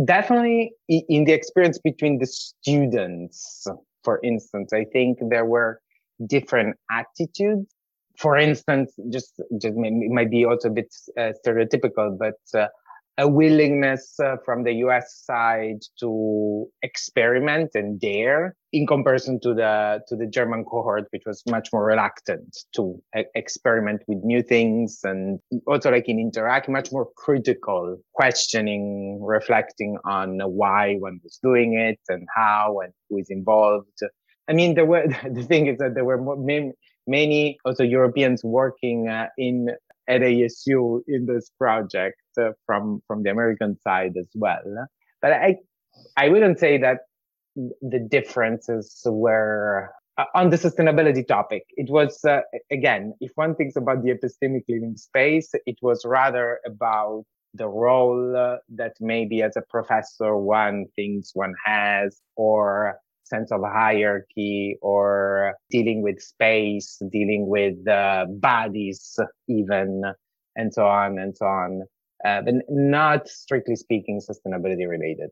definitely 0.05 0.73
in 0.89 1.25
the 1.25 1.33
experience 1.33 1.79
between 1.79 2.19
the 2.19 2.27
students, 2.27 3.67
for 4.05 4.21
instance, 4.23 4.73
I 4.73 4.85
think 4.85 5.19
there 5.31 5.47
were 5.47 5.81
different 6.27 6.77
attitudes. 6.91 7.75
For 8.19 8.37
instance, 8.37 8.93
just 9.11 9.41
just 9.59 9.75
it 9.77 10.13
might 10.13 10.31
be 10.31 10.45
also 10.45 10.69
a 10.69 10.73
bit 10.73 10.95
uh, 11.19 11.33
stereotypical, 11.45 12.19
but 12.19 12.37
uh, 12.59 12.69
a 13.19 13.29
willingness 13.29 14.19
uh, 14.21 14.37
from 14.45 14.65
the 14.65 14.73
US 14.87 15.23
side 15.25 15.81
to 16.01 16.67
experiment 16.83 17.71
and 17.75 18.01
dare 18.01 18.57
in 18.73 18.87
comparison 18.87 19.39
to 19.41 19.53
the 19.53 20.01
to 20.09 20.17
the 20.17 20.27
German 20.27 20.65
cohort 20.65 21.05
which 21.11 21.25
was 21.27 21.43
much 21.47 21.69
more 21.73 21.85
reluctant 21.85 22.57
to 22.75 23.03
e- 23.17 23.25
experiment 23.35 24.03
with 24.09 24.19
new 24.25 24.43
things 24.43 25.01
and 25.05 25.41
also 25.67 25.91
like 25.91 26.09
in 26.09 26.19
interact 26.19 26.69
much 26.69 26.91
more 26.91 27.09
critical 27.17 27.99
questioning 28.15 29.21
reflecting 29.23 29.99
on 30.07 30.41
why 30.41 30.95
one 30.99 31.21
was 31.23 31.39
doing 31.43 31.75
it 31.75 32.01
and 32.09 32.27
how 32.35 32.81
and 32.83 32.93
who 33.11 33.19
is 33.19 33.29
involved. 33.29 33.99
I 34.49 34.55
mean 34.55 34.75
there 34.75 34.87
were 34.87 35.07
the 35.31 35.43
thing 35.43 35.67
is 35.67 35.79
that 35.79 35.95
there 35.95 36.07
were 36.07 36.37
many, 36.37 36.73
many 37.07 37.59
also 37.67 37.85
Europeans 37.85 38.43
working 38.43 39.09
uh, 39.09 39.29
in 39.37 39.69
at 40.09 40.23
ASU 40.23 41.03
in 41.07 41.27
this 41.27 41.51
project. 41.59 42.17
uh, 42.19 42.22
from 42.67 43.03
from 43.07 43.23
the 43.23 43.31
American 43.31 43.79
side 43.81 44.15
as 44.19 44.29
well. 44.35 44.89
But 45.21 45.33
I 45.33 45.57
I 46.17 46.29
wouldn't 46.29 46.59
say 46.59 46.79
that 46.79 47.01
the 47.55 47.99
differences 47.99 49.03
were 49.07 49.91
uh, 50.19 50.25
on 50.35 50.51
the 50.51 50.57
sustainability 50.57 51.27
topic. 51.27 51.65
It 51.71 51.91
was 51.91 52.25
uh, 52.25 52.41
again, 52.71 53.15
if 53.21 53.33
one 53.35 53.55
thinks 53.55 53.77
about 53.77 54.03
the 54.03 54.11
epistemic 54.11 54.63
living 54.69 54.97
space, 54.97 55.51
it 55.67 55.77
was 55.83 56.05
rather 56.05 56.61
about 56.67 57.25
the 57.55 57.69
role 57.69 58.37
uh, 58.37 58.57
that 58.77 58.95
maybe 59.01 59.43
as 59.43 59.57
a 59.57 59.63
professor 59.69 60.37
one 60.37 60.87
thinks 60.97 61.33
one 61.35 61.55
has 61.65 62.21
or 62.37 62.99
sense 63.25 63.53
of 63.53 63.63
hierarchy 63.63 64.77
or 64.83 65.55
dealing 65.71 66.03
with 66.03 66.21
space, 66.21 67.01
dealing 67.11 67.47
with 67.47 67.87
uh, 67.89 68.27
bodies, 68.29 69.19
even, 69.49 70.03
and 70.57 70.73
so 70.73 70.87
on 70.87 71.19
and 71.19 71.37
so 71.37 71.47
on. 71.47 71.83
Uh, 72.25 72.41
but 72.43 72.55
not 72.69 73.29
strictly 73.29 73.75
speaking 73.75 74.21
sustainability 74.21 74.89
related. 74.89 75.31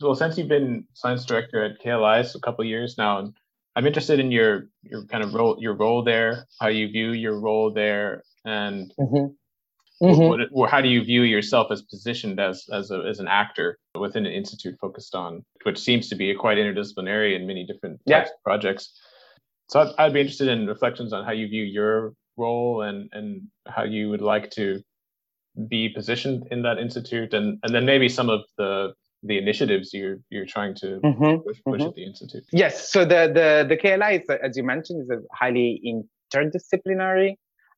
Well, 0.00 0.14
since 0.14 0.36
you've 0.36 0.48
been 0.48 0.84
science 0.92 1.24
director 1.24 1.64
at 1.64 1.80
KLI 1.80 2.30
for 2.30 2.38
a 2.38 2.40
couple 2.40 2.64
years 2.64 2.96
now, 2.98 3.32
I'm 3.74 3.86
interested 3.86 4.20
in 4.20 4.30
your 4.30 4.68
your 4.82 5.04
kind 5.06 5.22
of 5.22 5.34
role 5.34 5.56
your 5.60 5.74
role 5.74 6.02
there, 6.02 6.46
how 6.60 6.68
you 6.68 6.88
view 6.88 7.12
your 7.12 7.38
role 7.38 7.72
there, 7.72 8.22
and 8.44 8.92
mm-hmm. 8.98 9.32
Mm-hmm. 10.02 10.54
What, 10.54 10.70
how 10.70 10.82
do 10.82 10.88
you 10.88 11.02
view 11.02 11.22
yourself 11.22 11.68
as 11.70 11.82
positioned 11.82 12.38
as 12.38 12.66
as, 12.70 12.90
a, 12.90 13.00
as 13.08 13.18
an 13.18 13.28
actor 13.28 13.78
within 13.98 14.26
an 14.26 14.32
institute 14.32 14.76
focused 14.80 15.14
on, 15.14 15.42
which 15.62 15.78
seems 15.78 16.08
to 16.10 16.16
be 16.16 16.34
quite 16.34 16.58
interdisciplinary 16.58 17.34
in 17.34 17.46
many 17.46 17.64
different 17.64 18.00
types 18.06 18.28
yeah. 18.28 18.34
of 18.34 18.42
projects? 18.44 18.92
So 19.68 19.80
I'd, 19.80 19.94
I'd, 19.98 20.12
be 20.12 20.20
interested 20.20 20.48
in 20.48 20.66
reflections 20.66 21.12
on 21.12 21.24
how 21.24 21.32
you 21.32 21.48
view 21.48 21.64
your 21.64 22.12
role 22.36 22.82
and 22.82 23.08
and 23.12 23.42
how 23.66 23.84
you 23.84 24.10
would 24.10 24.20
like 24.20 24.50
to 24.52 24.82
be 25.68 25.88
positioned 25.88 26.46
in 26.50 26.62
that 26.62 26.78
institute, 26.78 27.34
and 27.34 27.58
and 27.62 27.74
then 27.74 27.84
maybe 27.84 28.08
some 28.08 28.28
of 28.30 28.42
the 28.58 28.92
the 29.22 29.38
initiatives 29.38 29.92
you're 29.92 30.18
you're 30.30 30.46
trying 30.46 30.74
to 30.76 31.00
mm-hmm. 31.02 31.42
push, 31.46 31.58
push 31.64 31.80
mm-hmm. 31.80 31.88
at 31.88 31.94
the 31.94 32.04
institute. 32.04 32.44
Yes, 32.52 32.90
so 32.90 33.04
the 33.04 33.30
the 33.32 33.66
the 33.68 33.76
KLI, 33.76 34.22
is, 34.22 34.30
as 34.42 34.56
you 34.56 34.64
mentioned, 34.64 35.02
is 35.02 35.10
a 35.10 35.20
highly 35.34 35.80
interdisciplinary 35.84 37.34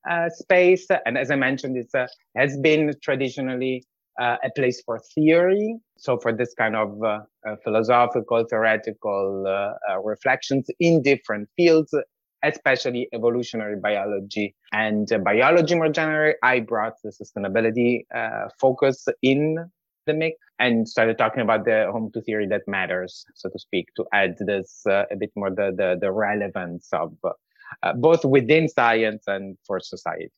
uh, 0.08 0.28
space. 0.30 0.86
And 1.06 1.16
as 1.16 1.30
I 1.30 1.36
mentioned, 1.36 1.76
it 1.76 1.88
uh, 1.94 2.06
has 2.36 2.56
been 2.58 2.92
traditionally 3.02 3.84
uh, 4.20 4.36
a 4.44 4.50
place 4.56 4.82
for 4.84 5.00
theory. 5.14 5.76
So 5.96 6.18
for 6.18 6.32
this 6.32 6.54
kind 6.54 6.76
of 6.76 7.02
uh, 7.02 7.20
uh, 7.46 7.56
philosophical, 7.64 8.44
theoretical 8.48 9.44
uh, 9.46 10.00
reflections 10.00 10.66
in 10.80 11.02
different 11.02 11.48
fields, 11.56 11.94
especially 12.42 13.08
evolutionary 13.12 13.76
biology 13.76 14.54
and 14.72 15.12
uh, 15.12 15.18
biology 15.18 15.74
more 15.74 15.88
generally, 15.88 16.34
I 16.42 16.60
brought 16.60 16.94
the 17.02 17.10
sustainability 17.10 18.04
uh, 18.14 18.48
focus 18.60 19.06
in 19.22 19.70
the 20.06 20.14
mix 20.14 20.38
and 20.58 20.88
started 20.88 21.18
talking 21.18 21.42
about 21.42 21.64
the 21.64 21.88
home 21.92 22.10
to 22.12 22.20
theory 22.22 22.46
that 22.48 22.62
matters, 22.66 23.24
so 23.34 23.48
to 23.48 23.58
speak, 23.58 23.88
to 23.96 24.04
add 24.12 24.36
this 24.40 24.82
uh, 24.86 25.04
a 25.10 25.16
bit 25.16 25.30
more 25.36 25.50
the, 25.50 25.72
the, 25.76 25.98
the 26.00 26.10
relevance 26.10 26.88
of 26.92 27.14
uh, 27.24 27.92
both 27.94 28.24
within 28.24 28.68
science 28.68 29.24
and 29.26 29.56
for 29.66 29.78
society. 29.80 30.30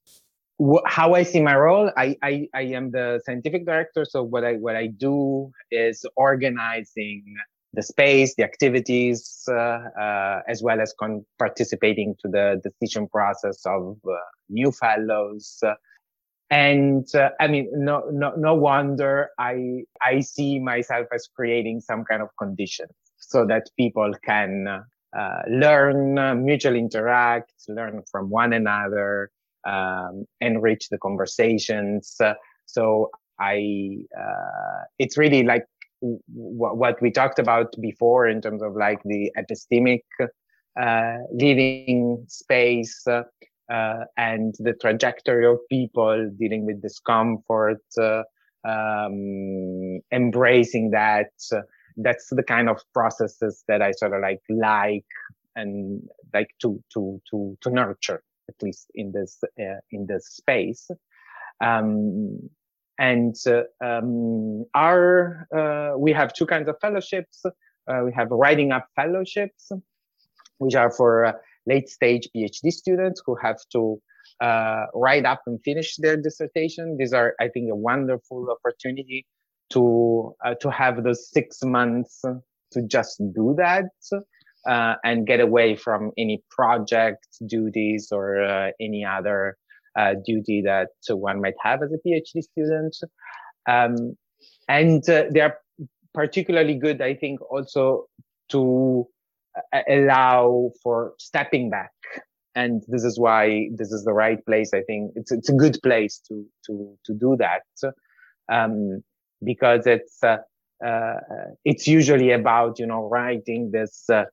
how 0.87 1.15
I 1.15 1.23
see 1.23 1.41
my 1.41 1.57
role, 1.57 1.91
I, 1.97 2.17
I, 2.23 2.49
I 2.55 2.63
am 2.63 2.91
the 2.91 3.21
scientific 3.25 3.65
director. 3.65 4.05
So 4.05 4.23
what 4.23 4.45
I 4.45 4.55
what 4.55 4.77
I 4.77 4.89
do 4.89 5.51
is 5.71 6.05
organizing 6.17 7.25
the 7.73 7.83
space, 7.83 8.35
the 8.37 8.45
activities, 8.45 9.45
uh, 9.49 9.55
uh, 9.55 10.41
as 10.49 10.63
well 10.63 10.81
as 10.81 10.93
con- 10.99 11.25
participating 11.39 12.17
to 12.21 12.29
the 12.29 12.61
decision 12.65 13.07
process 13.09 13.65
of 13.65 13.99
uh, 14.09 14.17
new 14.49 14.73
fellows. 14.73 15.63
and 16.51 17.07
uh, 17.15 17.31
I 17.39 17.47
mean, 17.47 17.71
no, 17.73 18.05
no, 18.11 18.35
no 18.37 18.55
wonder 18.55 19.31
I 19.39 19.85
I 20.03 20.21
see 20.21 20.59
myself 20.59 21.07
as 21.15 21.29
creating 21.35 21.81
some 21.81 22.05
kind 22.05 22.23
of 22.23 22.29
conditions 22.39 22.91
so 23.19 23.47
that 23.47 23.69
people 23.77 24.13
can 24.25 24.67
uh, 25.17 25.43
learn, 25.49 26.45
mutually 26.45 26.79
interact, 26.79 27.53
learn 27.69 28.03
from 28.11 28.31
one 28.31 28.53
another, 28.53 29.31
um, 29.67 30.25
enrich 30.41 30.89
the 30.89 30.99
conversations. 30.99 32.19
So 32.67 33.11
I, 33.41 34.05
uh, 34.17 34.85
it's 34.99 35.17
really 35.17 35.43
like 35.43 35.65
w- 36.01 36.21
what 36.29 37.01
we 37.01 37.11
talked 37.11 37.39
about 37.39 37.75
before 37.81 38.27
in 38.29 38.41
terms 38.41 38.63
of 38.63 38.75
like 38.75 39.03
the 39.05 39.33
epistemic 39.37 40.03
uh, 40.81 41.19
living 41.33 42.25
space. 42.29 43.07
and 44.17 44.55
the 44.59 44.75
trajectory 44.81 45.47
of 45.47 45.59
people 45.69 46.29
dealing 46.39 46.67
with 46.67 46.83
discomfort, 46.83 47.83
um, 48.65 50.01
embracing 50.13 50.91
that, 50.91 51.31
that's 51.97 52.29
the 52.31 52.43
kind 52.43 52.69
of 52.69 52.81
processes 52.93 53.65
that 53.69 53.83
I 53.83 53.93
sort 53.93 54.15
of 54.15 54.23
like 54.23 54.43
like 54.49 55.07
and 55.57 56.03
like 56.33 56.51
to 56.63 56.83
to 56.95 57.21
to 57.31 57.57
to 57.61 57.71
nurture 57.71 58.23
at 58.49 58.63
least 58.63 58.91
in 58.95 59.13
this 59.13 59.39
uh, 59.59 59.81
in 59.91 60.07
this 60.07 60.27
space. 60.29 60.91
Um, 61.61 62.51
and 63.01 63.35
um, 63.83 64.67
our 64.75 65.49
uh, 65.57 65.99
we 65.99 66.13
have 66.13 66.33
two 66.35 66.47
kinds 66.47 66.69
of 66.69 66.77
fellowships. 66.81 67.43
Uh, 67.47 68.03
we 68.05 68.13
have 68.13 68.31
writing 68.31 68.73
up 68.73 68.87
fellowships, 68.95 69.73
which 70.59 70.75
are 70.75 70.91
for 70.93 71.25
uh, 71.25 71.33
late 71.67 71.89
stage 71.89 72.29
PhD 72.37 72.71
students 72.71 73.23
who 73.25 73.35
have 73.37 73.57
to 73.73 74.01
uh, 74.43 74.85
write 74.95 75.25
up 75.25 75.41
and 75.47 75.59
finish 75.65 75.97
their 75.97 76.17
dissertation. 76.17 76.99
These 76.99 77.15
are, 77.15 77.35
I 77.41 77.49
think, 77.49 77.71
a 77.73 77.75
wonderful 77.75 78.47
opportunity 78.51 79.27
to 79.71 80.35
uh, 80.45 80.55
to 80.61 80.71
have 80.71 81.03
those 81.03 81.31
six 81.31 81.65
months 81.65 82.21
to 82.73 82.83
just 82.87 83.19
do 83.35 83.55
that 83.57 83.87
uh, 84.69 84.97
and 85.05 85.27
get 85.27 85.41
away 85.41 85.75
from 85.75 86.13
any 86.19 86.43
project 86.51 87.27
duties 87.47 88.13
or 88.13 88.73
any 88.79 89.07
other 89.07 89.57
uh, 89.99 90.15
duty 90.25 90.63
that 90.65 90.89
one 91.09 91.41
might 91.41 91.55
have 91.63 91.83
as 91.83 91.93
a 91.93 92.09
PhD 92.09 92.43
student. 92.43 92.97
Um, 93.69 94.17
and 94.69 95.09
uh, 95.09 95.25
they 95.33 95.41
are 95.41 95.57
particularly 96.15 96.75
good, 96.75 97.01
I 97.01 97.15
think, 97.15 97.41
also 97.51 98.07
to 98.51 99.07
uh, 99.73 99.81
allow 99.89 100.71
for 100.83 101.15
stepping 101.19 101.71
back. 101.71 101.93
And 102.55 102.83
this 102.89 103.05
is 103.05 103.19
why 103.19 103.69
this 103.75 103.93
is 103.93 104.05
the 104.05 104.13
right 104.13 104.45
place. 104.45 104.73
I 104.75 104.83
think 104.83 105.13
it's 105.15 105.31
it's 105.31 105.49
a 105.49 105.55
good 105.55 105.79
place 105.83 106.21
to 106.29 106.45
to 106.67 106.99
to 107.05 107.15
do 107.15 107.37
that. 107.39 107.63
Um, 108.53 109.03
because 109.43 109.87
it's 109.87 110.23
uh, 110.23 110.39
uh, 110.85 111.21
it's 111.65 111.87
usually 111.87 112.33
about 112.33 112.79
you 112.79 112.87
know 112.87 113.09
writing 113.09 113.71
this 113.71 114.09
uh, 114.11 114.25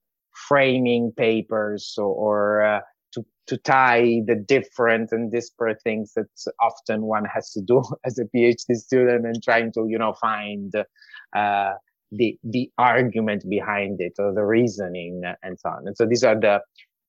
framing 0.48 1.12
papers 1.16 1.96
or, 1.98 2.06
or 2.06 2.82
to 3.18 3.26
to 3.48 3.58
tie 3.58 4.22
the 4.28 4.36
different 4.36 5.12
and 5.12 5.32
disparate 5.32 5.82
things 5.82 6.14
that 6.16 6.28
often 6.62 7.04
one 7.04 7.26
has 7.26 7.52
to 7.52 7.62
do 7.62 7.82
as 8.06 8.20
a 8.20 8.26
PhD 8.26 8.76
student 8.76 9.26
and 9.26 9.42
trying 9.44 9.72
to 9.74 9.88
you 9.88 9.98
know 9.98 10.14
find 10.14 10.74
uh, 11.36 11.74
the 12.12 12.38
the 12.44 12.72
argument 12.78 13.44
behind 13.50 14.00
it 14.00 14.14
or 14.20 14.34
the 14.34 14.44
reasoning 14.44 15.22
and 15.44 15.60
so 15.60 15.70
on. 15.70 15.88
And 15.88 15.98
so 15.98 16.06
these 16.06 16.24
are 16.24 16.40
the 16.40 16.62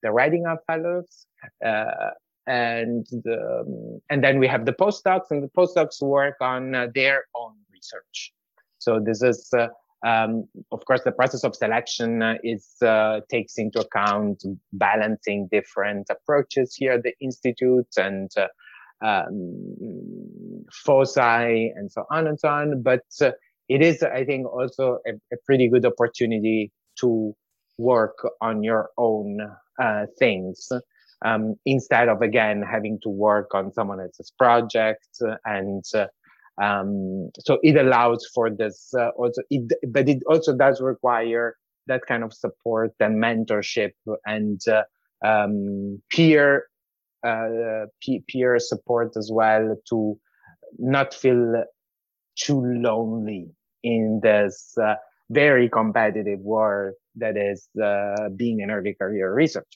the 0.03 0.11
writing 0.11 0.47
up 0.47 0.61
fellows. 0.67 1.27
Uh, 1.65 2.11
and 2.47 3.07
the, 3.11 4.01
and 4.09 4.25
then 4.25 4.39
we 4.39 4.49
have 4.49 4.65
the 4.65 4.73
postdocs, 4.73 5.31
and 5.31 5.43
the 5.43 5.49
postdocs 5.49 6.01
work 6.01 6.37
on 6.41 6.75
uh, 6.75 6.87
their 6.95 7.25
own 7.37 7.53
research. 7.71 8.33
So 8.79 9.01
this 9.05 9.23
is, 9.23 9.51
uh, 9.53 9.69
um, 10.07 10.49
of 10.71 10.85
course, 10.85 11.03
the 11.05 11.13
process 11.13 11.45
of 11.45 11.57
selection 11.57 12.23
uh, 12.23 12.35
is 12.45 12.77
uh, 12.83 13.21
takes 13.31 13.59
into 13.59 13.81
account 13.81 14.45
balancing 14.73 15.49
different 15.51 16.09
approaches 16.09 16.75
here 16.77 16.93
at 16.93 17.03
the 17.03 17.15
institute 17.21 17.89
and 17.97 18.31
uh, 18.37 18.47
um, 19.05 20.65
foci 20.73 21.73
and 21.75 21.91
so 21.91 22.05
on 22.11 22.29
and 22.29 22.39
so 22.39 22.49
on. 22.49 22.83
But 22.83 23.05
uh, 23.21 23.33
it 23.69 23.83
is, 23.83 24.03
I 24.03 24.25
think, 24.25 24.47
also 24.47 24.99
a, 25.07 25.13
a, 25.33 25.37
pretty 25.45 25.69
good 25.69 25.85
opportunity 25.85 26.73
to 27.01 27.35
work 27.77 28.19
on 28.41 28.63
your 28.63 28.91
own 28.97 29.39
things 30.19 30.69
um, 31.25 31.55
instead 31.65 32.09
of 32.09 32.23
again 32.23 32.63
having 32.63 32.99
to 33.03 33.09
work 33.09 33.55
on 33.55 33.73
someone 33.73 34.01
else's 34.01 34.33
project 34.39 35.09
and 35.45 35.85
uh, 35.95 36.07
um, 36.63 37.31
so 37.39 37.59
it 37.63 37.77
allows 37.77 38.27
for 38.35 38.51
this 38.51 38.93
uh, 38.99 39.11
also 39.11 39.43
it, 39.51 39.73
but 39.89 40.09
it 40.09 40.23
also 40.29 40.57
does 40.57 40.81
require 40.81 41.57
that 41.87 42.03
kind 42.07 42.23
of 42.23 42.33
support 42.33 42.93
and 43.01 43.23
mentorship 43.23 43.93
and 44.27 44.61
uh, 44.69 44.83
um, 45.27 46.01
peer 46.11 46.67
uh, 47.27 47.87
peer 48.29 48.59
support 48.59 49.17
as 49.17 49.31
well 49.33 49.77
to 49.89 50.19
not 50.79 51.15
feel 51.15 51.65
too 52.37 52.63
lonely 52.65 53.51
in 53.83 54.21
this 54.23 54.75
uh, 54.83 54.95
very 55.31 55.69
competitive 55.69 56.41
world 56.41 56.95
that 57.17 57.37
is 57.37 57.69
uh, 57.83 58.29
being 58.37 58.63
an 58.63 58.71
early 58.71 58.95
career 58.95 59.33
researcher. 59.33 59.67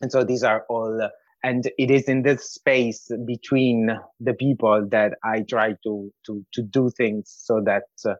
And 0.00 0.12
so 0.12 0.24
these 0.24 0.42
are 0.42 0.64
all 0.68 1.08
and 1.46 1.70
it 1.78 1.90
is 1.90 2.04
in 2.08 2.22
this 2.22 2.50
space 2.50 3.10
between 3.26 3.90
the 4.20 4.34
people 4.34 4.86
that 4.90 5.12
i 5.24 5.42
try 5.48 5.68
to 5.84 6.12
to 6.26 6.44
to 6.54 6.62
do 6.62 6.90
things 6.96 7.34
so 7.46 7.62
that 7.64 7.84
uh, 8.06 8.14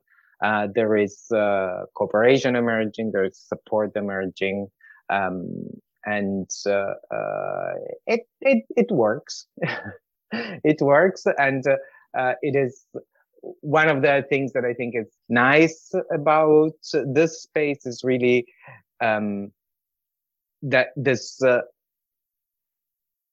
uh, 0.44 0.68
there 0.74 0.96
is 0.96 1.26
uh, 1.34 1.84
cooperation 1.96 2.56
emerging 2.56 3.10
there 3.12 3.24
is 3.24 3.38
support 3.38 3.92
emerging 3.96 4.68
um, 5.10 5.48
and 6.06 6.50
uh, 6.66 6.94
uh, 7.14 7.74
it, 8.06 8.22
it 8.40 8.64
it 8.76 8.90
works. 8.92 9.46
It 10.64 10.78
works 10.82 11.24
and 11.38 11.64
it 12.42 12.56
is 12.56 12.86
one 13.60 13.88
of 13.88 14.02
the 14.02 14.24
things 14.28 14.52
that 14.54 14.64
i 14.64 14.74
think 14.74 14.94
is 14.96 15.08
nice 15.28 15.92
about 16.12 16.72
this 17.14 17.42
space 17.42 17.86
is 17.86 18.02
really 18.04 18.44
um, 19.00 19.52
that 20.62 20.88
this 20.96 21.42
uh, 21.42 21.60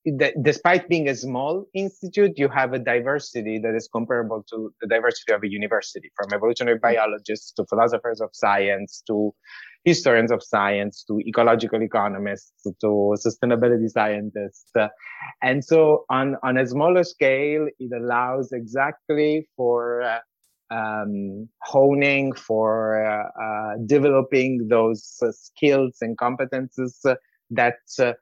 that 0.05 0.33
despite 0.41 0.89
being 0.89 1.07
a 1.07 1.15
small 1.15 1.65
institute, 1.73 2.33
you 2.37 2.49
have 2.49 2.73
a 2.73 2.79
diversity 2.79 3.57
that 3.59 3.73
is 3.75 3.87
comparable 3.87 4.43
to 4.49 4.73
the 4.81 4.87
diversity 4.87 5.33
of 5.33 5.43
a 5.43 5.49
university, 5.49 6.11
from 6.15 6.33
evolutionary 6.33 6.77
mm-hmm. 6.77 6.95
biologists 6.95 7.51
to 7.53 7.65
philosophers 7.65 8.19
of 8.21 8.29
science 8.33 9.03
to 9.07 9.33
historians 9.85 10.31
of 10.31 10.41
science 10.41 11.03
to 11.03 11.19
ecological 11.21 11.81
economists 11.81 12.67
to 12.81 13.15
sustainability 13.17 13.89
scientists. 13.89 14.71
and 15.41 15.63
so 15.63 16.05
on, 16.09 16.35
on 16.43 16.57
a 16.57 16.65
smaller 16.65 17.03
scale, 17.03 17.67
it 17.79 17.91
allows 17.93 18.51
exactly 18.51 19.47
for 19.57 20.01
uh, 20.01 20.19
um, 20.71 21.47
honing, 21.61 22.33
for 22.33 23.05
uh, 23.05 23.27
uh, 23.41 23.73
developing 23.85 24.67
those 24.69 25.17
uh, 25.21 25.31
skills 25.31 25.97
and 26.01 26.17
competences 26.17 27.05
that 27.49 27.75
uh, 27.99 28.13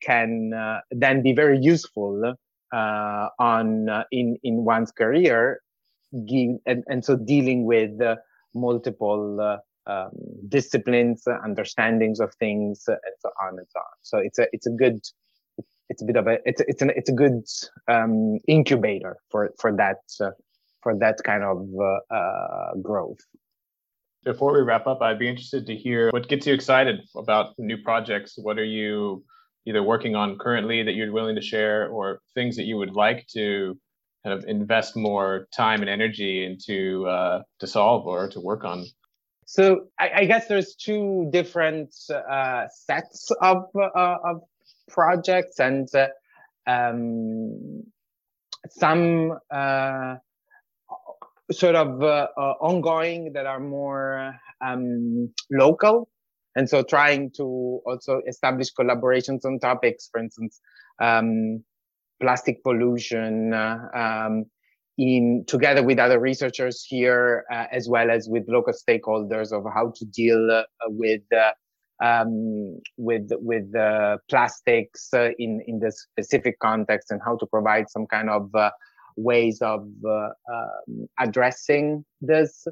can 0.00 0.52
uh, 0.54 0.80
then 0.90 1.22
be 1.22 1.32
very 1.32 1.58
useful 1.58 2.34
uh, 2.72 3.28
on 3.38 3.88
in 4.10 4.36
in 4.42 4.64
one's 4.64 4.92
career, 4.92 5.60
and, 6.12 6.84
and 6.86 7.04
so 7.04 7.16
dealing 7.16 7.64
with 7.64 7.98
multiple 8.54 9.60
um, 9.86 10.10
disciplines, 10.48 11.24
understandings 11.44 12.20
of 12.20 12.34
things, 12.34 12.84
and 12.86 13.14
so 13.20 13.30
on 13.42 13.58
and 13.58 13.66
so 13.70 13.80
on. 13.80 13.96
So 14.02 14.18
it's 14.18 14.38
a 14.38 14.46
it's 14.52 14.66
a 14.66 14.70
good 14.70 15.00
it's 15.88 16.02
a 16.02 16.04
bit 16.04 16.16
of 16.16 16.26
a 16.26 16.38
it's 16.44 16.60
it's 16.62 16.82
an 16.82 16.92
it's 16.94 17.10
a 17.10 17.12
good 17.12 17.44
um, 17.88 18.38
incubator 18.46 19.18
for 19.30 19.52
for 19.58 19.76
that 19.76 19.98
uh, 20.20 20.30
for 20.82 20.96
that 20.98 21.18
kind 21.24 21.42
of 21.42 21.68
uh, 21.78 22.14
uh, 22.14 22.74
growth. 22.80 23.18
Before 24.24 24.52
we 24.52 24.60
wrap 24.60 24.86
up, 24.86 25.00
I'd 25.02 25.18
be 25.18 25.28
interested 25.28 25.66
to 25.66 25.74
hear 25.74 26.10
what 26.10 26.28
gets 26.28 26.46
you 26.46 26.54
excited 26.54 27.00
about 27.16 27.58
new 27.58 27.78
projects. 27.78 28.34
What 28.36 28.58
are 28.58 28.64
you 28.64 29.24
either 29.66 29.82
working 29.82 30.16
on 30.16 30.38
currently 30.38 30.82
that 30.82 30.92
you're 30.92 31.12
willing 31.12 31.36
to 31.36 31.42
share, 31.42 31.88
or 31.88 32.20
things 32.34 32.56
that 32.56 32.64
you 32.64 32.76
would 32.76 32.94
like 32.94 33.26
to 33.34 33.78
kind 34.24 34.38
of 34.38 34.44
invest 34.48 34.96
more 34.96 35.48
time 35.56 35.80
and 35.80 35.90
energy 35.90 36.44
into 36.44 37.06
uh, 37.06 37.42
to 37.58 37.66
solve 37.66 38.06
or 38.06 38.28
to 38.28 38.40
work 38.40 38.64
on? 38.64 38.86
So 39.46 39.86
I, 39.98 40.10
I 40.14 40.24
guess 40.26 40.46
there's 40.46 40.74
two 40.76 41.28
different 41.32 41.94
uh, 42.08 42.66
sets 42.72 43.30
of 43.42 43.64
uh, 43.74 44.16
of 44.24 44.42
projects 44.88 45.58
and 45.58 45.88
uh, 45.94 46.08
um, 46.66 47.82
some 48.68 49.38
uh, 49.50 50.16
sort 51.50 51.74
of 51.74 52.02
uh, 52.02 52.28
ongoing 52.60 53.32
that 53.32 53.46
are 53.46 53.60
more 53.60 54.38
um, 54.64 55.32
local. 55.50 56.08
And 56.56 56.68
so 56.68 56.82
trying 56.82 57.30
to 57.36 57.80
also 57.86 58.22
establish 58.26 58.72
collaborations 58.72 59.44
on 59.44 59.58
topics, 59.60 60.08
for 60.10 60.20
instance, 60.20 60.60
um, 61.00 61.62
plastic 62.20 62.62
pollution, 62.62 63.54
um, 63.54 64.46
in 64.98 65.44
together 65.46 65.82
with 65.82 65.98
other 65.98 66.20
researchers 66.20 66.84
here, 66.86 67.44
uh, 67.50 67.64
as 67.72 67.88
well 67.88 68.10
as 68.10 68.28
with 68.28 68.44
local 68.48 68.74
stakeholders 68.74 69.50
of 69.50 69.64
how 69.72 69.92
to 69.96 70.04
deal 70.04 70.50
uh, 70.50 70.64
with 70.88 71.22
uh, 71.32 71.52
um, 72.04 72.78
with 72.98 73.30
with 73.32 73.74
uh, 73.74 74.18
plastics 74.28 75.08
uh, 75.14 75.30
in 75.38 75.62
in 75.66 75.78
the 75.78 75.90
specific 75.90 76.58
context 76.58 77.10
and 77.10 77.20
how 77.24 77.36
to 77.36 77.46
provide 77.46 77.88
some 77.88 78.06
kind 78.06 78.28
of 78.28 78.54
uh, 78.54 78.70
ways 79.16 79.62
of 79.62 79.88
um, 80.06 81.08
addressing 81.18 82.04
this. 82.20 82.66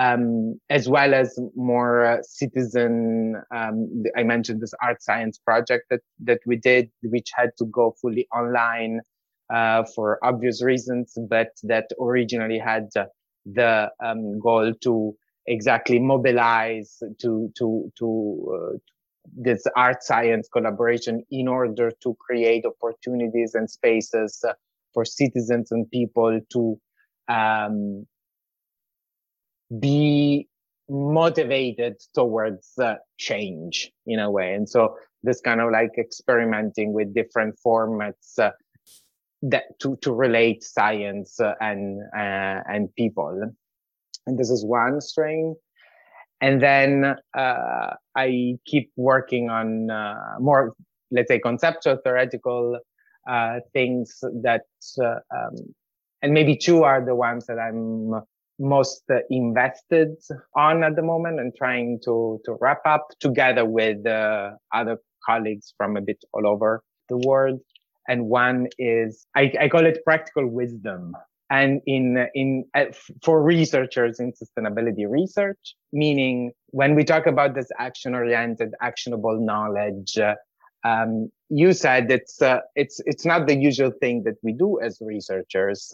Um, 0.00 0.58
as 0.70 0.88
well 0.88 1.12
as 1.12 1.38
more 1.54 2.06
uh, 2.06 2.22
citizen. 2.22 3.34
Um, 3.54 4.04
I 4.16 4.22
mentioned 4.22 4.62
this 4.62 4.72
art 4.82 5.02
science 5.02 5.38
project 5.38 5.84
that 5.90 6.00
that 6.24 6.40
we 6.46 6.56
did, 6.56 6.88
which 7.02 7.28
had 7.34 7.50
to 7.58 7.66
go 7.66 7.94
fully 8.00 8.26
online 8.34 9.02
uh, 9.52 9.84
for 9.94 10.18
obvious 10.24 10.62
reasons, 10.62 11.18
but 11.28 11.50
that 11.64 11.90
originally 12.00 12.58
had 12.58 12.88
the 13.44 13.90
um, 14.02 14.38
goal 14.40 14.72
to 14.84 15.14
exactly 15.46 15.98
mobilize 15.98 17.02
to 17.20 17.52
to 17.58 17.92
to 17.98 18.08
uh, 18.54 18.78
this 19.36 19.64
art 19.76 20.02
science 20.02 20.48
collaboration 20.48 21.22
in 21.30 21.46
order 21.46 21.92
to 22.02 22.16
create 22.20 22.64
opportunities 22.64 23.54
and 23.54 23.70
spaces 23.70 24.42
uh, 24.48 24.52
for 24.94 25.04
citizens 25.04 25.70
and 25.72 25.90
people 25.90 26.40
to 26.52 26.80
um, 27.28 28.06
be 29.78 30.48
motivated 30.88 31.96
towards 32.14 32.72
uh, 32.78 32.94
change 33.18 33.92
in 34.06 34.18
a 34.18 34.30
way. 34.30 34.54
And 34.54 34.68
so 34.68 34.96
this 35.22 35.40
kind 35.40 35.60
of 35.60 35.70
like 35.70 35.92
experimenting 35.98 36.92
with 36.92 37.14
different 37.14 37.56
formats 37.64 38.38
uh, 38.38 38.50
that 39.42 39.78
to, 39.80 39.96
to 40.02 40.12
relate 40.12 40.62
science 40.62 41.38
uh, 41.40 41.54
and 41.60 42.02
uh, 42.14 42.60
and 42.68 42.94
people. 42.96 43.52
And 44.26 44.38
this 44.38 44.50
is 44.50 44.64
one 44.64 45.00
strain. 45.00 45.54
And 46.42 46.62
then 46.62 47.16
uh, 47.36 47.94
I 48.16 48.54
keep 48.64 48.90
working 48.96 49.50
on 49.50 49.90
uh, 49.90 50.36
more, 50.40 50.74
let's 51.10 51.28
say, 51.28 51.38
conceptual, 51.38 51.98
theoretical 52.02 52.78
things 53.74 54.18
that, 54.42 54.62
um, 55.02 55.54
and 56.22 56.32
maybe 56.32 56.56
two 56.56 56.82
are 56.82 57.04
the 57.04 57.14
ones 57.14 57.46
that 57.46 57.58
I'm 57.58 58.22
most 58.60 59.02
uh, 59.10 59.18
invested 59.30 60.16
on 60.54 60.84
at 60.84 60.94
the 60.96 61.02
moment 61.02 61.40
and 61.40 61.52
trying 61.56 61.98
to 62.04 62.40
to 62.44 62.56
wrap 62.60 62.82
up 62.86 63.08
together 63.20 63.64
with 63.64 64.06
uh, 64.06 64.50
other 64.72 64.98
colleagues 65.26 65.74
from 65.76 65.96
a 65.96 66.00
bit 66.00 66.22
all 66.32 66.46
over 66.46 66.82
the 67.08 67.16
world. 67.18 67.60
And 68.08 68.26
one 68.26 68.68
is 68.78 69.26
I, 69.34 69.52
I 69.60 69.68
call 69.68 69.86
it 69.86 70.04
practical 70.04 70.46
wisdom. 70.46 71.16
And 71.50 71.80
in 71.86 72.28
in 72.34 72.64
uh, 72.74 72.86
for 73.24 73.42
researchers 73.42 74.20
in 74.20 74.32
sustainability 74.32 75.04
research 75.08 75.74
meaning 75.92 76.52
when 76.68 76.94
we 76.94 77.02
talk 77.02 77.26
about 77.26 77.56
this 77.56 77.66
action 77.80 78.14
oriented 78.14 78.72
actionable 78.80 79.36
knowledge 79.40 80.16
uh, 80.16 80.36
um, 80.84 81.30
you 81.48 81.72
said 81.72 82.10
it's 82.10 82.40
uh, 82.40 82.60
it's 82.74 83.00
it's 83.04 83.24
not 83.24 83.46
the 83.46 83.56
usual 83.56 83.92
thing 84.00 84.22
that 84.24 84.36
we 84.42 84.52
do 84.52 84.80
as 84.80 84.98
researchers, 85.00 85.92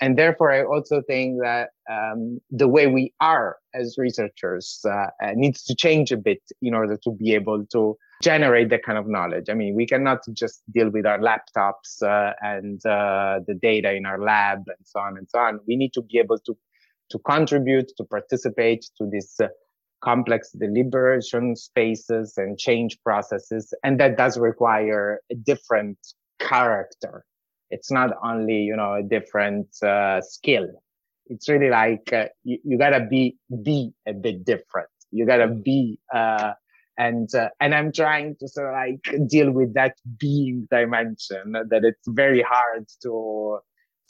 and 0.00 0.18
therefore 0.18 0.52
I 0.52 0.64
also 0.64 1.02
think 1.06 1.40
that 1.42 1.70
um, 1.90 2.40
the 2.50 2.68
way 2.68 2.86
we 2.86 3.12
are 3.20 3.56
as 3.74 3.96
researchers 3.98 4.80
uh, 4.84 5.08
uh, 5.22 5.32
needs 5.34 5.62
to 5.64 5.74
change 5.74 6.12
a 6.12 6.16
bit 6.16 6.42
in 6.60 6.74
order 6.74 6.98
to 7.04 7.10
be 7.12 7.34
able 7.34 7.64
to 7.66 7.96
generate 8.22 8.70
that 8.70 8.82
kind 8.82 8.98
of 8.98 9.06
knowledge. 9.06 9.46
I 9.50 9.54
mean, 9.54 9.74
we 9.74 9.86
cannot 9.86 10.20
just 10.32 10.62
deal 10.72 10.90
with 10.90 11.06
our 11.06 11.18
laptops 11.18 12.02
uh, 12.02 12.32
and 12.40 12.84
uh, 12.86 13.40
the 13.46 13.54
data 13.54 13.94
in 13.94 14.06
our 14.06 14.20
lab 14.20 14.62
and 14.66 14.84
so 14.84 15.00
on 15.00 15.18
and 15.18 15.28
so 15.28 15.38
on. 15.38 15.60
We 15.66 15.76
need 15.76 15.92
to 15.94 16.02
be 16.02 16.18
able 16.18 16.38
to 16.40 16.56
to 17.10 17.18
contribute, 17.20 17.92
to 17.96 18.04
participate 18.04 18.84
to 18.98 19.08
this 19.08 19.38
uh, 19.40 19.46
complex 20.02 20.50
deliberation 20.52 21.56
spaces 21.56 22.34
and 22.36 22.58
change 22.58 22.98
processes. 23.04 23.72
And 23.84 24.00
that 24.00 24.16
does 24.16 24.38
require 24.38 25.20
a 25.30 25.34
different 25.34 25.98
character. 26.38 27.24
It's 27.70 27.90
not 27.90 28.10
only, 28.22 28.62
you 28.62 28.76
know, 28.76 28.94
a 28.94 29.02
different 29.02 29.68
uh, 29.82 30.20
skill. 30.20 30.68
It's 31.26 31.48
really 31.48 31.70
like 31.70 32.12
uh, 32.12 32.26
you, 32.44 32.58
you, 32.64 32.78
gotta 32.78 33.04
be, 33.04 33.36
be 33.62 33.92
a 34.06 34.12
bit 34.12 34.44
different. 34.44 34.88
You 35.10 35.26
gotta 35.26 35.48
be, 35.48 35.98
uh, 36.14 36.52
and, 36.98 37.32
uh, 37.34 37.48
and 37.60 37.74
I'm 37.74 37.92
trying 37.92 38.36
to 38.40 38.48
sort 38.48 38.68
of 38.68 38.74
like 38.74 39.28
deal 39.28 39.50
with 39.50 39.74
that 39.74 39.96
being 40.18 40.66
dimension 40.70 41.52
that 41.52 41.84
it's 41.84 42.06
very 42.08 42.42
hard 42.42 42.86
to, 43.02 43.58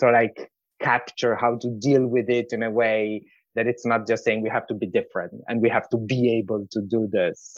to 0.01 0.11
like 0.11 0.51
capture 0.81 1.35
how 1.35 1.57
to 1.59 1.71
deal 1.81 2.07
with 2.07 2.29
it 2.29 2.49
in 2.53 2.63
a 2.63 2.71
way 2.71 3.23
that 3.55 3.67
it's 3.67 3.87
not 3.87 4.07
just 4.07 4.23
saying 4.25 4.43
we 4.43 4.51
have 4.51 4.67
to 4.67 4.75
be 4.75 4.87
different 4.87 5.33
and 5.49 5.63
we 5.63 5.69
have 5.71 5.89
to 5.89 5.97
be 5.97 6.37
able 6.39 6.67
to 6.71 6.83
do 6.83 7.09
this, 7.11 7.57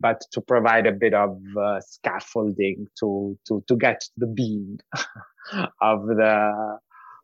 but 0.00 0.22
to 0.32 0.40
provide 0.40 0.86
a 0.86 0.92
bit 0.92 1.14
of 1.14 1.38
uh, 1.60 1.80
scaffolding 1.80 2.86
to, 2.98 3.38
to, 3.46 3.62
to 3.68 3.76
get 3.76 4.02
the 4.16 4.26
being 4.26 4.78
of 5.80 6.06
the, 6.06 6.78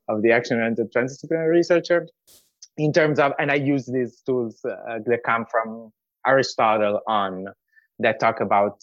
of 0.08 0.22
the 0.22 0.32
action-oriented 0.32 0.92
transdisciplinary 0.92 1.50
researcher 1.50 2.06
in 2.76 2.92
terms 2.92 3.18
of, 3.18 3.32
and 3.38 3.50
I 3.50 3.56
use 3.56 3.86
these 3.86 4.22
tools 4.24 4.60
uh, 4.64 4.98
that 5.06 5.20
come 5.24 5.44
from 5.50 5.92
Aristotle 6.26 7.00
on 7.06 7.46
that 7.98 8.20
talk 8.20 8.40
about 8.40 8.80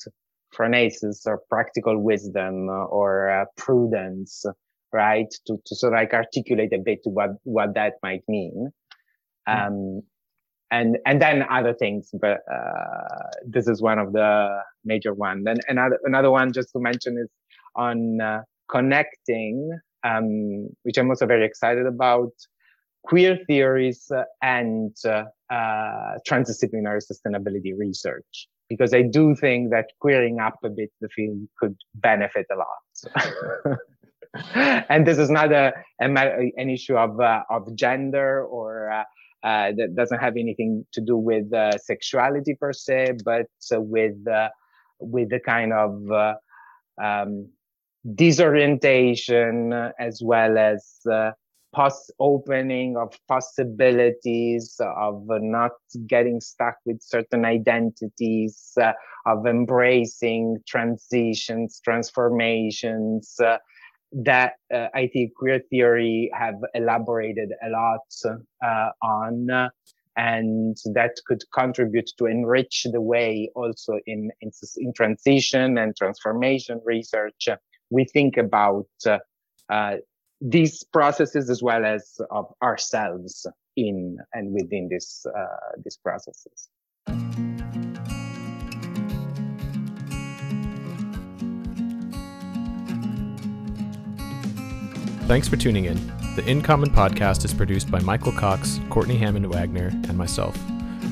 phronesis 0.56 1.26
or 1.26 1.42
practical 1.50 2.02
wisdom 2.02 2.70
or 2.70 3.30
uh, 3.30 3.46
prudence, 3.58 4.46
right? 4.94 5.28
To, 5.48 5.58
to 5.66 5.76
sort 5.76 5.94
of 5.94 6.00
like 6.00 6.14
articulate 6.14 6.74
a 6.74 6.80
bit 6.80 7.00
what, 7.04 7.32
what 7.44 7.74
that 7.76 7.94
might 8.04 8.22
mean. 8.28 8.70
Mm. 9.48 9.68
Um, 9.68 10.02
and 10.70 10.98
and 11.06 11.22
then 11.22 11.46
other 11.50 11.74
things, 11.74 12.10
but 12.20 12.40
uh, 12.52 13.30
this 13.48 13.70
is 13.70 13.82
one 13.82 14.00
of 14.00 14.12
the 14.12 14.60
major 14.84 15.14
ones. 15.14 15.46
Then 15.46 15.60
another 15.70 15.98
another 16.04 16.30
one 16.30 16.52
just 16.52 16.74
to 16.74 16.80
mention 16.80 17.18
is 17.18 17.30
on 17.76 18.20
uh, 18.20 18.42
connecting, 18.70 19.78
um, 20.04 20.70
which 20.84 20.98
I'm 20.98 21.10
also 21.10 21.26
very 21.26 21.46
excited 21.46 21.86
about, 21.86 22.32
queer 23.04 23.40
theories 23.48 24.12
and 24.42 24.96
uh, 25.06 25.24
uh, 25.50 26.18
transdisciplinary 26.28 27.02
sustainability 27.02 27.74
research 27.78 28.48
because 28.70 28.94
I 28.94 29.02
do 29.02 29.36
think 29.36 29.72
that 29.72 29.86
queering 30.00 30.40
up 30.40 30.56
a 30.64 30.70
bit 30.70 30.92
the 31.00 31.10
field 31.10 31.48
could 31.58 31.76
benefit 31.96 32.48
a 32.52 32.56
lot. 32.56 33.78
and 34.90 35.08
this 35.08 35.18
is 35.18 35.30
not 35.30 35.52
a, 35.52 35.74
a 36.02 36.06
an 36.06 36.70
issue 36.70 36.98
of 36.98 37.20
uh, 37.20 37.44
of 37.50 37.74
gender 37.76 38.44
or 38.44 38.92
uh, 38.92 39.04
uh, 39.44 39.72
that 39.78 39.96
doesn't 39.96 40.20
have 40.20 40.36
anything 40.36 40.86
to 40.94 41.02
do 41.02 41.18
with 41.18 41.52
uh, 41.54 41.78
sexuality 41.78 42.56
per 42.56 42.74
se, 42.74 43.14
but 43.24 43.48
with 43.72 44.18
with 45.00 45.30
the 45.30 45.40
kind 45.40 45.72
of 45.74 45.92
um, 47.02 47.50
disorientation 48.16 49.74
as 50.00 50.22
well 50.24 50.58
as 50.58 51.00
uh, 51.12 51.32
pos- 51.74 52.12
opening 52.20 52.96
of 52.98 53.14
possibilities 53.28 54.76
of 54.80 55.24
not 55.28 55.72
getting 56.08 56.40
stuck 56.40 56.76
with 56.86 57.02
certain 57.02 57.46
identities, 57.46 58.78
of 59.26 59.46
embracing 59.46 60.58
transitions, 60.68 61.82
transformations 61.84 63.38
that 64.12 64.54
uh, 64.74 64.88
I 64.94 65.08
think 65.08 65.34
queer 65.36 65.62
theory 65.70 66.32
have 66.34 66.56
elaborated 66.74 67.52
a 67.64 67.70
lot 67.70 68.00
uh, 68.64 68.90
on, 69.02 69.50
uh, 69.50 69.70
and 70.16 70.78
that 70.94 71.16
could 71.28 71.44
contribute 71.54 72.10
to 72.18 72.26
enrich 72.26 72.88
the 72.92 73.02
way 73.02 73.52
also 73.56 74.00
in, 74.08 74.32
in, 74.42 74.52
in 74.78 74.94
transition 74.94 75.78
and 75.78 75.96
transformation 75.96 76.82
research 76.86 77.50
we 77.90 78.06
think 78.06 78.38
about 78.38 78.88
uh, 79.06 79.20
uh, 79.70 79.96
these 80.42 80.84
processes 80.84 81.50
as 81.50 81.64
well 81.64 81.86
as 81.86 82.20
of 82.32 82.46
ourselves 82.62 83.46
in 83.76 84.18
and 84.34 84.54
within 84.54 84.90
this 84.90 85.26
uh, 85.26 85.46
these 85.84 85.98
processes. 85.98 86.70
Thanks 95.28 95.50
for 95.50 95.58
tuning 95.58 95.86
in. 95.86 95.96
The 96.38 96.44
In 96.48 96.62
Common 96.62 96.90
podcast 96.90 97.44
is 97.44 97.54
produced 97.54 97.92
by 97.92 98.00
Michael 98.00 98.32
Cox, 98.32 98.80
Courtney 98.90 99.18
Hammond 99.18 99.48
Wagner, 99.48 99.88
and 99.88 100.18
myself. 100.18 100.58